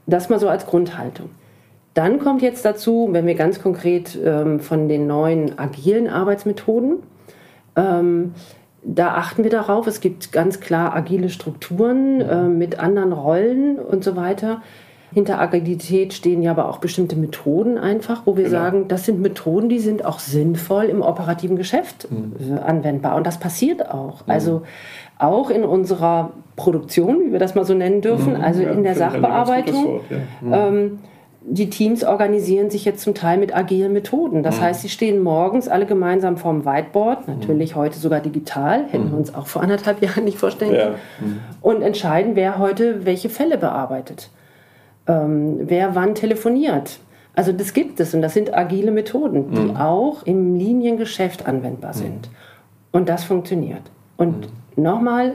das 0.05 0.29
mal 0.29 0.39
so 0.39 0.49
als 0.49 0.65
Grundhaltung. 0.65 1.29
Dann 1.93 2.19
kommt 2.19 2.41
jetzt 2.41 2.63
dazu, 2.63 3.09
wenn 3.11 3.25
wir 3.25 3.35
ganz 3.35 3.61
konkret 3.61 4.17
ähm, 4.23 4.59
von 4.59 4.87
den 4.87 5.07
neuen 5.07 5.59
agilen 5.59 6.07
Arbeitsmethoden, 6.07 7.03
ähm, 7.75 8.33
da 8.83 9.15
achten 9.15 9.43
wir 9.43 9.51
darauf, 9.51 9.87
es 9.87 9.99
gibt 9.99 10.31
ganz 10.31 10.59
klar 10.59 10.95
agile 10.95 11.29
Strukturen 11.29 12.21
äh, 12.21 12.43
mit 12.43 12.79
anderen 12.79 13.13
Rollen 13.13 13.77
und 13.77 14.03
so 14.03 14.15
weiter. 14.15 14.61
Hinter 15.13 15.39
Agilität 15.41 16.13
stehen 16.13 16.41
ja 16.41 16.51
aber 16.51 16.69
auch 16.69 16.77
bestimmte 16.77 17.17
Methoden 17.17 17.77
einfach, 17.77 18.21
wo 18.25 18.37
wir 18.37 18.45
genau. 18.45 18.57
sagen, 18.57 18.87
das 18.87 19.05
sind 19.05 19.19
Methoden, 19.19 19.67
die 19.67 19.79
sind 19.79 20.05
auch 20.05 20.19
sinnvoll 20.19 20.85
im 20.85 21.01
operativen 21.01 21.57
Geschäft 21.57 22.07
mhm. 22.09 22.57
anwendbar. 22.57 23.17
Und 23.17 23.27
das 23.27 23.37
passiert 23.37 23.91
auch. 23.91 24.25
Mhm. 24.25 24.31
Also 24.31 24.61
auch 25.19 25.49
in 25.49 25.65
unserer 25.65 26.31
Produktion, 26.55 27.25
wie 27.25 27.31
wir 27.33 27.39
das 27.39 27.55
mal 27.55 27.65
so 27.65 27.73
nennen 27.73 27.99
dürfen, 27.99 28.35
mhm. 28.35 28.41
also 28.41 28.61
ja, 28.61 28.71
in 28.71 28.83
der 28.83 28.95
Sachbearbeitung. 28.95 29.85
Wort, 29.85 30.03
ja. 30.09 30.17
Mhm. 30.69 30.77
ähm, 30.77 30.99
die 31.43 31.69
Teams 31.69 32.03
organisieren 32.03 32.69
sich 32.69 32.85
jetzt 32.85 33.01
zum 33.01 33.15
Teil 33.15 33.37
mit 33.37 33.55
agilen 33.55 33.93
Methoden. 33.93 34.43
Das 34.43 34.57
mhm. 34.57 34.61
heißt, 34.61 34.81
sie 34.81 34.89
stehen 34.89 35.23
morgens 35.23 35.67
alle 35.67 35.87
gemeinsam 35.87 36.37
vorm 36.37 36.65
Whiteboard, 36.65 37.27
natürlich 37.27 37.75
mhm. 37.75 37.79
heute 37.79 37.97
sogar 37.97 38.19
digital, 38.19 38.85
hätten 38.89 39.05
mhm. 39.05 39.11
wir 39.11 39.17
uns 39.17 39.33
auch 39.33 39.47
vor 39.47 39.63
anderthalb 39.63 40.01
Jahren 40.03 40.23
nicht 40.23 40.37
vorstellen 40.37 40.71
können, 40.71 40.95
ja. 41.19 41.25
Mhm. 41.25 41.39
und 41.61 41.81
entscheiden, 41.81 42.35
wer 42.35 42.59
heute 42.59 43.05
welche 43.05 43.29
Fälle 43.29 43.57
bearbeitet, 43.57 44.29
ähm, 45.07 45.61
wer 45.63 45.95
wann 45.95 46.13
telefoniert, 46.13 46.99
Also 47.33 47.53
das 47.53 47.73
gibt 47.73 47.99
es 47.99 48.13
und 48.13 48.21
das 48.21 48.33
sind 48.33 48.53
agile 48.53 48.91
Methoden, 48.91 49.51
die 49.51 49.71
mhm. 49.71 49.77
auch 49.77 50.23
im 50.23 50.55
Liniengeschäft 50.55 51.47
anwendbar 51.47 51.93
sind. 51.93 52.29
Mhm. 52.29 52.35
Und 52.91 53.09
das 53.09 53.23
funktioniert. 53.23 53.83
Und 54.17 54.51
mhm. 54.75 54.83
nochmal, 54.83 55.33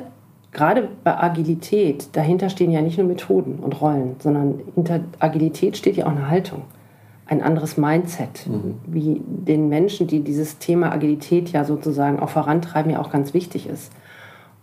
gerade 0.56 0.88
bei 1.04 1.14
Agilität, 1.16 2.08
dahinter 2.16 2.48
stehen 2.48 2.70
ja 2.70 2.80
nicht 2.80 2.96
nur 2.96 3.06
Methoden 3.06 3.58
und 3.60 3.78
Rollen, 3.80 4.16
sondern 4.20 4.62
hinter 4.74 5.00
Agilität 5.18 5.76
steht 5.76 5.96
ja 5.96 6.06
auch 6.06 6.12
eine 6.12 6.30
Haltung, 6.30 6.62
ein 7.26 7.42
anderes 7.42 7.76
Mindset, 7.76 8.46
mhm. 8.46 8.76
wie 8.86 9.20
den 9.22 9.68
Menschen, 9.68 10.06
die 10.06 10.20
dieses 10.20 10.58
Thema 10.58 10.92
Agilität 10.92 11.52
ja 11.52 11.64
sozusagen 11.64 12.20
auch 12.20 12.30
vorantreiben, 12.30 12.90
ja 12.90 13.00
auch 13.00 13.10
ganz 13.10 13.34
wichtig 13.34 13.68
ist. 13.68 13.92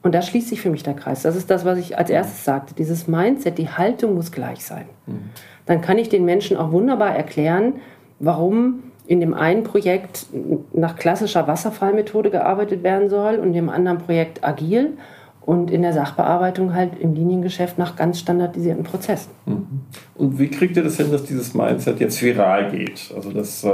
Und 0.02 0.16
da 0.16 0.24
schließt 0.24 0.50
sich 0.50 0.62
für 0.62 0.72
mich 0.72 0.82
der 0.82 0.96
Kreis. 0.96 1.22
Das 1.22 1.36
ist 1.36 1.52
das, 1.52 1.64
was 1.64 1.78
ich 1.78 1.96
als 1.96 2.10
erstes 2.10 2.44
sagte. 2.44 2.74
Dieses 2.74 3.08
Mindset, 3.08 3.60
die 3.60 3.70
Haltung 3.70 4.16
muss 4.16 4.32
gleich 4.32 4.66
sein. 4.66 4.86
Mhm. 5.06 5.30
Dann 5.68 5.82
kann 5.82 6.00
ich 6.00 6.10
den 6.10 6.26
Menschen 6.26 6.58
auch 6.58 6.72
wunderbar 6.72 7.16
erklären, 7.16 7.76
warum 8.20 8.80
in 9.06 9.20
dem 9.20 9.36
einen 9.36 9.64
Projekt 9.64 10.26
nach 10.74 10.96
klassischer 10.96 11.48
Wasserfallmethode 11.48 12.32
gearbeitet 12.32 12.82
werden 12.82 13.10
soll 13.10 13.36
und 13.36 13.50
in 13.50 13.54
dem 13.54 13.70
anderen 13.70 14.00
Projekt 14.00 14.44
agil 14.44 14.98
und 15.46 15.72
in 15.72 15.82
der 15.82 15.94
Sachbearbeitung 15.94 16.74
halt 16.74 17.00
im 17.00 17.14
Liniengeschäft 17.14 17.78
nach 17.78 17.96
ganz 17.96 18.20
standardisierten 18.20 18.84
Prozessen. 18.84 19.32
Mhm. 19.46 19.68
Und 20.16 20.40
wie 20.40 20.50
kriegt 20.50 20.78
ihr 20.78 20.84
das 20.84 20.98
hin, 20.98 21.12
dass 21.12 21.24
dieses 21.24 21.54
Mindset 21.54 22.00
jetzt 22.00 22.22
viral 22.22 22.72
geht? 22.72 23.12
Also 23.16 23.32
dass 23.32 23.64
äh, 23.64 23.72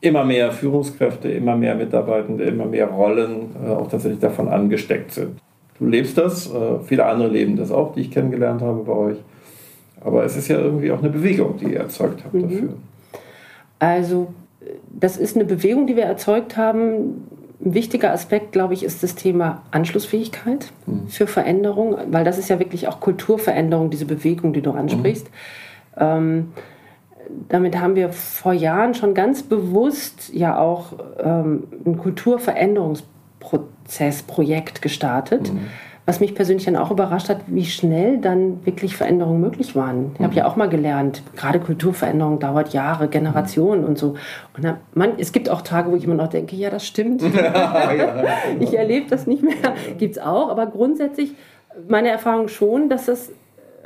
immer 0.00 0.24
mehr 0.24 0.52
Führungskräfte, 0.52 1.28
immer 1.28 1.56
mehr 1.56 1.74
Mitarbeitende, 1.74 2.44
immer 2.44 2.66
mehr 2.66 2.86
Rollen 2.86 3.50
äh, 3.62 3.68
auch 3.68 3.88
tatsächlich 3.88 4.20
davon 4.20 4.48
angesteckt 4.48 5.12
sind. 5.12 5.38
Du 5.78 5.86
lebst 5.86 6.16
das, 6.16 6.52
äh, 6.52 6.78
viele 6.84 7.04
andere 7.04 7.28
leben 7.28 7.56
das 7.56 7.70
auch, 7.70 7.94
die 7.94 8.02
ich 8.02 8.10
kennengelernt 8.10 8.62
habe 8.62 8.84
bei 8.84 8.92
euch. 8.92 9.16
Aber 10.00 10.24
es 10.24 10.36
ist 10.36 10.48
ja 10.48 10.58
irgendwie 10.58 10.92
auch 10.92 10.98
eine 11.00 11.10
Bewegung, 11.10 11.56
die 11.58 11.72
ihr 11.72 11.80
erzeugt 11.80 12.24
habt 12.24 12.34
mhm. 12.34 12.42
dafür. 12.42 12.68
Also 13.78 14.28
das 14.90 15.16
ist 15.16 15.36
eine 15.36 15.44
Bewegung, 15.44 15.86
die 15.86 15.96
wir 15.96 16.04
erzeugt 16.04 16.56
haben. 16.56 17.28
Ein 17.64 17.74
wichtiger 17.74 18.12
Aspekt, 18.12 18.52
glaube 18.52 18.74
ich, 18.74 18.82
ist 18.82 19.02
das 19.02 19.14
Thema 19.14 19.62
Anschlussfähigkeit 19.70 20.70
mhm. 20.86 21.08
für 21.08 21.26
Veränderung, 21.26 21.96
weil 22.10 22.24
das 22.24 22.36
ist 22.38 22.50
ja 22.50 22.58
wirklich 22.58 22.88
auch 22.88 23.00
Kulturveränderung, 23.00 23.88
diese 23.90 24.04
Bewegung, 24.04 24.52
die 24.52 24.60
du 24.62 24.72
ansprichst. 24.72 25.26
Mhm. 25.26 25.32
Ähm, 25.98 26.52
damit 27.48 27.80
haben 27.80 27.94
wir 27.94 28.10
vor 28.10 28.52
Jahren 28.52 28.92
schon 28.94 29.14
ganz 29.14 29.42
bewusst 29.42 30.30
ja 30.34 30.58
auch 30.58 30.92
ähm, 31.18 31.62
ein 31.86 31.96
Kulturveränderungsprozess, 31.96 34.24
Projekt 34.24 34.82
gestartet. 34.82 35.50
Mhm 35.52 35.68
was 36.06 36.20
mich 36.20 36.34
persönlich 36.34 36.66
dann 36.66 36.76
auch 36.76 36.90
überrascht 36.90 37.30
hat, 37.30 37.38
wie 37.46 37.64
schnell 37.64 38.18
dann 38.18 38.64
wirklich 38.66 38.94
Veränderungen 38.96 39.40
möglich 39.40 39.74
waren. 39.74 40.12
Ich 40.14 40.20
habe 40.20 40.32
mhm. 40.32 40.38
ja 40.38 40.46
auch 40.46 40.56
mal 40.56 40.68
gelernt, 40.68 41.22
gerade 41.34 41.60
Kulturveränderung 41.60 42.38
dauert 42.38 42.74
Jahre, 42.74 43.08
Generationen 43.08 43.84
und 43.84 43.96
so. 43.96 44.14
Und 44.54 44.64
dann, 44.64 44.76
man, 44.92 45.12
es 45.18 45.32
gibt 45.32 45.48
auch 45.48 45.62
Tage, 45.62 45.90
wo 45.90 45.96
ich 45.96 46.04
immer 46.04 46.14
noch 46.14 46.28
denke, 46.28 46.56
ja, 46.56 46.68
das 46.68 46.86
stimmt. 46.86 47.22
ich 48.60 48.74
erlebe 48.76 49.08
das 49.08 49.26
nicht 49.26 49.42
mehr. 49.42 49.54
Gibt 49.98 50.16
es 50.16 50.22
auch, 50.22 50.50
aber 50.50 50.66
grundsätzlich 50.66 51.34
meine 51.88 52.10
Erfahrung 52.10 52.48
schon, 52.48 52.90
dass 52.90 53.06
das, 53.06 53.32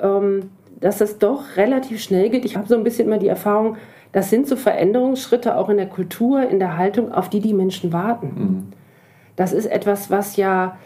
ähm, 0.00 0.50
dass 0.80 0.98
das 0.98 1.18
doch 1.18 1.56
relativ 1.56 2.02
schnell 2.02 2.30
geht. 2.30 2.44
Ich 2.44 2.56
habe 2.56 2.66
so 2.66 2.76
ein 2.76 2.84
bisschen 2.84 3.06
immer 3.06 3.18
die 3.18 3.28
Erfahrung, 3.28 3.76
das 4.10 4.30
sind 4.30 4.48
so 4.48 4.56
Veränderungsschritte 4.56 5.56
auch 5.56 5.68
in 5.68 5.76
der 5.76 5.88
Kultur, 5.88 6.48
in 6.48 6.58
der 6.58 6.76
Haltung, 6.76 7.12
auf 7.12 7.28
die 7.28 7.40
die 7.40 7.54
Menschen 7.54 7.92
warten. 7.92 8.26
Mhm. 8.26 8.72
Das 9.36 9.52
ist 9.52 9.66
etwas, 9.66 10.10
was 10.10 10.36
ja 10.36 10.76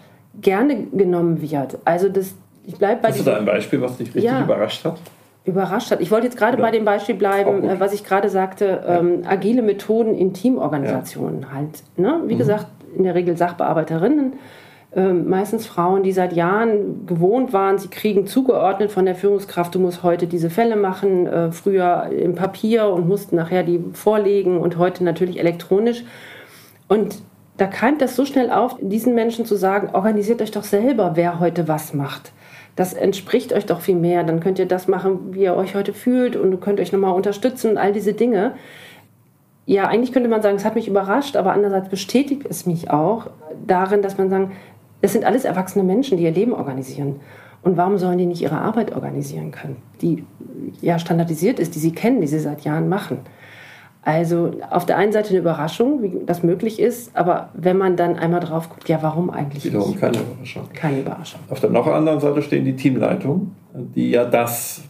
gerne 0.41 0.87
genommen 0.93 1.43
wird. 1.43 1.79
Also 1.85 2.09
das, 2.09 2.35
ich 2.67 2.77
bleib 2.77 3.03
bei 3.03 3.09
Hast 3.09 3.21
du 3.21 3.25
da 3.25 3.37
ein 3.37 3.45
Beispiel, 3.45 3.81
was 3.81 3.97
dich 3.97 4.09
richtig 4.09 4.25
ja, 4.25 4.43
überrascht 4.43 4.85
hat? 4.85 4.99
Überrascht 5.45 5.91
hat. 5.91 6.01
Ich 6.01 6.11
wollte 6.11 6.27
jetzt 6.27 6.39
gerade 6.39 6.57
bei 6.57 6.71
dem 6.71 6.85
Beispiel 6.85 7.17
bleiben, 7.17 7.65
äh, 7.65 7.81
was 7.81 7.93
ich 7.93 8.05
gerade 8.05 8.29
sagte, 8.29 8.85
ähm, 8.87 9.23
agile 9.27 9.63
Methoden 9.63 10.15
in 10.15 10.33
Teamorganisationen 10.33 11.43
ja. 11.43 11.53
halt. 11.53 11.83
Ne? 11.97 12.23
Wie 12.27 12.35
mhm. 12.35 12.39
gesagt, 12.39 12.67
in 12.97 13.05
der 13.05 13.15
Regel 13.15 13.37
Sachbearbeiterinnen, 13.37 14.35
äh, 14.95 15.13
meistens 15.13 15.67
Frauen, 15.67 16.03
die 16.03 16.13
seit 16.13 16.35
Jahren 16.35 17.07
gewohnt 17.07 17.53
waren, 17.53 17.79
sie 17.79 17.89
kriegen 17.89 18.27
zugeordnet 18.27 18.93
von 18.93 19.07
der 19.07 19.15
Führungskraft, 19.15 19.75
du 19.75 19.79
musst 19.79 20.03
heute 20.03 20.27
diese 20.27 20.51
Fälle 20.51 20.77
machen, 20.77 21.27
äh, 21.27 21.51
früher 21.51 22.11
im 22.11 22.35
Papier 22.35 22.87
und 22.89 23.09
mussten 23.09 23.37
nachher 23.37 23.63
die 23.63 23.83
vorlegen 23.95 24.59
und 24.59 24.77
heute 24.77 25.03
natürlich 25.03 25.41
elektronisch. 25.41 26.05
Und 26.89 27.23
da 27.57 27.67
keimt 27.67 28.01
das 28.01 28.17
so 28.17 28.25
schnell 28.25 28.51
auf, 28.51 28.77
diesen 28.81 29.15
Menschen 29.15 29.45
zu 29.45 29.57
sagen, 29.57 29.91
organisiert 29.95 30.41
euch 30.41 30.51
doch 30.51 30.65
selber, 30.65 31.13
wer 31.15 31.39
heute 31.39 31.69
was 31.69 31.93
macht. 31.93 32.33
Das 32.77 32.95
entspricht 32.95 33.53
euch 33.53 33.67
doch 33.67 33.81
viel 33.81 33.97
mehr. 33.97 34.25
Dann 34.25 34.41
könnt 34.41 34.59
ihr 34.59 34.67
das 34.67 34.89
machen, 34.89 35.35
wie 35.35 35.43
ihr 35.43 35.55
euch 35.55 35.75
heute 35.75 35.93
fühlt 35.93 36.37
und 36.37 36.61
könnt 36.61 36.81
euch 36.81 36.93
nochmal 36.93 37.15
unterstützen 37.15 37.73
und 37.73 37.79
all 37.79 37.93
diese 37.93 38.15
Dinge. 38.15 38.55
Ja, 39.67 39.87
eigentlich 39.89 40.13
könnte 40.13 40.29
man 40.29 40.43
sagen, 40.43 40.57
es 40.57 40.65
hat 40.65 40.75
mich 40.75 40.89
überrascht, 40.89 41.37
aber 41.37 41.53
andererseits 41.53 41.89
bestätigt 41.89 42.47
es 42.49 42.67
mich 42.67 42.91
auch 42.91 43.29
darin, 43.67 44.03
dass 44.03 44.19
man 44.19 44.31
sagen, 44.31 44.53
es 45.03 45.13
sind 45.13 45.25
alles 45.25 45.45
erwachsene 45.45 45.85
Menschen, 45.85 46.17
die 46.17 46.25
ihr 46.25 46.31
Leben 46.31 46.55
organisieren. 46.55 47.21
Und 47.63 47.77
warum 47.77 47.99
sollen 47.99 48.19
die 48.19 48.27
nicht 48.27 48.43
ihre 48.43 48.59
Arbeit 48.59 48.95
organisieren 48.95 49.53
können, 49.53 49.77
die 50.01 50.25
ja 50.81 50.99
standardisiert 50.99 51.61
ist, 51.61 51.75
die 51.75 51.79
sie 51.79 51.93
kennen, 51.93 52.21
die 52.21 52.27
sie 52.27 52.41
seit 52.41 52.63
Jahren 52.63 52.89
machen? 52.89 53.19
Also 54.05 54.51
auf 54.71 54.85
der 54.85 54.99
einen 54.99 55.13
Seite 55.13 55.31
eine 55.31 55.39
Überraschung, 55.39 56.03
wie 56.03 56.13
das 56.27 56.43
möglich 56.43 56.81
ist, 56.81 57.15
aber 57.17 57.51
wenn 57.55 57.79
man 57.79 57.97
dann 57.97 58.17
einmal 58.17 58.41
drauf 58.41 58.69
guckt, 58.69 58.89
ja, 58.89 59.01
warum 59.01 59.31
eigentlich 59.31 59.65
Wiederum 59.65 59.91
nicht? 59.91 60.01
keine 60.01 60.19
Überraschung. 60.19 60.69
Keine 60.75 61.01
Überraschung. 61.01 61.41
Auf 61.49 61.61
der 61.61 61.71
noch 61.71 61.87
anderen 61.87 62.19
Seite 62.19 62.43
stehen 62.43 62.65
die 62.65 62.75
Teamleitungen, 62.75 63.55
die 63.73 64.11
ja 64.11 64.25
das 64.25 64.83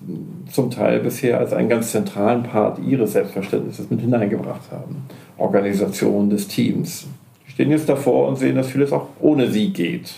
zum 0.50 0.70
Teil 0.70 1.00
bisher 1.00 1.38
als 1.38 1.52
einen 1.52 1.68
ganz 1.68 1.90
zentralen 1.90 2.42
Part 2.42 2.78
ihres 2.78 3.12
Selbstverständnisses 3.12 3.90
mit 3.90 4.00
hineingebracht 4.00 4.70
haben. 4.70 5.06
Organisation 5.36 6.30
des 6.30 6.48
Teams. 6.48 7.06
Die 7.46 7.50
stehen 7.50 7.70
jetzt 7.70 7.90
davor 7.90 8.28
und 8.28 8.36
sehen, 8.36 8.56
dass 8.56 8.68
vieles 8.68 8.92
auch 8.92 9.08
ohne 9.20 9.50
sie 9.50 9.74
geht. 9.74 10.14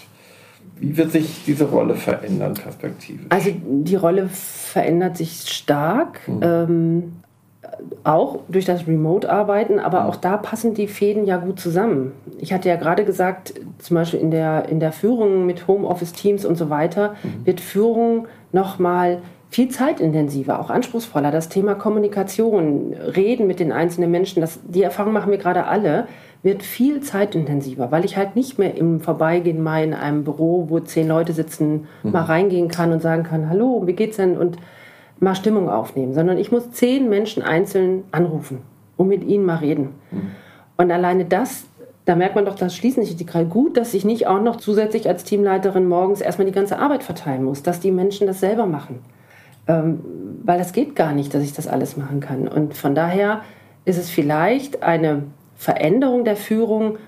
Wie 0.79 0.97
wird 0.97 1.11
sich 1.11 1.43
diese 1.45 1.65
Rolle 1.65 1.97
verändern, 1.97 2.55
perspektivisch? 2.55 3.27
Also 3.29 3.51
die 3.53 3.97
Rolle 3.97 4.29
verändert 4.29 5.17
sich 5.17 5.49
stark. 5.49 6.21
Hm. 6.27 6.41
Ähm, 6.43 7.13
auch 8.05 8.41
durch 8.49 8.65
das 8.65 8.87
Remote-Arbeiten, 8.87 9.79
aber 9.79 10.07
auch 10.07 10.17
da 10.17 10.37
passen 10.37 10.75
die 10.75 10.87
Fäden 10.87 11.25
ja 11.25 11.39
gut 11.39 11.59
zusammen. 11.59 12.13
Ich 12.39 12.53
hatte 12.53 12.69
ja 12.69 12.77
gerade 12.77 13.05
gesagt, 13.05 13.55
zum 13.79 13.95
Beispiel 13.95 14.21
in 14.21 14.31
der, 14.31 14.69
in 14.69 14.81
der 14.81 14.93
Führung 14.93 15.47
mit 15.47 15.67
Homeoffice-Teams 15.67 16.45
und 16.45 16.57
so 16.57 16.71
weiter, 16.71 17.15
mhm. 17.23 17.47
wird 17.47 17.61
Führung 17.61 18.27
nochmal 18.53 19.19
viel 19.51 19.69
zeitintensiver, 19.69 20.59
auch 20.61 20.69
anspruchsvoller. 20.69 21.31
Das 21.31 21.49
Thema 21.49 21.75
Kommunikation, 21.75 22.93
Reden 22.93 23.47
mit 23.47 23.61
den 23.61 23.73
einzelnen 23.73 24.11
Menschen, 24.11 24.41
das, 24.41 24.59
die 24.67 24.83
Erfahrung 24.83 25.13
machen 25.13 25.31
wir 25.31 25.39
gerade 25.39 25.67
alle, 25.67 26.09
wird 26.43 26.63
viel 26.63 27.01
zeitintensiver, 27.01 27.91
weil 27.91 28.05
ich 28.05 28.17
halt 28.17 28.37
nicht 28.37 28.59
mehr 28.59 28.77
im 28.77 29.01
Vorbeigehen 29.01 29.63
mal 29.63 29.83
in 29.83 29.95
einem 29.95 30.25
Büro, 30.25 30.67
wo 30.69 30.81
zehn 30.81 31.09
Leute 31.09 31.33
sitzen, 31.33 31.87
mhm. 32.03 32.11
mal 32.11 32.25
reingehen 32.25 32.69
kann 32.69 32.93
und 32.93 33.01
sagen 33.01 33.23
kann, 33.23 33.49
hallo, 33.49 33.85
wie 33.87 33.95
geht's 33.95 34.17
denn? 34.17 34.37
Und 34.37 34.59
mal 35.21 35.35
Stimmung 35.35 35.69
aufnehmen, 35.69 36.15
sondern 36.15 36.39
ich 36.39 36.53
muss 36.53 36.71
zehn 36.71 37.09
Menschen 37.09 37.43
einzeln 37.43 38.05
anrufen 38.11 38.63
und 38.97 39.09
mit 39.09 39.25
ihnen 39.25 39.45
mal 39.45 39.57
reden. 39.57 39.91
Mhm. 40.11 40.31
Und 40.77 40.91
alleine 40.91 41.25
das, 41.25 41.67
da 42.05 42.17
merkt 42.17 42.35
man 42.35 42.45
doch, 42.45 42.57
das 42.57 42.75
schließen 42.75 43.05
sich 43.05 43.17
die 43.17 43.27
Kreise 43.27 43.49
gut, 43.49 43.77
dass 43.77 43.95
ich 43.95 44.05
nicht 44.05 44.27
auch 44.27 44.41
noch 44.41 44.57
zusätzlich 44.57 45.09
als 45.09 45.25
Teamleiterin 45.25 45.89
morgens 45.89 46.21
erstmal 46.21 46.47
die 46.47 46.53
ganze 46.53 46.79
Arbeit 46.79 47.03
verteilen 47.03 47.45
muss, 47.45 47.63
dass 47.63 47.81
die 47.81 47.93
Menschen 47.93 48.27
das 48.27 48.41
selber 48.41 48.67
machen. 48.67 49.01
Ähm, 49.67 50.01
weil 50.43 50.59
das 50.59 50.73
geht 50.73 50.95
gar 50.95 51.13
nicht, 51.13 51.33
dass 51.33 51.43
ich 51.43 51.55
das 51.55 51.67
alles 51.67 51.97
machen 51.97 52.21
kann. 52.21 52.49
Und 52.49 52.75
von 52.75 52.95
daher 52.95 53.41
ist 53.85 53.99
es 53.99 54.11
vielleicht 54.11 54.83
eine 54.83 55.23
Veränderung 55.57 56.25
der 56.25 56.37
Führung, 56.37 56.99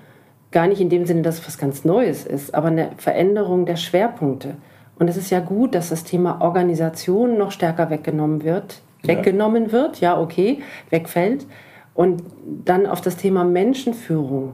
gar 0.51 0.67
nicht 0.67 0.81
in 0.81 0.89
dem 0.89 1.05
Sinne, 1.05 1.21
dass 1.21 1.39
es 1.39 1.47
was 1.47 1.57
ganz 1.57 1.85
Neues 1.85 2.25
ist, 2.25 2.55
aber 2.55 2.67
eine 2.67 2.89
Veränderung 2.97 3.65
der 3.65 3.75
Schwerpunkte. 3.75 4.55
Und 4.99 5.07
es 5.07 5.17
ist 5.17 5.29
ja 5.29 5.39
gut, 5.39 5.75
dass 5.75 5.89
das 5.89 6.03
Thema 6.03 6.41
Organisation 6.41 7.37
noch 7.37 7.51
stärker 7.51 7.89
weggenommen 7.89 8.43
wird. 8.43 8.81
Weggenommen 9.03 9.71
wird, 9.71 10.01
ja, 10.01 10.19
okay, 10.19 10.59
wegfällt. 10.89 11.45
Und 11.93 12.23
dann 12.65 12.85
auf 12.85 12.99
das 13.01 13.15
Thema 13.15 13.43
Menschenführung 13.43 14.53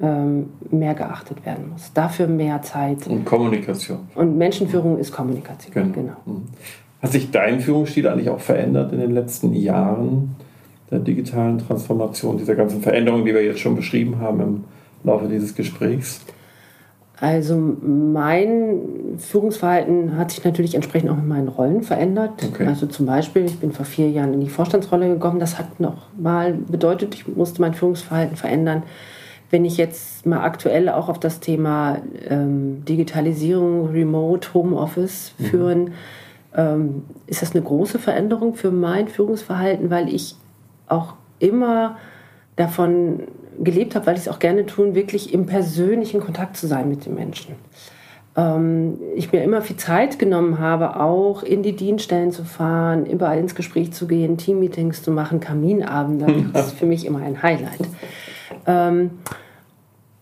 ähm, 0.00 0.50
mehr 0.70 0.94
geachtet 0.94 1.44
werden 1.44 1.70
muss. 1.70 1.92
Dafür 1.92 2.26
mehr 2.26 2.62
Zeit. 2.62 3.06
Und 3.06 3.24
Kommunikation. 3.24 4.00
Und 4.14 4.36
Menschenführung 4.36 4.98
ist 4.98 5.12
Kommunikation, 5.12 5.72
genau. 5.74 5.94
genau. 5.94 6.16
Mhm. 6.24 6.42
Hat 7.02 7.12
sich 7.12 7.30
dein 7.30 7.60
Führungsstil 7.60 8.06
eigentlich 8.06 8.30
auch 8.30 8.40
verändert 8.40 8.92
in 8.92 9.00
den 9.00 9.12
letzten 9.12 9.52
Jahren 9.52 10.36
der 10.90 11.00
digitalen 11.00 11.58
Transformation, 11.58 12.36
dieser 12.36 12.54
ganzen 12.54 12.82
Veränderungen, 12.82 13.24
die 13.24 13.34
wir 13.34 13.44
jetzt 13.44 13.60
schon 13.60 13.74
beschrieben 13.74 14.18
haben 14.20 14.40
im 14.40 14.64
Laufe 15.04 15.26
dieses 15.26 15.54
Gesprächs? 15.54 16.20
Also 17.22 17.56
mein 17.56 19.14
Führungsverhalten 19.16 20.16
hat 20.16 20.32
sich 20.32 20.42
natürlich 20.42 20.74
entsprechend 20.74 21.08
auch 21.08 21.14
mit 21.14 21.28
meinen 21.28 21.46
Rollen 21.46 21.84
verändert. 21.84 22.32
Okay. 22.44 22.66
Also 22.66 22.86
zum 22.86 23.06
Beispiel, 23.06 23.44
ich 23.44 23.60
bin 23.60 23.70
vor 23.70 23.86
vier 23.86 24.10
Jahren 24.10 24.34
in 24.34 24.40
die 24.40 24.48
Vorstandsrolle 24.48 25.06
gekommen. 25.06 25.38
Das 25.38 25.56
hat 25.56 25.78
noch 25.78 26.08
mal 26.18 26.54
bedeutet, 26.54 27.14
ich 27.14 27.28
musste 27.28 27.60
mein 27.60 27.74
Führungsverhalten 27.74 28.34
verändern. 28.34 28.82
Wenn 29.50 29.64
ich 29.64 29.76
jetzt 29.76 30.26
mal 30.26 30.40
aktuell 30.40 30.88
auch 30.88 31.08
auf 31.08 31.20
das 31.20 31.38
Thema 31.38 31.98
ähm, 32.28 32.84
Digitalisierung, 32.86 33.90
Remote, 33.90 34.52
Homeoffice 34.52 35.32
mhm. 35.38 35.44
führen, 35.44 35.90
ähm, 36.56 37.04
ist 37.28 37.40
das 37.40 37.54
eine 37.54 37.62
große 37.62 38.00
Veränderung 38.00 38.54
für 38.54 38.72
mein 38.72 39.06
Führungsverhalten, 39.06 39.90
weil 39.90 40.12
ich 40.12 40.34
auch 40.88 41.14
immer 41.38 41.98
davon 42.56 43.20
gelebt 43.58 43.94
habe, 43.94 44.06
weil 44.06 44.14
ich 44.14 44.22
es 44.22 44.28
auch 44.28 44.38
gerne 44.38 44.66
tun, 44.66 44.94
wirklich 44.94 45.32
im 45.32 45.46
persönlichen 45.46 46.20
Kontakt 46.20 46.56
zu 46.56 46.66
sein 46.66 46.88
mit 46.88 47.06
den 47.06 47.14
Menschen. 47.14 47.54
Ähm, 48.34 48.98
ich 49.14 49.32
mir 49.32 49.42
immer 49.42 49.60
viel 49.60 49.76
Zeit 49.76 50.18
genommen 50.18 50.58
habe, 50.58 50.98
auch 50.98 51.42
in 51.42 51.62
die 51.62 51.76
Dienststellen 51.76 52.32
zu 52.32 52.44
fahren, 52.44 53.04
überall 53.04 53.38
ins 53.38 53.54
Gespräch 53.54 53.92
zu 53.92 54.06
gehen, 54.06 54.38
Teammeetings 54.38 55.02
zu 55.02 55.10
machen, 55.10 55.40
Kaminabende. 55.40 56.46
Das 56.52 56.68
ist 56.68 56.78
für 56.78 56.86
mich 56.86 57.04
immer 57.04 57.20
ein 57.20 57.42
Highlight. 57.42 57.80
Ähm, 58.66 59.10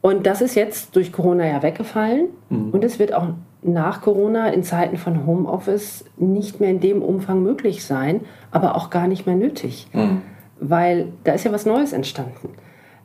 und 0.01 0.27
das 0.27 0.41
ist 0.41 0.55
jetzt 0.55 0.97
durch 0.97 1.13
Corona 1.13 1.47
ja 1.47 1.63
weggefallen. 1.63 2.29
Mhm. 2.49 2.71
Und 2.71 2.85
es 2.85 2.99
wird 2.99 3.13
auch 3.13 3.29
nach 3.63 4.01
Corona 4.01 4.49
in 4.49 4.63
Zeiten 4.63 4.97
von 4.97 5.27
Homeoffice 5.27 6.05
nicht 6.17 6.61
mehr 6.61 6.71
in 6.71 6.81
dem 6.81 7.03
Umfang 7.03 7.43
möglich 7.43 7.85
sein, 7.85 8.23
aber 8.51 8.75
auch 8.75 8.91
gar 8.91 9.07
nicht 9.07 9.27
mehr 9.27 9.37
nötig. 9.37 9.89
Mhm. 9.93 10.23
Weil 10.59 11.09
da 11.25 11.33
ist 11.33 11.45
ja 11.45 11.53
was 11.53 11.67
Neues 11.67 11.93
entstanden. 11.93 12.51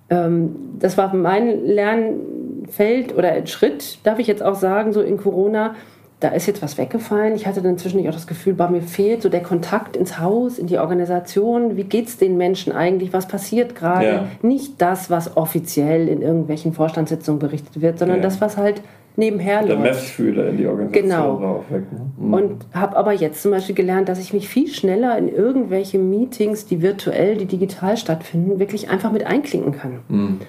Ähm, 0.10 0.56
das 0.80 0.98
war 0.98 1.14
mein 1.16 1.66
Lernfeld 1.66 3.16
oder 3.16 3.46
Schritt, 3.48 4.00
darf 4.04 4.20
ich 4.20 4.28
jetzt 4.28 4.44
auch 4.44 4.56
sagen, 4.56 4.94
so 4.94 5.02
in 5.02 5.18
Corona. 5.18 5.76
Da 6.22 6.30
ist 6.30 6.48
jetzt 6.48 6.62
was 6.62 6.78
weggefallen. 6.78 7.36
Ich 7.36 7.46
hatte 7.46 7.62
dann 7.62 7.78
zwischendurch 7.78 8.10
auch 8.10 8.14
das 8.14 8.26
Gefühl, 8.26 8.54
bei 8.54 8.70
mir 8.70 8.82
fehlt 8.82 9.22
so 9.22 9.28
der 9.28 9.44
Kontakt 9.44 9.98
ins 9.98 10.18
Haus, 10.18 10.58
in 10.58 10.66
die 10.66 10.78
Organisation. 10.78 11.76
Wie 11.76 11.84
geht 11.84 12.08
es 12.08 12.18
den 12.18 12.38
Menschen 12.38 12.72
eigentlich? 12.72 13.12
Was 13.12 13.28
passiert 13.28 13.76
gerade? 13.76 14.06
Ja. 14.06 14.28
Nicht 14.42 14.82
das, 14.82 15.10
was 15.10 15.36
offiziell 15.36 16.08
in 16.08 16.22
irgendwelchen 16.22 16.72
Vorstandssitzungen 16.72 17.40
berichtet 17.40 17.82
wird, 17.82 18.00
sondern 18.00 18.18
ja. 18.18 18.24
das, 18.24 18.40
was 18.40 18.56
halt 18.56 18.82
nebenher 19.18 19.64
Der 19.64 19.78
Messfühler 19.78 20.50
in 20.50 20.58
die 20.58 20.68
Organisation 20.68 21.10
genau. 21.10 21.40
drauf 21.40 21.66
weg. 21.70 21.84
Ne? 21.92 22.00
Mhm. 22.18 22.34
Und 22.34 22.66
habe 22.74 22.96
aber 22.98 23.14
jetzt 23.14 23.42
zum 23.42 23.52
Beispiel 23.52 23.76
gelernt, 23.76 24.10
dass 24.10 24.20
ich 24.20 24.34
mich 24.34 24.48
viel 24.48 24.68
schneller 24.68 25.18
in 25.18 25.30
irgendwelche 25.30 26.00
Meetings, 26.00 26.66
die 26.66 26.82
virtuell, 26.82 27.38
die 27.38 27.46
digital 27.46 27.98
stattfinden, 27.98 28.60
wirklich 28.60 28.90
einfach 28.90 29.12
mit 29.12 29.26
einklinken 29.26 29.72
kann. 29.74 30.00
Mhm. 30.08 30.40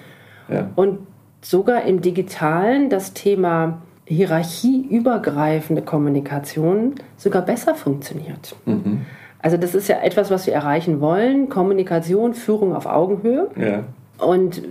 Ja. 0.49 0.69
Und 0.75 0.99
sogar 1.41 1.83
im 1.83 2.01
digitalen 2.01 2.89
das 2.89 3.13
Thema 3.13 3.81
hierarchieübergreifende 4.05 5.81
Kommunikation 5.81 6.95
sogar 7.17 7.41
besser 7.41 7.75
funktioniert. 7.75 8.55
Mhm. 8.65 9.01
Also 9.39 9.57
das 9.57 9.75
ist 9.75 9.87
ja 9.87 9.99
etwas, 10.01 10.31
was 10.31 10.47
wir 10.47 10.53
erreichen 10.53 10.99
wollen. 11.01 11.49
Kommunikation, 11.49 12.33
Führung 12.33 12.75
auf 12.75 12.85
Augenhöhe. 12.85 13.49
Ja. 13.55 13.83
Und 14.25 14.61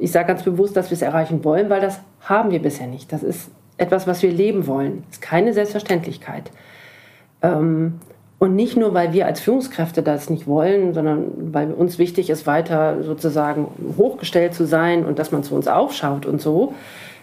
ich 0.00 0.12
sage 0.12 0.28
ganz 0.28 0.42
bewusst, 0.42 0.76
dass 0.76 0.90
wir 0.90 0.94
es 0.94 1.02
erreichen 1.02 1.44
wollen, 1.44 1.70
weil 1.70 1.80
das 1.80 2.00
haben 2.20 2.50
wir 2.50 2.60
bisher 2.60 2.86
nicht. 2.86 3.12
Das 3.12 3.22
ist 3.22 3.50
etwas, 3.76 4.06
was 4.06 4.22
wir 4.22 4.32
leben 4.32 4.66
wollen. 4.66 5.04
Das 5.08 5.18
ist 5.18 5.22
keine 5.22 5.52
Selbstverständlichkeit. 5.52 6.50
Ähm, 7.42 8.00
und 8.40 8.54
nicht 8.54 8.76
nur, 8.76 8.94
weil 8.94 9.12
wir 9.12 9.26
als 9.26 9.40
Führungskräfte 9.40 10.02
das 10.02 10.30
nicht 10.30 10.46
wollen, 10.46 10.94
sondern 10.94 11.52
weil 11.52 11.72
uns 11.72 11.98
wichtig 11.98 12.30
ist, 12.30 12.46
weiter 12.46 13.02
sozusagen 13.02 13.66
hochgestellt 13.96 14.54
zu 14.54 14.64
sein 14.64 15.04
und 15.04 15.18
dass 15.18 15.32
man 15.32 15.42
zu 15.42 15.54
uns 15.56 15.66
aufschaut 15.66 16.24
und 16.24 16.40
so, 16.40 16.74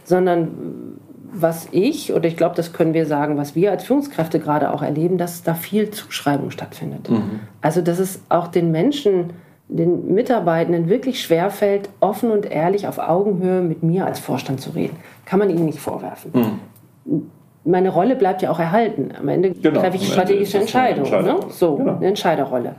sondern 0.04 0.98
was 1.38 1.68
ich, 1.72 2.14
oder 2.14 2.28
ich 2.28 2.38
glaube, 2.38 2.56
das 2.56 2.74
können 2.74 2.94
wir 2.94 3.06
sagen, 3.06 3.38
was 3.38 3.56
wir 3.56 3.72
als 3.72 3.84
Führungskräfte 3.84 4.40
gerade 4.40 4.74
auch 4.74 4.82
erleben, 4.82 5.18
dass 5.18 5.44
da 5.44 5.54
viel 5.54 5.90
Zuschreibung 5.90 6.52
stattfindet. 6.52 7.10
Mhm. 7.10 7.42
Also, 7.62 7.82
dass 7.82 8.00
es 8.00 8.22
auch 8.30 8.48
den 8.48 8.72
Menschen 8.72 9.32
den 9.68 10.14
Mitarbeitenden 10.14 10.90
wirklich 10.90 11.22
schwerfällt, 11.22 11.90
offen 12.00 12.32
und 12.32 12.46
ehrlich 12.46 12.88
auf 12.88 13.00
Augenhöhe 13.00 13.62
mit 13.62 13.84
mir 13.84 14.06
als 14.06 14.20
Vorstand 14.20 14.62
zu 14.62 14.72
reden. 14.72 14.96
Kann 15.26 15.40
man 15.40 15.50
ihnen 15.50 15.66
nicht 15.66 15.80
vorwerfen. 15.80 16.32
Mhm. 17.06 17.32
Meine 17.64 17.90
Rolle 17.90 18.16
bleibt 18.16 18.44
ja 18.44 18.52
auch 18.52 18.60
erhalten. 18.60 19.10
Am 19.20 19.28
Ende 19.28 19.52
genau, 19.52 19.80
treffe 19.80 19.98
ich 19.98 20.08
strategische 20.08 20.60
Entscheidungen. 20.60 21.10
Ne? 21.26 21.38
So, 21.50 21.78
genau. 21.78 21.96
eine 21.96 22.08
Entscheiderrolle. 22.08 22.76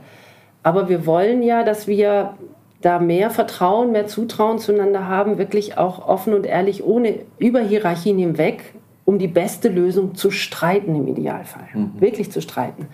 Aber 0.63 0.87
wir 0.87 1.05
wollen 1.05 1.43
ja, 1.43 1.63
dass 1.63 1.87
wir 1.87 2.35
da 2.81 2.99
mehr 2.99 3.29
Vertrauen, 3.31 3.91
mehr 3.91 4.07
Zutrauen 4.07 4.59
zueinander 4.59 5.07
haben, 5.07 5.37
wirklich 5.37 5.77
auch 5.77 6.07
offen 6.07 6.33
und 6.33 6.45
ehrlich, 6.45 6.85
ohne 6.85 7.15
über 7.37 7.59
Hierarchien 7.59 8.17
hinweg, 8.17 8.73
um 9.03 9.19
die 9.19 9.27
beste 9.27 9.67
Lösung 9.67 10.15
zu 10.15 10.31
streiten 10.31 10.95
im 10.95 11.07
Idealfall. 11.07 11.67
Mhm. 11.73 11.91
Wirklich 11.99 12.31
zu 12.31 12.41
streiten. 12.41 12.87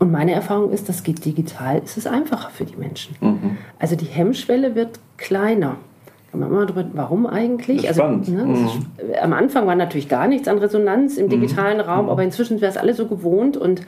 Und 0.00 0.10
meine 0.10 0.32
Erfahrung 0.32 0.72
ist, 0.72 0.88
das 0.88 1.02
geht 1.02 1.24
digital, 1.26 1.82
ist 1.84 1.98
es 1.98 2.06
einfacher 2.06 2.48
für 2.48 2.64
die 2.64 2.76
Menschen. 2.76 3.14
Mhm. 3.20 3.58
Also 3.78 3.96
die 3.96 4.06
Hemmschwelle 4.06 4.74
wird 4.74 4.98
kleiner. 5.18 5.76
Kann 6.30 6.40
man 6.40 6.50
mal 6.50 6.64
drüber, 6.64 6.86
warum 6.94 7.26
eigentlich? 7.26 7.86
Also, 7.86 8.06
ne, 8.06 8.44
mhm. 8.44 8.54
ist, 8.54 9.18
am 9.20 9.34
Anfang 9.34 9.66
war 9.66 9.74
natürlich 9.74 10.08
gar 10.08 10.26
nichts 10.26 10.48
an 10.48 10.56
Resonanz 10.56 11.18
im 11.18 11.26
mhm. 11.26 11.30
digitalen 11.30 11.76
mhm. 11.76 11.84
Raum, 11.84 12.08
aber 12.08 12.22
inzwischen 12.22 12.62
wäre 12.62 12.70
es 12.70 12.78
alle 12.78 12.94
so 12.94 13.06
gewohnt 13.06 13.58
und 13.58 13.82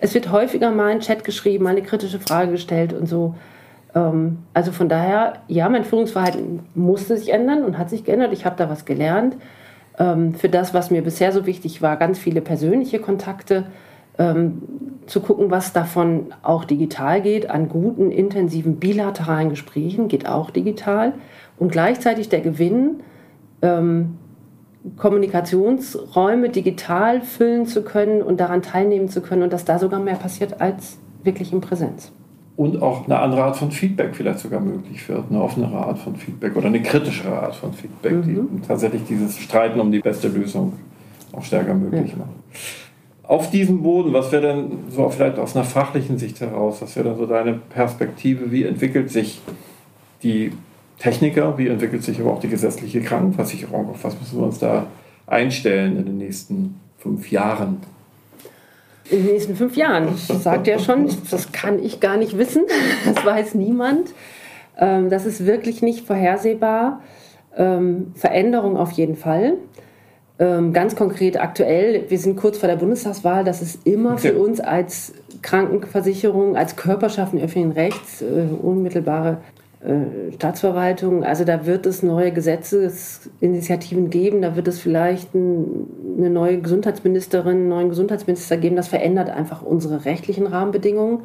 es 0.00 0.12
wird 0.12 0.32
häufiger 0.32 0.72
mal 0.72 0.90
ein 0.90 1.00
Chat 1.00 1.22
geschrieben, 1.22 1.64
mal 1.64 1.70
eine 1.70 1.82
kritische 1.82 2.18
Frage 2.18 2.50
gestellt 2.50 2.92
und 2.92 3.08
so. 3.08 3.36
Ähm, 3.94 4.38
also 4.54 4.72
von 4.72 4.88
daher, 4.88 5.34
ja, 5.46 5.68
mein 5.68 5.84
Führungsverhalten 5.84 6.60
musste 6.74 7.16
sich 7.16 7.32
ändern 7.32 7.62
und 7.62 7.78
hat 7.78 7.90
sich 7.90 8.02
geändert. 8.02 8.32
Ich 8.32 8.44
habe 8.44 8.56
da 8.56 8.68
was 8.68 8.86
gelernt. 8.86 9.36
Ähm, 10.00 10.34
für 10.34 10.48
das, 10.48 10.74
was 10.74 10.90
mir 10.90 11.02
bisher 11.02 11.30
so 11.30 11.46
wichtig 11.46 11.80
war, 11.80 11.96
ganz 11.96 12.18
viele 12.18 12.40
persönliche 12.40 12.98
Kontakte 12.98 13.66
ähm, 14.18 14.62
zu 15.06 15.20
gucken, 15.20 15.50
was 15.50 15.72
davon 15.72 16.26
auch 16.42 16.64
digital 16.64 17.20
geht, 17.20 17.50
an 17.50 17.68
guten, 17.68 18.10
intensiven 18.10 18.76
bilateralen 18.76 19.50
Gesprächen 19.50 20.08
geht 20.08 20.28
auch 20.28 20.50
digital 20.50 21.12
und 21.58 21.72
gleichzeitig 21.72 22.28
der 22.28 22.40
Gewinn, 22.40 23.00
ähm, 23.62 24.18
Kommunikationsräume 24.96 26.50
digital 26.50 27.22
füllen 27.22 27.66
zu 27.66 27.82
können 27.82 28.22
und 28.22 28.38
daran 28.38 28.62
teilnehmen 28.62 29.08
zu 29.08 29.22
können 29.22 29.42
und 29.42 29.52
dass 29.52 29.64
da 29.64 29.78
sogar 29.78 30.00
mehr 30.00 30.16
passiert 30.16 30.60
als 30.60 30.98
wirklich 31.22 31.52
in 31.52 31.60
Präsenz. 31.60 32.12
Und 32.56 32.82
auch 32.82 33.06
eine 33.06 33.18
andere 33.18 33.44
Art 33.44 33.56
von 33.56 33.72
Feedback 33.72 34.14
vielleicht 34.14 34.38
sogar 34.38 34.60
möglich 34.60 35.08
wird, 35.08 35.24
eine 35.28 35.42
offenere 35.42 35.76
Art 35.76 35.98
von 35.98 36.14
Feedback 36.14 36.54
oder 36.54 36.66
eine 36.66 36.82
kritischere 36.82 37.36
Art 37.36 37.56
von 37.56 37.72
Feedback, 37.72 38.12
mhm. 38.12 38.60
die 38.60 38.66
tatsächlich 38.66 39.04
dieses 39.08 39.38
Streiten 39.38 39.80
um 39.80 39.90
die 39.90 39.98
beste 39.98 40.28
Lösung 40.28 40.74
auch 41.32 41.42
stärker 41.42 41.74
möglich 41.74 42.12
ja. 42.12 42.18
macht 42.18 42.83
auf 43.26 43.50
diesem 43.50 43.82
Boden, 43.82 44.12
was 44.12 44.32
wäre 44.32 44.42
denn 44.42 44.84
so 44.90 45.08
vielleicht 45.08 45.38
aus 45.38 45.56
einer 45.56 45.64
fachlichen 45.64 46.18
Sicht 46.18 46.40
heraus, 46.40 46.82
was 46.82 46.94
wäre 46.96 47.08
denn 47.08 47.18
so 47.18 47.26
deine 47.26 47.54
Perspektive, 47.54 48.50
wie 48.52 48.64
entwickelt 48.64 49.10
sich 49.10 49.40
die 50.22 50.52
Techniker, 50.98 51.56
wie 51.58 51.68
entwickelt 51.68 52.02
sich 52.02 52.20
aber 52.20 52.32
auch 52.32 52.40
die 52.40 52.48
gesetzliche 52.48 53.00
Krankenversicherung, 53.00 53.90
auf 53.90 54.04
was 54.04 54.18
müssen 54.20 54.38
wir 54.38 54.44
uns 54.44 54.58
da 54.58 54.86
einstellen 55.26 55.96
in 55.96 56.04
den 56.04 56.18
nächsten 56.18 56.80
fünf 56.98 57.30
Jahren? 57.30 57.78
In 59.10 59.24
den 59.24 59.32
nächsten 59.32 59.56
fünf 59.56 59.76
Jahren, 59.76 60.08
das 60.28 60.42
sagt 60.42 60.66
ja 60.66 60.78
schon, 60.78 61.10
das 61.30 61.52
kann 61.52 61.82
ich 61.82 62.00
gar 62.00 62.16
nicht 62.16 62.38
wissen, 62.38 62.64
das 63.04 63.24
weiß 63.24 63.54
niemand. 63.54 64.14
Ähm, 64.78 65.10
das 65.10 65.26
ist 65.26 65.46
wirklich 65.46 65.82
nicht 65.82 66.06
vorhersehbar. 66.06 67.00
Ähm, 67.56 68.12
Veränderung 68.14 68.76
auf 68.76 68.92
jeden 68.92 69.16
Fall. 69.16 69.58
Ähm, 70.38 70.72
ganz 70.72 70.96
konkret 70.96 71.40
aktuell, 71.40 72.06
wir 72.08 72.18
sind 72.18 72.36
kurz 72.36 72.58
vor 72.58 72.68
der 72.68 72.76
Bundestagswahl, 72.76 73.44
das 73.44 73.62
ist 73.62 73.86
immer 73.86 74.18
für 74.18 74.34
uns 74.34 74.58
als 74.58 75.12
Krankenversicherung, 75.42 76.56
als 76.56 76.74
Körperschaften 76.74 77.38
öffentlichen 77.38 77.70
Rechts, 77.70 78.20
äh, 78.20 78.46
unmittelbare 78.60 79.38
äh, 79.80 80.32
Staatsverwaltung, 80.34 81.22
also 81.22 81.44
da 81.44 81.66
wird 81.66 81.86
es 81.86 82.02
neue 82.02 82.32
Gesetzesinitiativen 82.32 84.10
geben, 84.10 84.42
da 84.42 84.56
wird 84.56 84.66
es 84.66 84.80
vielleicht 84.80 85.34
ein, 85.34 85.86
eine 86.18 86.30
neue 86.30 86.58
Gesundheitsministerin, 86.58 87.56
einen 87.58 87.68
neuen 87.68 87.88
Gesundheitsminister 87.90 88.56
geben, 88.56 88.74
das 88.74 88.88
verändert 88.88 89.30
einfach 89.30 89.62
unsere 89.62 90.04
rechtlichen 90.04 90.48
Rahmenbedingungen. 90.48 91.20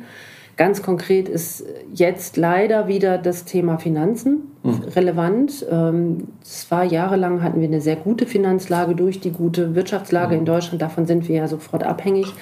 Ganz 0.60 0.82
konkret 0.82 1.30
ist 1.30 1.64
jetzt 1.94 2.36
leider 2.36 2.90
wieder 2.90 3.18
das 3.18 3.46
Thema 3.46 3.78
Finanzen 3.78 4.52
mhm. 4.62 4.82
relevant. 4.94 5.66
Ähm, 5.72 6.28
zwei 6.42 6.84
Jahre 6.84 7.16
lang 7.16 7.42
hatten 7.42 7.62
wir 7.62 7.68
eine 7.70 7.80
sehr 7.80 7.96
gute 7.96 8.26
Finanzlage 8.26 8.94
durch 8.94 9.22
die 9.22 9.32
gute 9.32 9.74
Wirtschaftslage 9.74 10.34
mhm. 10.34 10.40
in 10.40 10.46
Deutschland. 10.46 10.82
Davon 10.82 11.06
sind 11.06 11.30
wir 11.30 11.38
ja 11.38 11.48
sofort 11.48 11.84
abhängig. 11.84 12.34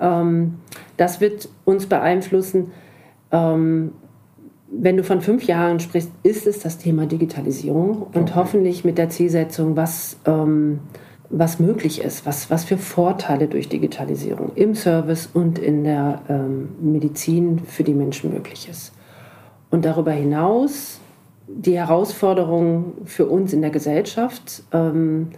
Ähm, 0.00 0.58
das 0.96 1.20
wird 1.20 1.48
uns 1.64 1.86
beeinflussen. 1.86 2.70
Ähm, 3.32 3.90
wenn 4.70 4.96
du 4.96 5.02
von 5.02 5.20
fünf 5.20 5.42
Jahren 5.42 5.80
sprichst, 5.80 6.12
ist 6.22 6.46
es 6.46 6.60
das 6.60 6.78
Thema 6.78 7.06
Digitalisierung 7.06 8.02
und 8.02 8.30
okay. 8.30 8.32
hoffentlich 8.36 8.84
mit 8.84 8.98
der 8.98 9.08
Zielsetzung, 9.08 9.74
was 9.74 10.16
was 11.32 11.58
möglich 11.58 12.02
ist, 12.02 12.26
was, 12.26 12.50
was 12.50 12.64
für 12.64 12.76
Vorteile 12.76 13.48
durch 13.48 13.68
Digitalisierung 13.68 14.52
im 14.54 14.74
Service 14.74 15.30
und 15.32 15.58
in 15.58 15.82
der 15.82 16.20
ähm, 16.28 16.68
Medizin 16.80 17.60
für 17.60 17.84
die 17.84 17.94
Menschen 17.94 18.32
möglich 18.32 18.68
ist. 18.68 18.92
Und 19.70 19.86
darüber 19.86 20.12
hinaus 20.12 21.00
die 21.48 21.76
Herausforderungen 21.78 22.92
für 23.06 23.26
uns 23.26 23.54
in 23.54 23.62
der 23.62 23.70
Gesellschaft. 23.70 24.62
Ähm, 24.72 25.30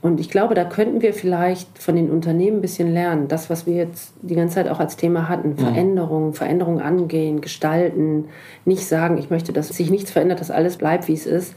und 0.00 0.20
ich 0.20 0.30
glaube, 0.30 0.54
da 0.54 0.64
könnten 0.64 1.02
wir 1.02 1.12
vielleicht 1.12 1.78
von 1.78 1.96
den 1.96 2.10
Unternehmen 2.10 2.58
ein 2.58 2.62
bisschen 2.62 2.90
lernen. 2.90 3.28
Das, 3.28 3.50
was 3.50 3.66
wir 3.66 3.74
jetzt 3.74 4.14
die 4.22 4.34
ganze 4.34 4.54
Zeit 4.54 4.68
auch 4.68 4.80
als 4.80 4.96
Thema 4.96 5.28
hatten, 5.28 5.58
Veränderungen, 5.58 6.32
Veränderungen 6.32 6.80
angehen, 6.80 7.42
gestalten, 7.42 8.24
nicht 8.64 8.86
sagen, 8.86 9.18
ich 9.18 9.28
möchte, 9.28 9.52
dass 9.52 9.68
sich 9.68 9.90
nichts 9.90 10.10
verändert, 10.10 10.40
dass 10.40 10.50
alles 10.50 10.78
bleibt, 10.78 11.08
wie 11.08 11.12
es 11.12 11.26
ist 11.26 11.54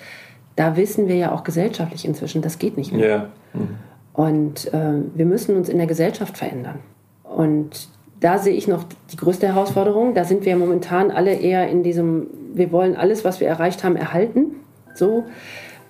da 0.55 0.77
wissen 0.77 1.07
wir 1.07 1.15
ja 1.15 1.31
auch 1.31 1.43
gesellschaftlich 1.43 2.05
inzwischen, 2.05 2.41
das 2.41 2.59
geht 2.59 2.77
nicht 2.77 2.93
mehr. 2.93 3.07
Ja. 3.07 3.29
Mhm. 3.53 3.69
Und 4.13 4.73
äh, 4.73 5.01
wir 5.15 5.25
müssen 5.25 5.55
uns 5.55 5.69
in 5.69 5.77
der 5.77 5.87
Gesellschaft 5.87 6.37
verändern. 6.37 6.79
Und 7.23 7.89
da 8.19 8.37
sehe 8.37 8.53
ich 8.53 8.67
noch 8.67 8.85
die 9.11 9.17
größte 9.17 9.47
Herausforderung. 9.47 10.13
Da 10.13 10.23
sind 10.23 10.45
wir 10.45 10.55
momentan 10.55 11.11
alle 11.11 11.33
eher 11.33 11.67
in 11.67 11.83
diesem, 11.83 12.27
wir 12.53 12.71
wollen 12.71 12.95
alles, 12.95 13.25
was 13.25 13.39
wir 13.39 13.47
erreicht 13.47 13.83
haben, 13.83 13.95
erhalten. 13.95 14.57
So. 14.93 15.25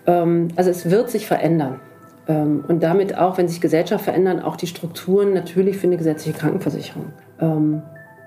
Ähm, 0.08 0.48
also 0.56 0.70
es 0.70 0.90
wird 0.90 1.10
sich 1.10 1.28
verändern. 1.28 1.80
Ähm, 2.28 2.64
und 2.68 2.82
damit 2.82 3.18
auch, 3.18 3.38
wenn 3.38 3.48
sich 3.48 3.60
Gesellschaft 3.60 4.06
verändern, 4.06 4.40
auch 4.40 4.56
die 4.56 4.68
Strukturen 4.68 5.34
natürlich 5.34 5.78
für 5.78 5.88
eine 5.88 5.98
gesetzliche 5.98 6.38
Krankenversicherung. 6.38 7.08
Ähm, 7.40 7.82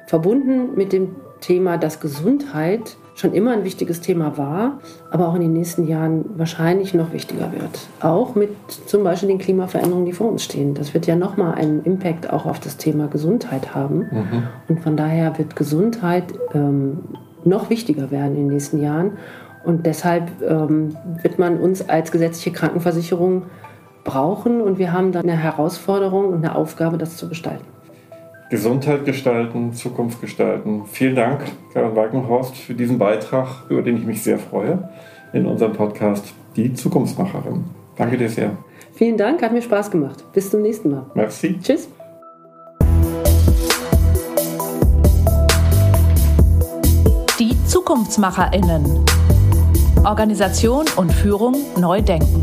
verbunden 0.07 0.75
mit 0.77 0.93
dem 0.93 1.17
Thema, 1.41 1.79
dass 1.79 2.01
Gesundheit 2.01 2.97
schon 3.17 3.33
immer 3.33 3.53
ein 3.53 3.65
wichtiges 3.65 4.03
Thema 4.03 4.37
war, 4.37 4.79
aber 5.11 5.29
auch 5.29 5.35
in 5.35 5.41
den 5.41 5.55
nächsten 5.55 5.89
Jahren 5.89 6.27
wahrscheinlich 6.37 6.93
noch 6.95 7.13
wichtiger 7.13 7.51
wird. 7.51 7.89
Auch 8.01 8.35
mit 8.35 8.51
zum 8.87 9.03
Beispiel 9.03 9.31
den 9.31 9.39
Klimaveränderungen, 9.39 10.05
die 10.05 10.13
vor 10.13 10.31
uns 10.31 10.45
stehen. 10.45 10.75
Das 10.75 10.93
wird 10.93 11.07
ja 11.07 11.17
nochmal 11.17 11.55
einen 11.55 11.83
Impact 11.85 12.31
auch 12.31 12.45
auf 12.45 12.61
das 12.61 12.77
Thema 12.77 13.09
Gesundheit 13.09 13.75
haben. 13.75 13.99
Mhm. 13.99 14.43
Und 14.69 14.81
von 14.81 14.97
daher 14.97 15.37
wird 15.39 15.57
Gesundheit 15.57 16.25
ähm, 16.53 16.99
noch 17.45 17.71
wichtiger 17.71 18.11
werden 18.11 18.37
in 18.37 18.43
den 18.43 18.49
nächsten 18.49 18.83
Jahren. 18.83 19.13
Und 19.65 19.87
deshalb 19.87 20.31
ähm, 20.43 20.95
wird 21.23 21.39
man 21.39 21.59
uns 21.59 21.89
als 21.89 22.13
gesetzliche 22.13 22.53
Krankenversicherung 22.53 23.45
brauchen 24.05 24.61
und 24.61 24.79
wir 24.79 24.93
haben 24.93 25.11
dann 25.11 25.25
eine 25.25 25.37
Herausforderung 25.37 26.29
und 26.29 26.45
eine 26.45 26.55
Aufgabe, 26.55 26.99
das 26.99 27.17
zu 27.17 27.29
gestalten. 27.29 27.65
Gesundheit 28.49 29.05
gestalten, 29.05 29.73
Zukunft 29.73 30.21
gestalten. 30.21 30.85
Vielen 30.87 31.17
Dank, 31.17 31.41
Karin 31.73 31.97
Walkenhorst, 31.97 32.57
für 32.57 32.75
diesen 32.75 32.99
Beitrag, 32.99 33.65
über 33.69 33.83
den 33.83 33.97
ich 33.97 34.05
mich 34.05 34.23
sehr 34.23 34.39
freue, 34.39 34.89
in 35.33 35.47
unserem 35.47 35.73
Podcast 35.73 36.33
Die 36.55 36.73
Zukunftsmacherin. 36.73 37.65
Danke 37.97 38.17
dir 38.17 38.29
sehr. 38.29 38.53
Vielen 38.95 39.17
Dank, 39.17 39.43
hat 39.43 39.53
mir 39.53 39.63
Spaß 39.63 39.91
gemacht. 39.91 40.25
Bis 40.33 40.51
zum 40.51 40.63
nächsten 40.63 40.91
Mal. 40.91 41.07
Merci. 41.15 41.59
Tschüss. 41.61 41.89
Die 47.39 47.57
ZukunftsmacherInnen. 47.67 49.05
Organisation 50.05 50.85
und 50.97 51.13
Führung 51.13 51.57
neu 51.77 52.01
denken. 52.01 52.43